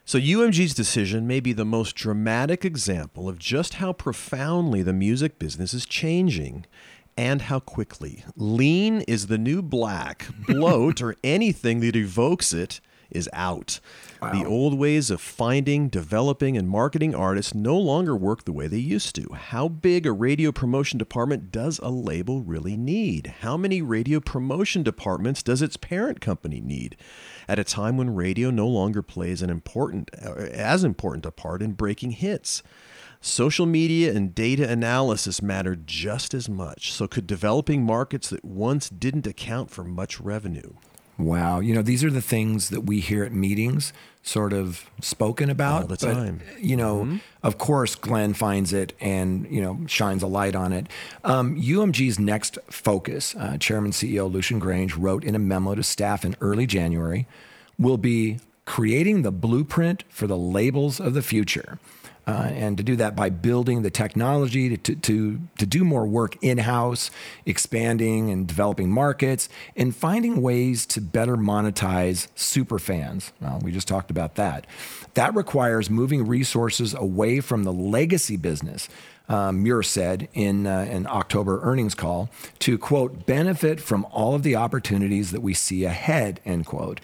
So, 0.09 0.21
UMG's 0.21 0.73
decision 0.73 1.27
may 1.27 1.41
be 1.41 1.53
the 1.53 1.65
most 1.65 1.97
dramatic 1.97 2.65
example 2.65 3.29
of 3.29 3.41
just 3.41 3.75
how 3.75 3.93
profoundly 3.93 4.81
the 4.81 4.93
music 4.93 5.41
business 5.41 5.75
is 5.75 5.85
changing 5.85 6.65
and 7.17 7.43
how 7.43 7.59
quickly. 7.59 8.25
Lean 8.37 9.01
is 9.09 9.27
the 9.27 9.37
new 9.37 9.63
black. 9.63 10.29
Bloat, 10.47 11.03
or 11.03 11.17
anything 11.25 11.81
that 11.81 11.97
evokes 11.97 12.53
it, 12.53 12.81
is 13.11 13.29
out. 13.33 13.81
Wow. 14.23 14.31
The 14.33 14.47
old 14.47 14.79
ways 14.79 15.11
of 15.11 15.21
finding, 15.21 15.89
developing, 15.89 16.57
and 16.57 16.69
marketing 16.69 17.15
artists 17.15 17.53
no 17.53 17.77
longer 17.77 18.17
work 18.17 18.45
the 18.45 18.53
way 18.53 18.69
they 18.69 18.79
used 18.79 19.17
to. 19.17 19.35
How 19.35 19.67
big 19.67 20.07
a 20.07 20.13
radio 20.13 20.53
promotion 20.53 20.99
department 20.99 21.51
does 21.51 21.81
a 21.81 21.91
label 21.91 22.43
really 22.43 22.77
need? 22.77 23.35
How 23.41 23.57
many 23.57 23.83
radio 23.83 24.21
promotion 24.21 24.85
departments 24.85 25.43
does 25.43 25.63
its 25.63 25.77
parent 25.77 26.21
company 26.21 26.61
need? 26.61 26.97
At 27.49 27.59
a 27.59 27.65
time 27.65 27.97
when 27.97 28.15
radio 28.15 28.51
no 28.51 28.67
longer 28.67 29.03
plays 29.03 29.43
an 29.43 29.51
important, 29.51 30.11
uh, 30.25 30.35
as 30.35 30.85
important 30.85 31.27
a 31.27 31.31
part 31.31 31.63
in 31.63 31.73
breaking 31.73 32.13
hits. 32.13 32.63
Social 33.21 33.67
media 33.67 34.15
and 34.15 34.35
data 34.35 34.69
analysis 34.69 35.41
matter 35.41 35.77
just 35.77 36.35
as 36.35 36.49
much. 36.49 36.93
So, 36.93 37.07
could 37.07 37.27
developing 37.27 37.83
markets 37.83 38.31
that 38.31 38.45
once 38.45 38.89
didn't 38.89 39.27
account 39.27 39.71
for 39.71 39.85
much 39.85 40.21
revenue 40.21 40.75
Wow. 41.19 41.61
You 41.61 41.75
know, 41.75 41.83
these 41.83 42.05
are 42.05 42.11
the 42.11 42.23
things 42.23 42.71
that 42.71 42.83
we 42.83 43.01
hear 43.01 43.25
at 43.25 43.33
meetings 43.33 43.93
sort 44.23 44.53
of 44.53 44.91
spoken 45.01 45.49
about. 45.49 45.83
All 45.83 45.89
the 45.89 45.97
time. 45.97 46.43
But, 46.45 46.63
you 46.63 46.77
know, 46.77 47.05
mm-hmm. 47.05 47.17
of 47.43 47.59
course, 47.59 47.95
Glenn 47.95 48.35
finds 48.35 48.73
it 48.73 48.93
and, 49.01 49.47
you 49.51 49.63
know, 49.63 49.81
shines 49.87 50.23
a 50.23 50.27
light 50.27 50.55
on 50.55 50.73
it. 50.73 50.89
Um, 51.25 51.57
UMG's 51.61 52.19
next 52.19 52.59
focus, 52.69 53.35
uh, 53.37 53.57
Chairman 53.59 53.93
CEO 53.93 54.31
Lucian 54.31 54.61
Grainge 54.61 54.95
wrote 54.99 55.25
in 55.25 55.35
a 55.35 55.39
memo 55.39 55.75
to 55.75 55.83
staff 55.83 56.25
in 56.25 56.37
early 56.41 56.67
January, 56.67 57.27
will 57.79 57.99
be 57.99 58.41
creating 58.65 59.23
the 59.23 59.33
blueprint 59.33 60.03
for 60.09 60.27
the 60.27 60.37
labels 60.37 61.01
of 61.01 61.15
the 61.15 61.23
future. 61.23 61.79
Uh, 62.27 62.51
and 62.55 62.77
to 62.77 62.83
do 62.83 62.97
that 62.97 63.15
by 63.15 63.31
building 63.31 63.83
the 63.83 63.91
technology 63.91 64.77
to, 64.77 64.97
to, 64.97 65.41
to 65.59 65.65
do 65.65 65.85
more 65.85 66.05
work 66.05 66.37
in 66.43 66.59
house, 66.59 67.11
expanding 67.45 68.31
and 68.31 68.49
developing 68.49 68.91
markets, 68.91 69.49
and 69.77 69.95
finding 69.95 70.43
ways 70.43 70.87
to 70.87 71.01
better 71.01 71.37
monetize 71.37 72.27
super 72.35 72.81
fans. 72.81 73.33
Well, 73.41 73.61
we 73.63 73.71
just 73.71 73.87
talked 73.87 74.11
about 74.11 74.35
that. 74.35 74.67
That 75.15 75.37
requires 75.37 75.89
moving 75.89 76.27
resources 76.27 76.95
away 76.95 77.39
from 77.41 77.63
the 77.63 77.73
legacy 77.73 78.37
business. 78.37 78.89
Um, 79.29 79.63
Muir 79.63 79.83
said 79.83 80.29
in 80.35 80.67
uh, 80.67 80.87
an 80.89 81.07
October 81.09 81.61
earnings 81.63 81.95
call 81.95 82.29
to 82.61 82.79
quote 82.79 83.27
benefit 83.27 83.81
from 83.81 84.05
all 84.11 84.35
of 84.35 84.43
the 84.43 84.57
opportunities 84.57 85.33
that 85.33 85.43
we 85.43 85.55
see 85.55 85.85
ahead 85.85 86.41
end 86.45 86.67
quote. 86.67 87.01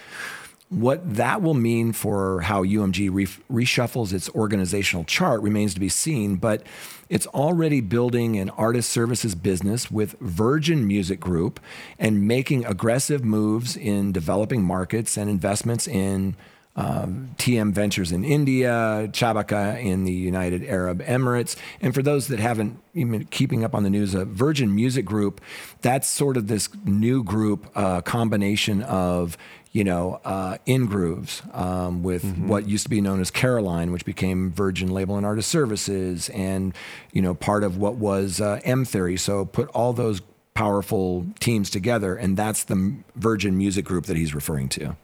What 0.73 1.16
that 1.16 1.43
will 1.43 1.53
mean 1.53 1.93
for 1.93 2.41
how 2.41 2.64
UMG 2.64 3.11
re- 3.12 3.27
reshuffles 3.64 4.14
its 4.14 4.31
organizational 4.31 5.05
chart 5.05 5.43
remains 5.43 5.75
to 5.75 5.81
be 5.81 5.91
seen, 5.91 6.37
but 6.37 6.62
it's 7.11 7.27
already 7.27 7.83
building 7.83 8.39
an 8.39 8.49
artist 8.51 8.89
services 8.89 9.35
business 9.35 9.91
with 9.91 10.18
Virgin 10.20 10.87
Music 10.87 11.20
Group 11.20 11.61
and 11.99 12.27
making 12.27 12.64
aggressive 12.64 13.23
moves 13.23 13.77
in 13.77 14.12
developing 14.12 14.64
markets 14.64 15.18
and 15.18 15.29
investments 15.29 15.87
in 15.87 16.37
um, 16.75 17.35
TM 17.37 17.73
Ventures 17.73 18.12
in 18.12 18.25
India, 18.25 19.09
Chabaka 19.12 19.79
in 19.83 20.05
the 20.05 20.12
United 20.12 20.64
Arab 20.64 21.03
Emirates. 21.03 21.55
And 21.83 21.95
for 21.95 22.03
those 22.03 22.29
that 22.29 22.39
haven't 22.39 22.79
even 22.95 23.27
keeping 23.27 23.62
up 23.62 23.75
on 23.75 23.83
the 23.83 23.91
news, 23.91 24.14
uh, 24.14 24.25
Virgin 24.25 24.75
Music 24.75 25.05
Group, 25.05 25.41
that's 25.83 26.09
sort 26.09 26.37
of 26.37 26.47
this 26.47 26.70
new 26.85 27.23
group 27.23 27.70
uh, 27.75 28.01
combination 28.01 28.83
of 28.83 29.37
you 29.73 29.85
know, 29.85 30.20
uh, 30.25 30.59
Ingrooves 30.66 31.43
um, 31.57 32.03
with 32.03 32.23
mm-hmm. 32.23 32.49
what 32.49 32.68
used 32.68 32.85
to 32.85 32.91
be 32.91 33.01
known 33.01 33.20
as 33.20 33.31
Caroline, 33.31 33.91
which 33.91 34.05
became 34.05 34.53
Virgin 34.53 34.89
Label 34.93 35.16
and 35.16 35.25
Artist 35.25 35.51
Services, 35.51 36.29
and 36.31 36.75
you 37.12 37.23
know, 37.23 37.35
part 37.35 37.64
of 37.64 37.79
what 37.79 37.95
was 37.95 38.41
uh, 38.41 38.61
M 38.64 38.85
Theory. 38.85 39.16
So 39.16 39.47
put 39.47 39.68
all 39.68 39.93
those 39.93 40.20
powerful 40.55 41.27
teams 41.41 41.70
together, 41.70 42.14
and 42.14 42.37
that's 42.37 42.64
the 42.64 42.97
Virgin 43.16 43.57
Music 43.57 43.85
Group 43.85 44.07
that 44.07 44.16
he's 44.16 44.35
referring 44.35 44.68
to. 44.70 44.97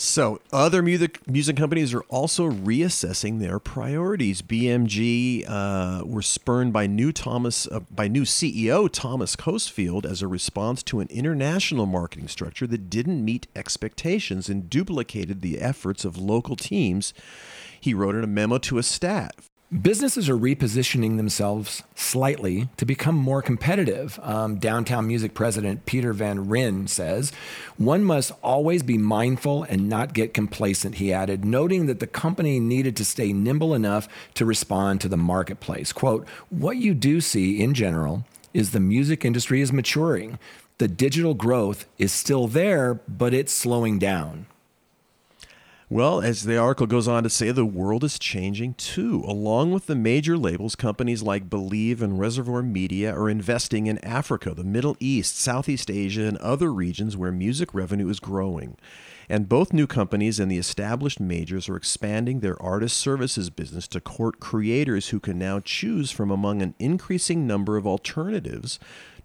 So, 0.00 0.40
other 0.52 0.80
music 0.80 1.26
music 1.26 1.56
companies 1.56 1.92
are 1.92 2.02
also 2.02 2.48
reassessing 2.48 3.40
their 3.40 3.58
priorities. 3.58 4.42
BMG 4.42 5.44
uh, 5.48 6.04
were 6.06 6.22
spurned 6.22 6.72
by 6.72 6.86
new 6.86 7.10
Thomas 7.10 7.66
uh, 7.66 7.80
by 7.90 8.06
new 8.06 8.22
CEO 8.22 8.88
Thomas 8.88 9.34
Coesfeld 9.34 10.06
as 10.06 10.22
a 10.22 10.28
response 10.28 10.84
to 10.84 11.00
an 11.00 11.08
international 11.10 11.84
marketing 11.84 12.28
structure 12.28 12.68
that 12.68 12.88
didn't 12.88 13.24
meet 13.24 13.48
expectations 13.56 14.48
and 14.48 14.70
duplicated 14.70 15.40
the 15.40 15.58
efforts 15.58 16.04
of 16.04 16.16
local 16.16 16.54
teams. 16.54 17.12
He 17.80 17.92
wrote 17.92 18.14
in 18.14 18.22
a 18.22 18.28
memo 18.28 18.58
to 18.58 18.78
a 18.78 18.84
staff 18.84 19.47
Businesses 19.70 20.30
are 20.30 20.34
repositioning 20.34 21.18
themselves 21.18 21.82
slightly 21.94 22.70
to 22.78 22.86
become 22.86 23.14
more 23.14 23.42
competitive. 23.42 24.18
Um, 24.22 24.56
Downtown 24.56 25.06
Music 25.06 25.34
President 25.34 25.84
Pieter 25.84 26.14
van 26.14 26.46
Rijn 26.46 26.88
says, 26.88 27.32
One 27.76 28.02
must 28.02 28.32
always 28.42 28.82
be 28.82 28.96
mindful 28.96 29.64
and 29.64 29.86
not 29.86 30.14
get 30.14 30.32
complacent, 30.32 30.94
he 30.94 31.12
added, 31.12 31.44
noting 31.44 31.84
that 31.84 32.00
the 32.00 32.06
company 32.06 32.58
needed 32.58 32.96
to 32.96 33.04
stay 33.04 33.30
nimble 33.34 33.74
enough 33.74 34.08
to 34.34 34.46
respond 34.46 35.02
to 35.02 35.08
the 35.08 35.18
marketplace. 35.18 35.92
Quote, 35.92 36.26
What 36.48 36.78
you 36.78 36.94
do 36.94 37.20
see 37.20 37.60
in 37.60 37.74
general 37.74 38.24
is 38.54 38.70
the 38.70 38.80
music 38.80 39.22
industry 39.22 39.60
is 39.60 39.70
maturing. 39.70 40.38
The 40.78 40.88
digital 40.88 41.34
growth 41.34 41.84
is 41.98 42.10
still 42.10 42.46
there, 42.48 42.94
but 43.06 43.34
it's 43.34 43.52
slowing 43.52 43.98
down. 43.98 44.46
Well, 45.90 46.20
as 46.20 46.44
the 46.44 46.58
article 46.58 46.86
goes 46.86 47.08
on 47.08 47.22
to 47.22 47.30
say, 47.30 47.50
the 47.50 47.64
world 47.64 48.04
is 48.04 48.18
changing 48.18 48.74
too. 48.74 49.24
Along 49.26 49.72
with 49.72 49.86
the 49.86 49.94
major 49.94 50.36
labels, 50.36 50.76
companies 50.76 51.22
like 51.22 51.48
Believe 51.48 52.02
and 52.02 52.20
Reservoir 52.20 52.62
Media 52.62 53.14
are 53.14 53.30
investing 53.30 53.86
in 53.86 53.96
Africa, 54.04 54.52
the 54.52 54.64
Middle 54.64 54.98
East, 55.00 55.38
Southeast 55.38 55.90
Asia, 55.90 56.24
and 56.24 56.36
other 56.38 56.70
regions 56.70 57.16
where 57.16 57.32
music 57.32 57.72
revenue 57.72 58.10
is 58.10 58.20
growing. 58.20 58.76
And 59.30 59.48
both 59.48 59.72
new 59.72 59.86
companies 59.86 60.38
and 60.38 60.50
the 60.50 60.58
established 60.58 61.20
majors 61.20 61.70
are 61.70 61.76
expanding 61.76 62.40
their 62.40 62.60
artist 62.62 62.98
services 62.98 63.48
business 63.48 63.88
to 63.88 64.00
court 64.00 64.40
creators 64.40 65.08
who 65.08 65.20
can 65.20 65.38
now 65.38 65.58
choose 65.58 66.10
from 66.10 66.30
among 66.30 66.60
an 66.60 66.74
increasing 66.78 67.46
number 67.46 67.78
of 67.78 67.86
alternatives 67.86 68.78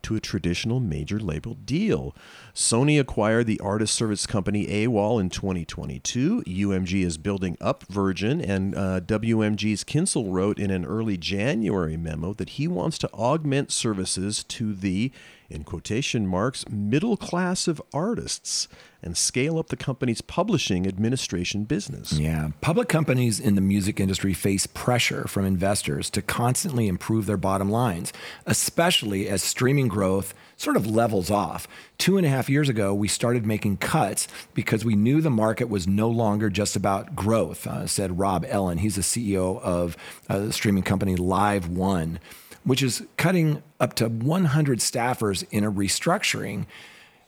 to 0.03 0.15
a 0.15 0.19
traditional 0.19 0.79
major 0.79 1.19
label 1.19 1.55
deal. 1.55 2.15
Sony 2.53 2.99
acquired 2.99 3.47
the 3.47 3.59
artist 3.59 3.95
service 3.95 4.27
company 4.27 4.69
AWAL 4.69 5.19
in 5.19 5.29
2022. 5.29 6.43
UMG 6.45 7.03
is 7.03 7.17
building 7.17 7.57
up 7.59 7.83
Virgin, 7.89 8.39
and 8.39 8.75
uh, 8.75 8.99
WMG's 9.01 9.83
Kyncl 9.83 10.31
wrote 10.31 10.59
in 10.59 10.69
an 10.71 10.85
early 10.85 11.17
January 11.17 11.97
memo 11.97 12.33
that 12.33 12.49
he 12.49 12.67
wants 12.67 12.97
to 12.99 13.11
augment 13.11 13.71
services 13.71 14.43
to 14.45 14.73
the, 14.73 15.11
in 15.53 15.63
quotation 15.63 16.27
marks, 16.27 16.67
middle 16.69 17.15
class 17.15 17.67
of 17.67 17.81
artists 17.93 18.67
and 19.03 19.17
scale 19.17 19.59
up 19.59 19.67
the 19.67 19.75
company's 19.75 20.21
publishing 20.21 20.87
administration 20.87 21.65
business. 21.65 22.13
Yeah. 22.13 22.49
Public 22.61 22.87
companies 22.87 23.39
in 23.39 23.55
the 23.55 23.61
music 23.61 23.99
industry 23.99 24.33
face 24.33 24.65
pressure 24.65 25.27
from 25.27 25.45
investors 25.45 26.09
to 26.11 26.21
constantly 26.21 26.87
improve 26.87 27.25
their 27.25 27.37
bottom 27.37 27.69
lines, 27.69 28.13
especially 28.45 29.27
as 29.27 29.43
streaming 29.43 29.89
growth 29.89 30.33
sort 30.55 30.77
of 30.77 30.87
levels 30.87 31.29
off. 31.29 31.67
Two 31.97 32.17
and 32.17 32.25
a 32.25 32.29
half 32.29 32.49
years 32.49 32.69
ago, 32.69 32.93
we 32.93 33.07
started 33.07 33.45
making 33.45 33.77
cuts 33.77 34.27
because 34.53 34.85
we 34.85 34.95
knew 34.95 35.19
the 35.19 35.29
market 35.29 35.67
was 35.67 35.87
no 35.87 36.09
longer 36.09 36.49
just 36.49 36.75
about 36.75 37.15
growth, 37.15 37.67
uh, 37.67 37.85
said 37.85 38.17
Rob 38.17 38.45
Ellin. 38.47 38.77
He's 38.77 38.95
the 38.95 39.01
CEO 39.01 39.61
of 39.61 39.97
uh, 40.29 40.39
the 40.39 40.53
streaming 40.53 40.83
company 40.83 41.15
Live 41.15 41.67
One, 41.67 42.19
which 42.63 42.81
is 42.81 43.03
cutting 43.17 43.61
up 43.79 43.93
to 43.95 44.07
100 44.07 44.79
staffers 44.79 45.45
in 45.51 45.63
a 45.63 45.71
restructuring. 45.71 46.65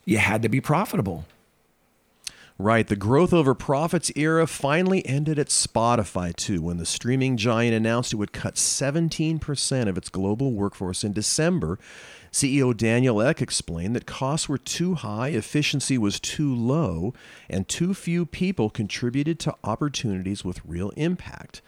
You 0.05 0.19
had 0.19 0.41
to 0.41 0.49
be 0.49 0.61
profitable. 0.61 1.25
Right. 2.57 2.87
The 2.87 2.95
growth 2.95 3.33
over 3.33 3.53
profits 3.53 4.13
era 4.15 4.47
finally 4.47 5.05
ended 5.05 5.37
at 5.37 5.47
Spotify, 5.47 6.33
too, 6.33 6.61
when 6.61 6.77
the 6.77 6.85
streaming 6.85 7.35
giant 7.35 7.75
announced 7.75 8.13
it 8.13 8.15
would 8.15 8.31
cut 8.31 8.55
17% 8.55 9.89
of 9.89 9.97
its 9.97 10.07
global 10.07 10.53
workforce 10.53 11.03
in 11.03 11.11
December. 11.11 11.77
CEO 12.31 12.75
Daniel 12.75 13.21
Ek 13.21 13.41
explained 13.41 13.93
that 13.93 14.05
costs 14.05 14.47
were 14.47 14.57
too 14.57 14.95
high, 14.95 15.29
efficiency 15.29 15.97
was 15.97 16.17
too 16.17 16.55
low, 16.55 17.13
and 17.49 17.67
too 17.67 17.93
few 17.93 18.25
people 18.25 18.69
contributed 18.69 19.37
to 19.39 19.55
opportunities 19.65 20.45
with 20.45 20.63
real 20.65 20.91
impact 20.91 21.61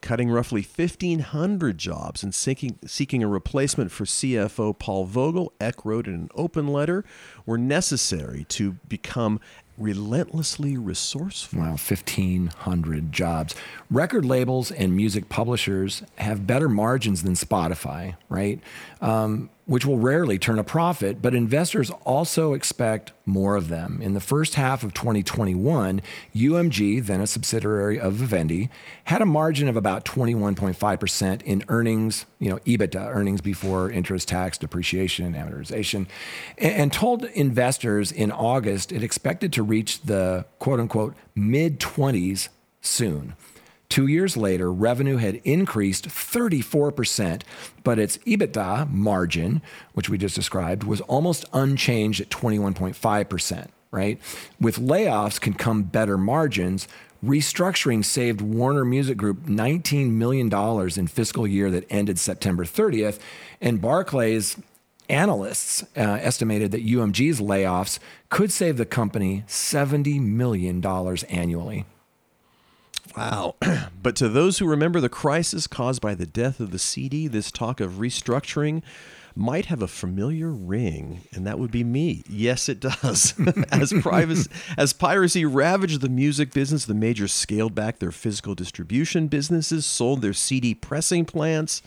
cutting 0.00 0.30
roughly 0.30 0.60
1,500 0.62 1.78
jobs 1.78 2.22
and 2.22 2.34
seeking, 2.34 2.78
seeking 2.86 3.22
a 3.22 3.28
replacement 3.28 3.90
for 3.90 4.04
CFO 4.04 4.78
Paul 4.78 5.04
Vogel, 5.04 5.52
Ek 5.60 5.84
wrote 5.84 6.06
in 6.06 6.14
an 6.14 6.30
open 6.34 6.68
letter, 6.68 7.04
were 7.46 7.58
necessary 7.58 8.44
to 8.50 8.72
become 8.88 9.40
relentlessly 9.76 10.76
resourceful. 10.76 11.60
Wow, 11.60 11.70
1,500 11.70 13.12
jobs. 13.12 13.54
Record 13.90 14.24
labels 14.24 14.70
and 14.70 14.94
music 14.94 15.28
publishers 15.28 16.02
have 16.16 16.46
better 16.46 16.68
margins 16.68 17.22
than 17.22 17.34
Spotify, 17.34 18.16
right? 18.28 18.60
Um, 19.00 19.50
which 19.66 19.86
will 19.86 19.98
rarely 19.98 20.38
turn 20.38 20.58
a 20.58 20.64
profit, 20.64 21.22
but 21.22 21.34
investors 21.34 21.90
also 22.04 22.52
expect 22.52 23.12
more 23.24 23.56
of 23.56 23.68
them. 23.68 23.98
In 24.02 24.12
the 24.12 24.20
first 24.20 24.56
half 24.56 24.82
of 24.82 24.92
2021, 24.92 26.02
UMG, 26.34 27.04
then 27.04 27.20
a 27.20 27.26
subsidiary 27.26 27.98
of 27.98 28.14
Vivendi, 28.14 28.68
had 29.04 29.22
a 29.22 29.26
margin 29.26 29.66
of 29.66 29.76
about 29.76 30.04
21.5% 30.04 31.42
in 31.42 31.64
earnings, 31.68 32.26
you 32.38 32.50
know, 32.50 32.58
EBITDA, 32.58 33.08
earnings 33.08 33.40
before 33.40 33.90
interest, 33.90 34.28
tax, 34.28 34.58
depreciation, 34.58 35.24
and 35.24 35.34
amortization, 35.34 36.06
and 36.58 36.92
told 36.92 37.24
investors 37.24 38.12
in 38.12 38.30
August 38.30 38.92
it 38.92 39.02
expected 39.02 39.52
to 39.54 39.62
reach 39.62 40.02
the 40.02 40.44
quote 40.58 40.78
unquote 40.78 41.14
mid 41.34 41.80
20s 41.80 42.48
soon. 42.82 43.34
Two 43.94 44.08
years 44.08 44.36
later, 44.36 44.72
revenue 44.72 45.18
had 45.18 45.36
increased 45.44 46.08
34%, 46.08 47.42
but 47.84 47.96
its 47.96 48.18
EBITDA 48.26 48.90
margin, 48.90 49.62
which 49.92 50.08
we 50.08 50.18
just 50.18 50.34
described, 50.34 50.82
was 50.82 51.00
almost 51.02 51.44
unchanged 51.52 52.20
at 52.20 52.28
21.5%, 52.28 53.68
right? 53.92 54.20
With 54.60 54.80
layoffs 54.80 55.40
can 55.40 55.54
come 55.54 55.84
better 55.84 56.18
margins. 56.18 56.88
Restructuring 57.24 58.04
saved 58.04 58.40
Warner 58.40 58.84
Music 58.84 59.16
Group 59.16 59.44
$19 59.44 60.10
million 60.10 60.52
in 60.98 61.06
fiscal 61.06 61.46
year 61.46 61.70
that 61.70 61.86
ended 61.88 62.18
September 62.18 62.64
30th, 62.64 63.20
and 63.60 63.80
Barclays 63.80 64.56
analysts 65.08 65.84
uh, 65.96 66.18
estimated 66.20 66.72
that 66.72 66.84
UMG's 66.84 67.40
layoffs 67.40 68.00
could 68.28 68.50
save 68.50 68.76
the 68.76 68.86
company 68.86 69.44
$70 69.46 70.20
million 70.20 70.84
annually. 71.28 71.84
Wow. 73.16 73.56
but 74.02 74.16
to 74.16 74.28
those 74.28 74.58
who 74.58 74.66
remember 74.66 75.00
the 75.00 75.08
crisis 75.08 75.66
caused 75.66 76.00
by 76.00 76.14
the 76.14 76.26
death 76.26 76.60
of 76.60 76.70
the 76.70 76.78
CD, 76.78 77.28
this 77.28 77.50
talk 77.50 77.80
of 77.80 77.92
restructuring 77.92 78.82
might 79.36 79.66
have 79.66 79.82
a 79.82 79.88
familiar 79.88 80.50
ring, 80.50 81.22
and 81.32 81.46
that 81.46 81.58
would 81.58 81.70
be 81.70 81.82
me. 81.82 82.22
Yes, 82.28 82.68
it 82.68 82.78
does. 82.80 83.34
as, 83.70 83.92
privacy, 84.00 84.50
as 84.76 84.92
piracy 84.92 85.44
ravaged 85.44 86.00
the 86.00 86.08
music 86.08 86.52
business, 86.52 86.84
the 86.84 86.94
majors 86.94 87.32
scaled 87.32 87.74
back 87.74 87.98
their 87.98 88.12
physical 88.12 88.54
distribution 88.54 89.26
businesses, 89.26 89.86
sold 89.86 90.22
their 90.22 90.32
CD 90.32 90.74
pressing 90.74 91.24
plants, 91.24 91.82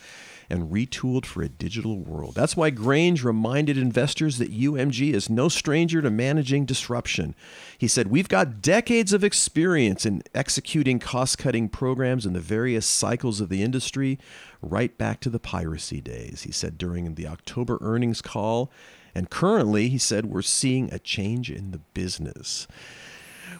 and 0.50 0.72
retooled 0.72 1.26
for 1.26 1.41
a 1.41 1.50
digital 1.50 2.00
world. 2.00 2.36
That's 2.36 2.56
why 2.56 2.72
Grainge 2.72 3.24
reminded 3.24 3.78
investors 3.78 4.38
that 4.38 4.52
UMG 4.52 5.14
is 5.14 5.30
no 5.30 5.50
stranger 5.50 6.02
to 6.02 6.10
managing 6.10 6.66
disruption. 6.66 7.36
He 7.78 7.88
said, 7.88 8.08
We've 8.08 8.30
got 8.30 8.62
decades 8.62 9.14
of 9.14 9.24
experience 9.24 10.06
in 10.06 10.24
executing 10.34 11.00
cost 11.00 11.38
cutting 11.38 11.70
programs 11.70 12.26
in 12.26 12.34
the 12.34 12.39
various 12.39 12.86
cycles 12.86 13.41
of 13.41 13.50
the 13.50 13.62
industry, 13.62 14.20
right 14.62 14.98
back 14.98 15.20
to 15.22 15.30
the 15.30 15.39
piracy 15.39 16.02
days, 16.02 16.43
he 16.43 16.52
said 16.52 16.78
during 16.78 17.16
the 17.16 17.28
October 17.28 17.78
earnings 17.82 18.22
call. 18.22 18.72
And 19.14 19.30
currently, 19.30 19.89
he 19.89 19.98
said, 19.98 20.28
we're 20.28 20.43
seeing 20.43 20.93
a 20.93 21.00
change 21.00 21.50
in 21.50 21.72
the 21.72 21.80
business. 21.80 22.68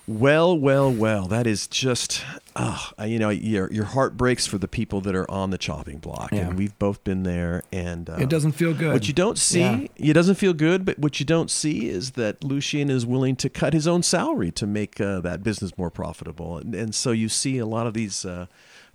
Well, 0.08 0.58
well, 0.58 0.90
well. 0.90 1.28
That 1.28 1.46
is 1.46 1.68
just, 1.68 2.24
uh, 2.56 2.80
you 3.06 3.20
know, 3.20 3.30
your 3.30 3.70
your 3.74 3.84
heart 3.84 4.16
breaks 4.16 4.48
for 4.48 4.58
the 4.58 4.68
people 4.68 5.02
that 5.02 5.14
are 5.16 5.30
on 5.30 5.50
the 5.50 5.58
chopping 5.58 5.98
block, 5.98 6.32
Yeah. 6.32 6.48
and 6.48 6.58
we've 6.58 6.78
both 6.80 7.04
been 7.04 7.24
there. 7.24 7.64
And 7.74 8.10
uh, 8.10 8.14
It 8.18 8.30
doesn't 8.30 8.54
feel 8.54 8.74
good. 8.74 8.94
What 8.94 9.10
you 9.10 9.14
don't 9.14 9.38
see, 9.38 9.60
Yeah. 9.60 9.88
it 9.98 10.14
doesn't 10.14 10.36
feel 10.36 10.54
good. 10.54 10.86
But 10.86 10.98
what 11.00 11.20
you 11.20 11.26
don't 11.26 11.52
see 11.52 11.90
is 11.90 12.12
that 12.12 12.42
Lucian 12.42 12.90
is 12.90 13.06
willing 13.06 13.36
to 13.36 13.50
cut 13.50 13.74
his 13.74 13.86
own 13.86 14.02
salary 14.02 14.50
to 14.52 14.66
make 14.66 15.02
uh, 15.02 15.20
that 15.22 15.44
business 15.44 15.78
more 15.78 15.90
profitable, 15.92 16.58
and, 16.58 16.74
and 16.74 16.96
so 16.96 17.12
you 17.12 17.28
see 17.28 17.58
a 17.58 17.66
lot 17.66 17.86
of 17.86 17.94
these. 17.94 18.26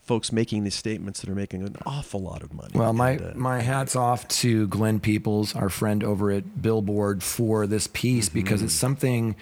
Folks 0.03 0.33
making 0.33 0.65
these 0.65 0.75
statements 0.75 1.21
that 1.21 1.31
are 1.31 1.35
making 1.35 1.63
an 1.63 1.77
awful 1.87 2.21
lot 2.21 2.43
of 2.43 2.53
money. 2.53 2.73
Well, 2.75 2.93
my, 2.93 3.11
And, 3.11 3.21
uh, 3.23 3.33
my 3.37 3.61
hat's 3.61 3.95
off 3.95 4.27
to 4.29 4.67
Glenn 4.67 4.99
Peoples, 4.99 5.55
our 5.55 5.69
friend 5.69 6.03
over 6.03 6.33
at 6.33 6.61
Billboard, 6.61 7.23
for 7.23 7.69
this 7.69 7.87
piece 7.87 8.29
because 8.29 8.63
it's 8.63 8.75
something 8.75 9.37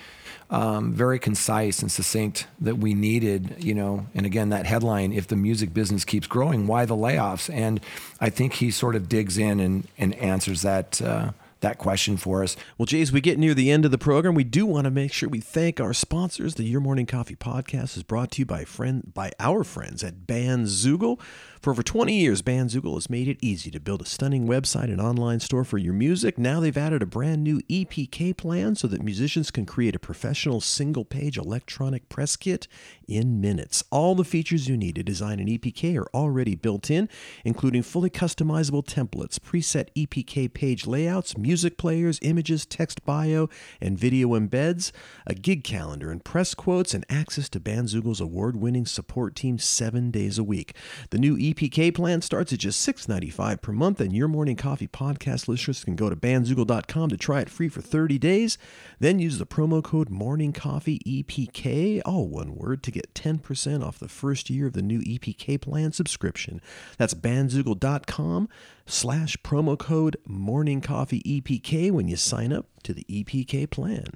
um, 0.50 0.92
very 0.92 1.18
concise 1.18 1.80
and 1.80 1.90
succinct 1.90 2.46
that 2.60 2.76
we 2.76 2.92
needed. 2.92 3.56
You 3.58 3.74
know, 3.74 4.06
and 4.14 4.26
again, 4.26 4.50
that 4.50 4.66
headline: 4.66 5.12
"If 5.12 5.28
the 5.28 5.36
music 5.36 5.72
business 5.72 6.04
keeps 6.04 6.26
growing, 6.26 6.66
why 6.66 6.84
the 6.84 6.96
layoffs?" 6.96 7.52
And 7.52 7.80
I 8.20 8.28
think 8.28 8.54
he 8.54 8.70
sort 8.70 8.96
of 8.96 9.08
digs 9.08 9.38
in 9.38 9.60
and 9.60 9.88
and 9.96 10.14
answers 10.16 10.62
that. 10.62 11.00
Uh, 11.00 11.30
that 11.60 11.78
question 11.78 12.16
for 12.16 12.42
us. 12.42 12.56
Well, 12.76 12.86
Jay, 12.86 13.00
as 13.00 13.12
we 13.12 13.20
get 13.20 13.38
near 13.38 13.54
the 13.54 13.70
end 13.70 13.84
of 13.84 13.90
the 13.90 13.98
program, 13.98 14.34
we 14.34 14.44
do 14.44 14.66
want 14.66 14.84
to 14.84 14.90
make 14.90 15.12
sure 15.12 15.28
we 15.28 15.40
thank 15.40 15.80
our 15.80 15.92
sponsors. 15.92 16.54
The 16.54 16.64
Your 16.64 16.80
Morning 16.80 17.06
Coffee 17.06 17.36
podcast 17.36 17.96
is 17.96 18.02
brought 18.02 18.32
to 18.32 18.42
you 18.42 18.46
by 18.46 18.64
friend 18.64 19.12
by 19.14 19.32
our 19.38 19.64
friends 19.64 20.02
at 20.02 20.26
Bandzoogle. 20.26 21.20
For 21.60 21.72
over 21.72 21.82
20 21.82 22.14
years, 22.14 22.40
Bandzoogle 22.40 22.94
has 22.94 23.10
made 23.10 23.28
it 23.28 23.36
easy 23.42 23.70
to 23.72 23.78
build 23.78 24.00
a 24.00 24.06
stunning 24.06 24.48
website 24.48 24.84
and 24.84 24.98
online 24.98 25.40
store 25.40 25.62
for 25.62 25.76
your 25.76 25.92
music. 25.92 26.38
Now 26.38 26.58
they've 26.58 26.74
added 26.74 27.02
a 27.02 27.06
brand 27.06 27.44
new 27.44 27.60
EPK 27.68 28.34
plan 28.34 28.76
so 28.76 28.88
that 28.88 29.02
musicians 29.02 29.50
can 29.50 29.66
create 29.66 29.94
a 29.94 29.98
professional 29.98 30.62
single-page 30.62 31.36
electronic 31.36 32.08
press 32.08 32.34
kit 32.34 32.66
in 33.06 33.42
minutes. 33.42 33.84
All 33.90 34.14
the 34.14 34.24
features 34.24 34.70
you 34.70 34.76
need 34.78 34.94
to 34.94 35.02
design 35.02 35.38
an 35.38 35.48
EPK 35.48 35.98
are 35.98 36.08
already 36.14 36.54
built 36.54 36.90
in, 36.90 37.10
including 37.44 37.82
fully 37.82 38.08
customizable 38.08 38.82
templates, 38.82 39.38
preset 39.38 39.88
EPK 39.94 40.50
page 40.54 40.86
layouts, 40.86 41.36
music 41.36 41.76
players, 41.76 42.18
images, 42.22 42.64
text 42.64 43.04
bio, 43.04 43.50
and 43.82 43.98
video 43.98 44.28
embeds, 44.28 44.92
a 45.26 45.34
gig 45.34 45.62
calendar 45.62 46.10
and 46.10 46.24
press 46.24 46.54
quotes, 46.54 46.94
and 46.94 47.04
access 47.10 47.50
to 47.50 47.60
Bandzoogle's 47.60 48.22
award-winning 48.22 48.86
support 48.86 49.36
team 49.36 49.58
seven 49.58 50.10
days 50.10 50.38
a 50.38 50.44
week. 50.44 50.74
The 51.10 51.18
new 51.18 51.36
EPK 51.54 51.94
plan 51.94 52.22
starts 52.22 52.52
at 52.52 52.60
just 52.60 52.86
$6.95 52.86 53.60
per 53.60 53.72
month, 53.72 54.00
and 54.00 54.14
your 54.14 54.28
morning 54.28 54.56
coffee 54.56 54.86
podcast 54.86 55.48
listeners 55.48 55.82
can 55.84 55.96
go 55.96 56.08
to 56.08 56.16
bandzoogle.com 56.16 57.08
to 57.08 57.16
try 57.16 57.40
it 57.40 57.50
free 57.50 57.68
for 57.68 57.80
30 57.80 58.18
days. 58.18 58.58
Then 58.98 59.18
use 59.18 59.38
the 59.38 59.46
promo 59.46 59.82
code 59.82 60.10
MorningCoffeeEPK, 60.10 62.02
all 62.04 62.28
one 62.28 62.54
word, 62.54 62.82
to 62.84 62.90
get 62.90 63.14
10% 63.14 63.84
off 63.84 63.98
the 63.98 64.08
first 64.08 64.50
year 64.50 64.66
of 64.68 64.74
the 64.74 64.82
new 64.82 65.00
EPK 65.00 65.60
plan 65.60 65.92
subscription. 65.92 66.60
That's 66.98 67.14
bandzoogle.com 67.14 68.48
slash 68.86 69.36
promo 69.38 69.78
code 69.78 70.16
MorningCoffeeEPK 70.28 71.90
when 71.90 72.08
you 72.08 72.16
sign 72.16 72.52
up 72.52 72.66
to 72.84 72.94
the 72.94 73.04
EPK 73.08 73.68
plan. 73.70 74.06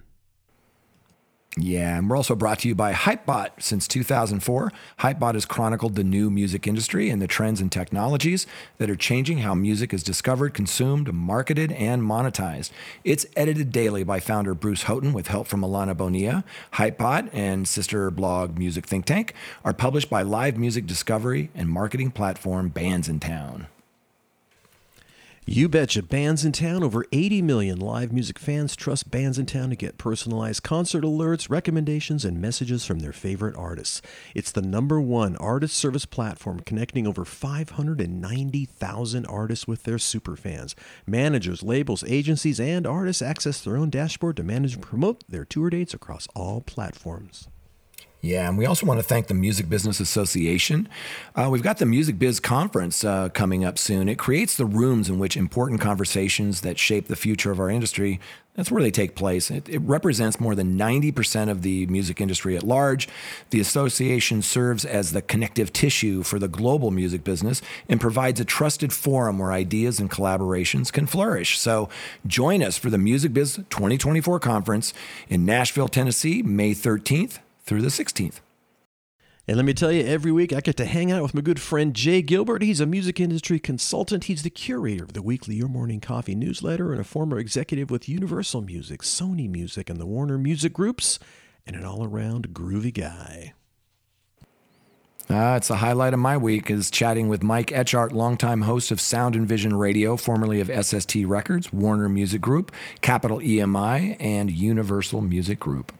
Yeah, 1.57 1.98
and 1.98 2.11
we're 2.11 2.16
also 2.16 2.34
brought 2.34 2.59
to 2.61 2.68
you 2.68 2.74
by 2.74 2.92
Hypebot. 2.92 3.50
Since 3.62 3.86
2004, 3.86 4.72
Hypebot 5.00 5.34
has 5.34 5.44
chronicled 5.44 5.94
the 5.94 6.02
new 6.02 6.28
music 6.28 6.66
industry 6.66 7.11
and 7.11 7.22
the 7.22 7.28
trends 7.28 7.61
and 7.61 7.70
technologies 7.70 8.44
that 8.78 8.90
are 8.90 8.96
changing 8.96 9.38
how 9.38 9.55
music 9.55 9.94
is 9.94 10.02
discovered, 10.02 10.52
consumed, 10.52 11.14
marketed, 11.14 11.70
and 11.70 12.02
monetized. 12.02 12.72
It's 13.05 13.24
edited 13.36 13.70
daily 13.70 14.02
by 14.02 14.18
founder 14.18 14.52
Bruce 14.55 14.84
Houghton 14.84 15.12
with 15.12 15.28
help 15.28 15.46
from 15.46 15.61
Alana 15.61 15.96
Bonilla. 15.96 16.42
Hypebot 16.72 17.30
and 17.32 17.68
sister 17.68 18.11
blog 18.11 18.59
Music 18.59 18.84
Think 18.84 19.05
Tank 19.05 19.32
are 19.64 19.72
published 19.72 20.11
by 20.11 20.22
live 20.22 20.59
music 20.59 20.86
discovery 20.86 21.50
and 21.55 21.68
marketing 21.68 22.11
platform 22.11 22.68
Bands 22.68 23.09
in 23.09 23.20
Town. 23.20 23.68
You 25.47 25.68
betcha. 25.68 26.03
Bands 26.03 26.42
in 26.42 26.53
Town. 26.53 26.82
Over 26.82 27.05
80 27.12 27.42
million 27.42 27.78
live 27.78 28.14
music 28.14 28.38
fans 28.38 28.74
trust 28.74 29.11
Bands 29.11 29.38
in 29.38 29.45
Town 29.45 29.68
to 29.68 29.76
get 29.76 29.99
personalized 29.99 30.62
concert 30.62 31.05
alerts, 31.05 31.51
recommendations, 31.51 32.24
and 32.24 32.40
messages 32.40 32.86
from 32.86 33.01
their 33.01 33.12
favorite 33.12 33.55
artists. 33.55 34.01
It's 34.34 34.51
the 34.51 34.62
number 34.62 35.03
one 35.03 35.36
artist 35.36 35.76
service 35.76 36.07
platform 36.07 36.61
connecting 36.61 37.07
over 37.07 37.26
590,000 37.26 39.26
artists 39.26 39.68
with 39.68 39.82
their 39.82 39.99
superfans. 39.99 40.74
Managers, 41.07 41.62
labels, 41.62 42.05
agencies, 42.05 42.59
and 42.59 42.86
artists 42.86 43.20
access 43.20 43.61
their 43.61 43.76
own 43.76 43.90
dashboard 43.90 44.38
to 44.38 44.42
manage 44.42 44.72
and 44.72 44.82
promote 44.82 45.24
their 45.28 45.45
tour 45.45 45.68
dates 45.68 45.92
across 45.92 46.26
all 46.34 46.62
platforms. 46.62 47.49
Yeah, 48.24 48.48
and 48.48 48.56
we 48.56 48.64
also 48.64 48.86
want 48.86 48.98
to 48.98 49.04
thank 49.04 49.26
the 49.26 49.34
Music 49.34 49.68
Business 49.68 50.00
Association. 50.00 50.88
Uh, 51.36 51.48
we've 51.50 51.62
got 51.62 51.76
the 51.76 51.84
Music 51.84 52.18
Biz 52.18 52.40
Conference 52.40 53.04
uh, 53.04 53.28
coming 53.28 53.66
up 53.66 53.78
soon. 53.78 54.08
It 54.08 54.18
creates 54.18 54.56
the 54.56 54.64
rooms 54.64 55.10
in 55.10 55.18
which 55.18 55.36
important 55.36 55.82
conversations 55.82 56.62
that 56.62 56.78
shape 56.78 57.08
the 57.08 57.16
future 57.16 57.50
of 57.50 57.60
our 57.60 57.68
industry. 57.68 58.18
That's 58.54 58.70
where 58.70 58.82
they 58.82 58.90
take 58.90 59.14
place. 59.14 59.50
It, 59.50 59.68
it 59.68 59.80
represents 59.80 60.40
more 60.40 60.54
than 60.54 60.78
90% 60.78 61.50
of 61.50 61.60
the 61.60 61.84
music 61.88 62.18
industry 62.18 62.56
at 62.56 62.62
large. 62.62 63.10
The 63.50 63.60
association 63.60 64.40
serves 64.40 64.86
as 64.86 65.12
the 65.12 65.20
connective 65.20 65.70
tissue 65.70 66.22
for 66.22 66.38
the 66.38 66.48
global 66.48 66.90
music 66.90 67.24
business 67.24 67.60
and 67.90 68.00
provides 68.00 68.40
a 68.40 68.46
trusted 68.46 68.94
forum 68.94 69.38
where 69.38 69.52
ideas 69.52 70.00
and 70.00 70.10
collaborations 70.10 70.90
can 70.90 71.06
flourish. 71.06 71.58
So 71.58 71.90
join 72.26 72.62
us 72.62 72.78
for 72.78 72.88
the 72.88 72.96
Music 72.96 73.34
Biz 73.34 73.56
2024 73.68 74.40
conference 74.40 74.94
in 75.28 75.44
Nashville, 75.44 75.88
Tennessee, 75.88 76.42
May 76.42 76.72
13th 76.72 77.40
through 77.64 77.82
the 77.82 77.88
16th. 77.88 78.40
And 79.46 79.58
let 79.58 79.66
me 79.66 79.74
tell 79.74 79.92
you, 79.92 80.02
every 80.04 80.32
week 80.32 80.54
I 80.54 80.60
get 80.60 80.78
to 80.78 80.86
hang 80.86 81.12
out 81.12 81.22
with 81.22 81.34
my 81.34 81.42
good 81.42 81.60
friend 81.60 81.92
Jay 81.92 82.22
Gilbert. 82.22 82.62
He's 82.62 82.80
a 82.80 82.86
music 82.86 83.20
industry 83.20 83.58
consultant. 83.58 84.24
He's 84.24 84.42
the 84.42 84.48
curator 84.48 85.04
of 85.04 85.12
the 85.12 85.20
weekly 85.20 85.56
Your 85.56 85.68
Morning 85.68 86.00
Coffee 86.00 86.34
newsletter 86.34 86.92
and 86.92 87.00
a 87.00 87.04
former 87.04 87.38
executive 87.38 87.90
with 87.90 88.08
Universal 88.08 88.62
Music, 88.62 89.02
Sony 89.02 89.50
Music, 89.50 89.90
and 89.90 90.00
the 90.00 90.06
Warner 90.06 90.38
Music 90.38 90.72
Groups, 90.72 91.18
and 91.66 91.76
an 91.76 91.84
all 91.84 92.04
around 92.04 92.54
groovy 92.54 92.94
guy. 92.94 93.52
Uh, 95.28 95.56
it's 95.56 95.70
a 95.70 95.76
highlight 95.76 96.14
of 96.14 96.20
my 96.20 96.36
week 96.36 96.70
is 96.70 96.90
chatting 96.90 97.28
with 97.28 97.42
Mike 97.42 97.68
Etchart, 97.68 98.12
longtime 98.12 98.62
host 98.62 98.90
of 98.90 99.00
Sound 99.00 99.34
and 99.34 99.46
Vision 99.46 99.74
Radio, 99.76 100.16
formerly 100.16 100.60
of 100.60 100.70
SST 100.84 101.16
Records, 101.26 101.70
Warner 101.72 102.08
Music 102.08 102.40
Group, 102.40 102.72
Capitol 103.02 103.40
EMI, 103.40 104.16
and 104.20 104.50
Universal 104.50 105.20
Music 105.20 105.60
Group. 105.60 105.92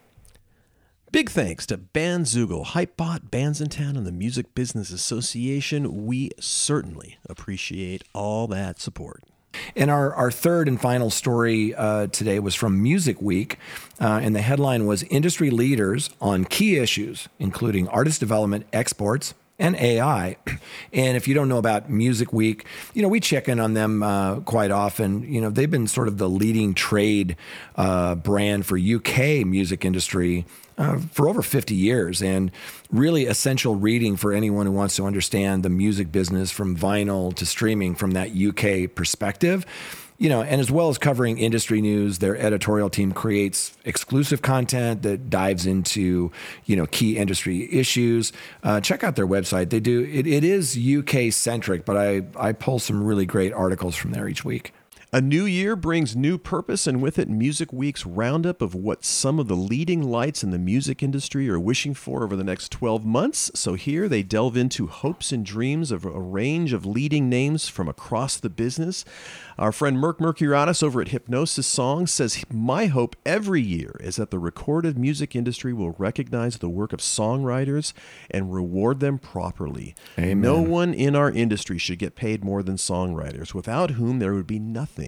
Big 1.15 1.31
thanks 1.31 1.65
to 1.67 1.79
Bandzoogle, 1.79 2.67
Hypebot, 2.67 3.31
Bands 3.31 3.61
in 3.61 3.69
Town, 3.69 3.97
and 3.97 4.05
the 4.05 4.11
Music 4.11 4.53
Business 4.53 4.91
Association. 4.91 6.07
We 6.07 6.33
certainly 6.41 7.19
appreciate 7.29 8.03
all 8.13 8.49
that 8.49 8.81
support. 8.81 9.23
And 9.77 9.93
our, 9.93 10.13
our 10.13 10.33
third 10.33 10.67
and 10.67 10.81
final 10.81 11.11
story 11.11 11.73
uh, 11.73 12.09
today 12.09 12.41
was 12.41 12.57
from 12.57 12.83
Music 12.83 13.23
Week, 13.23 13.61
uh, 14.01 14.19
and 14.25 14.35
the 14.35 14.43
headline 14.43 14.87
was 14.87 15.05
Industry 15.05 15.51
Leaders 15.51 16.11
on 16.21 16.47
Key 16.47 16.79
Issues, 16.79 17.29
including 17.39 17.87
artist 17.87 18.19
development, 18.19 18.67
exports, 18.73 19.35
and 19.57 19.77
AI. 19.77 20.37
And 20.93 21.17
if 21.17 21.27
you 21.27 21.35
don't 21.35 21.49
know 21.49 21.59
about 21.59 21.91
Music 21.91 22.33
Week, 22.33 22.67
you 22.93 23.03
know, 23.03 23.09
we 23.09 23.19
check 23.19 23.49
in 23.49 23.59
on 23.59 23.75
them 23.75 24.03
uh, 24.03 24.41
quite 24.41 24.71
often. 24.71 25.23
You 25.33 25.41
know, 25.41 25.51
they've 25.51 25.71
been 25.71 25.89
sort 25.89 26.07
of 26.07 26.19
the 26.19 26.29
leading 26.29 26.73
trade 26.73 27.37
uh, 27.75 28.15
brand 28.15 28.65
for 28.65 28.79
UK 28.79 29.45
music 29.45 29.85
industry 29.85 30.47
uh, 30.79 30.99
for 31.13 31.29
over 31.29 31.43
50 31.43 31.75
years 31.75 32.23
and 32.23 32.51
really 32.91 33.27
essential 33.27 33.77
reading 33.77 34.17
for 34.17 34.33
anyone 34.33 34.67
who 34.67 34.73
wants 34.73 34.97
to 34.97 35.05
understand 35.05 35.63
the 35.63 35.71
music 35.71 36.11
business 36.11 36.51
from 36.51 36.77
vinyl 36.77 37.35
to 37.35 37.47
streaming 37.47 37.95
from 37.95 38.13
that 38.13 38.31
UK 38.31 38.95
perspective. 38.95 39.65
You 40.17 40.29
know, 40.29 40.43
and 40.43 40.61
as 40.61 40.71
well 40.71 40.91
as 40.91 40.97
covering 40.97 41.39
industry 41.39 41.81
news, 41.81 42.19
their 42.19 42.37
editorial 42.37 42.89
team 42.89 43.11
creates 43.11 43.77
exclusive 43.85 44.43
content 44.43 45.03
that 45.03 45.29
dives 45.29 45.67
into, 45.67 46.31
you 46.67 46.77
know, 46.77 46.87
key 46.87 47.19
industry 47.19 47.69
issues. 47.73 48.33
Uh, 48.63 48.81
check 48.81 49.03
out 49.03 49.17
their 49.17 49.27
website. 49.27 49.71
They 49.71 49.81
do 49.81 50.03
it, 50.03 50.29
it 50.29 50.45
is 50.45 50.79
UK 50.79 51.33
centric, 51.33 51.85
but 51.85 51.97
I, 51.97 52.23
I 52.37 52.53
pull 52.53 52.79
some 52.79 53.03
really 53.03 53.27
great 53.27 53.53
articles 53.53 53.97
from 53.97 54.13
there 54.13 54.29
each 54.29 54.45
week. 54.45 54.73
A 55.15 55.21
new 55.21 55.45
year 55.45 55.77
brings 55.77 56.17
new 56.17 56.39
purpose, 56.39 56.89
and 56.89 57.01
with 57.01 57.21
it, 57.21 57.29
Music 57.29 57.73
Week's 57.73 58.05
roundup 58.05 58.61
of 58.61 58.75
what 58.75 59.05
some 59.05 59.39
of 59.39 59.47
the 59.47 59.55
leading 59.55 60.03
lights 60.03 60.43
in 60.43 60.51
the 60.51 60.59
music 60.59 61.05
industry 61.05 61.49
are 61.49 61.61
wishing 61.61 61.95
for 61.95 62.25
over 62.25 62.35
the 62.35 62.43
next 62.43 62.73
12 62.73 63.05
months. 63.05 63.49
So, 63.55 63.75
here 63.75 64.09
they 64.09 64.25
delve 64.25 64.57
into 64.57 64.89
hopes 64.89 65.31
and 65.31 65.47
dreams 65.47 65.93
of 65.93 66.05
a 66.05 66.21
range 66.21 66.73
of 66.73 66.85
leading 66.85 67.29
names 67.29 67.69
from 67.69 67.89
across 67.89 68.39
the 68.39 68.51
business. 68.51 69.05
Our 69.57 69.71
friend 69.71 69.99
Merck 69.99 70.19
Mercuriadis 70.19 70.83
over 70.83 71.01
at 71.01 71.11
Hipgnosis 71.11 71.63
Song 71.63 72.09
says, 72.09 72.45
My 72.51 72.87
hope 72.87 73.15
every 73.25 73.63
year 73.63 73.97
is 74.01 74.17
that 74.17 74.33
the 74.33 74.41
recorded 74.41 74.99
music 74.99 75.37
industry 75.37 75.73
will 75.73 75.95
recognize 75.97 76.59
the 76.59 76.69
work 76.69 76.93
of 76.93 76.99
songwriters 76.99 77.93
and 78.33 78.53
reward 78.53 78.99
them 78.99 79.19
properly. 79.19 79.95
Amen. 80.19 80.41
No 80.41 80.61
one 80.61 80.93
in 80.93 81.15
our 81.15 81.31
industry 81.31 81.79
should 81.79 82.01
get 82.01 82.17
paid 82.17 82.43
more 82.43 82.65
than 82.65 82.75
songwriters, 82.75 83.55
without 83.55 83.93
whom 83.93 84.19
there 84.19 84.35
would 84.35 84.49
be 84.49 84.59
nothing. 84.59 85.04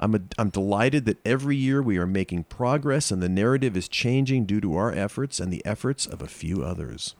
I'm, 0.00 0.14
a, 0.14 0.20
I'm 0.36 0.50
delighted 0.50 1.04
that 1.06 1.24
every 1.26 1.56
year 1.56 1.82
we 1.82 1.98
are 1.98 2.06
making 2.06 2.44
progress 2.44 3.10
and 3.10 3.22
the 3.22 3.28
narrative 3.28 3.76
is 3.76 3.88
changing 3.88 4.46
due 4.46 4.60
to 4.60 4.76
our 4.76 4.92
efforts 4.92 5.40
and 5.40 5.52
the 5.52 5.64
efforts 5.64 6.06
of 6.06 6.22
a 6.22 6.28
few 6.28 6.62
others. 6.62 7.14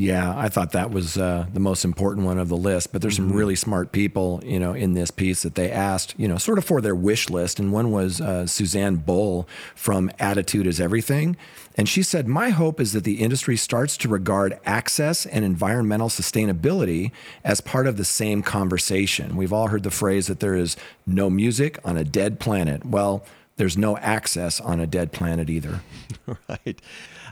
Yeah, 0.00 0.32
I 0.38 0.48
thought 0.48 0.70
that 0.72 0.92
was 0.92 1.18
uh, 1.18 1.46
the 1.52 1.58
most 1.58 1.84
important 1.84 2.24
one 2.24 2.38
of 2.38 2.48
the 2.48 2.56
list. 2.56 2.92
But 2.92 3.02
there's 3.02 3.16
some 3.16 3.32
really 3.32 3.56
smart 3.56 3.90
people, 3.90 4.40
you 4.44 4.60
know, 4.60 4.72
in 4.72 4.94
this 4.94 5.10
piece 5.10 5.42
that 5.42 5.56
they 5.56 5.72
asked, 5.72 6.14
you 6.16 6.28
know, 6.28 6.38
sort 6.38 6.56
of 6.56 6.64
for 6.64 6.80
their 6.80 6.94
wish 6.94 7.28
list. 7.28 7.58
And 7.58 7.72
one 7.72 7.90
was 7.90 8.20
uh, 8.20 8.46
Suzanne 8.46 8.96
Bull 8.96 9.48
from 9.74 10.08
Attitude 10.20 10.68
is 10.68 10.80
Everything. 10.80 11.36
And 11.74 11.88
she 11.88 12.04
said, 12.04 12.28
My 12.28 12.50
hope 12.50 12.80
is 12.80 12.92
that 12.92 13.02
the 13.02 13.20
industry 13.20 13.56
starts 13.56 13.96
to 13.98 14.08
regard 14.08 14.60
access 14.64 15.26
and 15.26 15.44
environmental 15.44 16.08
sustainability 16.08 17.10
as 17.42 17.60
part 17.60 17.88
of 17.88 17.96
the 17.96 18.04
same 18.04 18.40
conversation. 18.40 19.36
We've 19.36 19.52
all 19.52 19.66
heard 19.66 19.82
the 19.82 19.90
phrase 19.90 20.28
that 20.28 20.38
there 20.38 20.54
is 20.54 20.76
no 21.08 21.28
music 21.28 21.76
on 21.84 21.96
a 21.96 22.04
dead 22.04 22.38
planet. 22.38 22.86
Well, 22.86 23.24
there's 23.56 23.76
no 23.76 23.96
access 23.98 24.60
on 24.60 24.78
a 24.78 24.86
dead 24.86 25.10
planet 25.10 25.50
either. 25.50 25.80
right. 26.48 26.80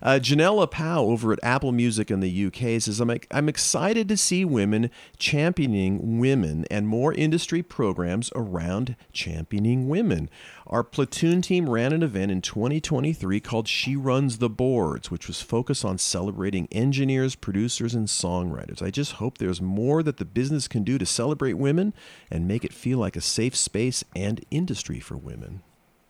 Uh, 0.03 0.19
Janella 0.21 0.71
Powell 0.71 1.11
over 1.11 1.33
at 1.33 1.39
Apple 1.43 1.73
Music 1.73 2.11
in 2.11 2.21
the 2.21 2.47
UK 2.47 2.81
says, 2.81 3.01
I'm, 3.01 3.11
I'm 3.31 3.49
excited 3.49 4.09
to 4.09 4.17
see 4.17 4.45
women 4.45 4.91
championing 5.19 6.19
women 6.19 6.65
and 6.71 6.89
more 6.89 7.13
industry 7.13 7.63
programs 7.63 8.31
around 8.35 8.97
championing 9.13 9.89
women. 9.89 10.29
Our 10.67 10.83
platoon 10.83 11.43
team 11.43 11.71
ran 11.71 11.93
an 11.93 12.03
event 12.03 12.33
in 12.33 12.43
2023 12.43 13.41
called 13.41 13.69
She 13.69 13.95
Runs 13.95 14.39
the 14.39 14.51
Boards, 14.51 15.11
which 15.11 15.29
was 15.29 15.41
focused 15.41 15.85
on 15.85 15.99
celebrating 15.99 16.69
engineers, 16.73 17.37
producers, 17.37 17.95
and 17.95 18.09
songwriters. 18.09 18.83
I 18.83 18.91
just 18.91 19.13
hope 19.13 19.39
there's 19.39 19.63
more 19.63 20.03
that 20.03 20.17
the 20.17 20.25
business 20.25 20.67
can 20.67 20.83
do 20.83 20.99
to 20.99 21.07
celebrate 21.07 21.55
women 21.55 21.95
and 22.31 22.49
make 22.49 22.65
it 22.65 22.73
feel 22.73 22.99
like 22.99 23.17
a 23.17 23.21
safe 23.21 23.55
space 23.55 24.05
and 24.15 24.45
industry 24.51 25.01
for 25.01 25.17
women. 25.17 25.63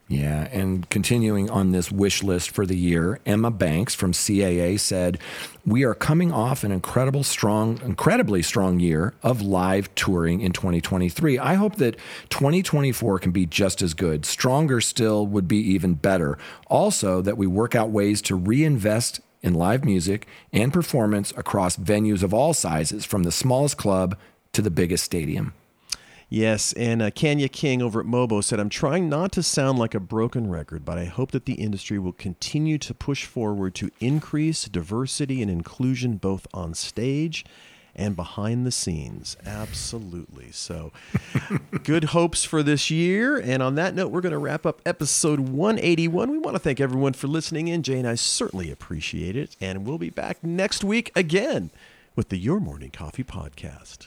Yeah, 0.08 0.46
and 0.52 0.88
continuing 0.88 1.50
on 1.50 1.72
this 1.72 1.90
wish 1.90 2.22
list 2.22 2.52
for 2.52 2.64
the 2.64 2.76
year, 2.76 3.18
Emma 3.26 3.50
Banks 3.50 3.92
from 3.92 4.12
CAA 4.12 4.76
said, 4.78 5.18
"We 5.64 5.82
are 5.82 5.94
coming 5.94 6.32
off 6.32 6.62
an 6.62 6.70
incredible 6.70 7.24
strong 7.24 7.80
incredibly 7.84 8.40
strong 8.42 8.78
year 8.78 9.14
of 9.24 9.42
live 9.42 9.92
touring 9.96 10.42
in 10.42 10.52
2023. 10.52 11.40
I 11.40 11.54
hope 11.54 11.76
that 11.76 11.96
2024 12.30 13.18
can 13.18 13.32
be 13.32 13.46
just 13.46 13.82
as 13.82 13.94
good. 13.94 14.24
Stronger 14.24 14.80
still 14.80 15.26
would 15.26 15.48
be 15.48 15.58
even 15.58 15.94
better. 15.94 16.38
Also 16.68 17.20
that 17.22 17.36
we 17.36 17.48
work 17.48 17.74
out 17.74 17.90
ways 17.90 18.22
to 18.22 18.36
reinvest 18.36 19.20
in 19.42 19.54
live 19.54 19.84
music 19.84 20.28
and 20.52 20.72
performance 20.72 21.32
across 21.36 21.76
venues 21.76 22.22
of 22.22 22.32
all 22.32 22.54
sizes 22.54 23.04
from 23.04 23.24
the 23.24 23.32
smallest 23.32 23.76
club 23.76 24.16
to 24.52 24.62
the 24.62 24.70
biggest 24.70 25.02
stadium." 25.02 25.52
Yes, 26.28 26.72
and 26.72 27.02
uh, 27.02 27.10
Kanya 27.12 27.48
King 27.48 27.80
over 27.80 28.00
at 28.00 28.06
Mobo 28.06 28.42
said, 28.42 28.58
I'm 28.58 28.68
trying 28.68 29.08
not 29.08 29.30
to 29.32 29.42
sound 29.44 29.78
like 29.78 29.94
a 29.94 30.00
broken 30.00 30.50
record, 30.50 30.84
but 30.84 30.98
I 30.98 31.04
hope 31.04 31.30
that 31.30 31.46
the 31.46 31.54
industry 31.54 32.00
will 32.00 32.12
continue 32.12 32.78
to 32.78 32.92
push 32.92 33.24
forward 33.24 33.76
to 33.76 33.90
increase 34.00 34.64
diversity 34.64 35.40
and 35.40 35.50
inclusion 35.50 36.16
both 36.16 36.48
on 36.52 36.74
stage 36.74 37.44
and 37.94 38.16
behind 38.16 38.66
the 38.66 38.72
scenes. 38.72 39.36
Absolutely. 39.46 40.50
So, 40.50 40.92
good 41.84 42.04
hopes 42.04 42.44
for 42.44 42.62
this 42.62 42.90
year. 42.90 43.38
And 43.38 43.62
on 43.62 43.76
that 43.76 43.94
note, 43.94 44.10
we're 44.10 44.20
going 44.20 44.32
to 44.32 44.38
wrap 44.38 44.66
up 44.66 44.82
episode 44.84 45.40
181. 45.40 46.30
We 46.30 46.38
want 46.38 46.56
to 46.56 46.60
thank 46.60 46.80
everyone 46.80 47.14
for 47.14 47.28
listening 47.28 47.68
in. 47.68 47.82
Jay 47.82 47.98
and 47.98 48.06
I 48.06 48.16
certainly 48.16 48.70
appreciate 48.70 49.36
it. 49.36 49.56
And 49.60 49.86
we'll 49.86 49.96
be 49.96 50.10
back 50.10 50.44
next 50.44 50.84
week 50.84 51.10
again 51.16 51.70
with 52.14 52.28
the 52.28 52.36
Your 52.36 52.60
Morning 52.60 52.90
Coffee 52.90 53.24
Podcast. 53.24 54.06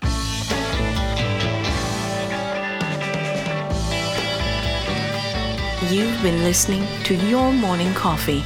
You've 5.88 6.22
been 6.22 6.44
listening 6.44 6.86
to 7.06 7.16
Your 7.16 7.54
Morning 7.54 7.94
Coffee, 7.94 8.44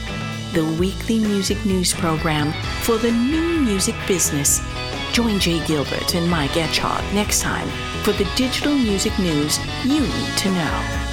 the 0.53 0.63
weekly 0.79 1.17
music 1.17 1.65
news 1.65 1.91
program 1.91 2.53
for 2.83 2.99
the 2.99 3.11
new 3.11 3.59
music 3.59 3.95
business. 4.07 4.61
Join 5.13 5.39
Jay 5.39 5.65
Gilbert 5.65 6.13
and 6.13 6.29
Mike 6.29 6.51
Etchart 6.51 7.01
next 7.11 7.41
time 7.41 7.67
for 8.03 8.11
the 8.11 8.29
digital 8.35 8.75
music 8.75 9.17
news 9.17 9.57
you 9.83 10.01
need 10.01 10.37
to 10.37 10.51
know. 10.51 11.12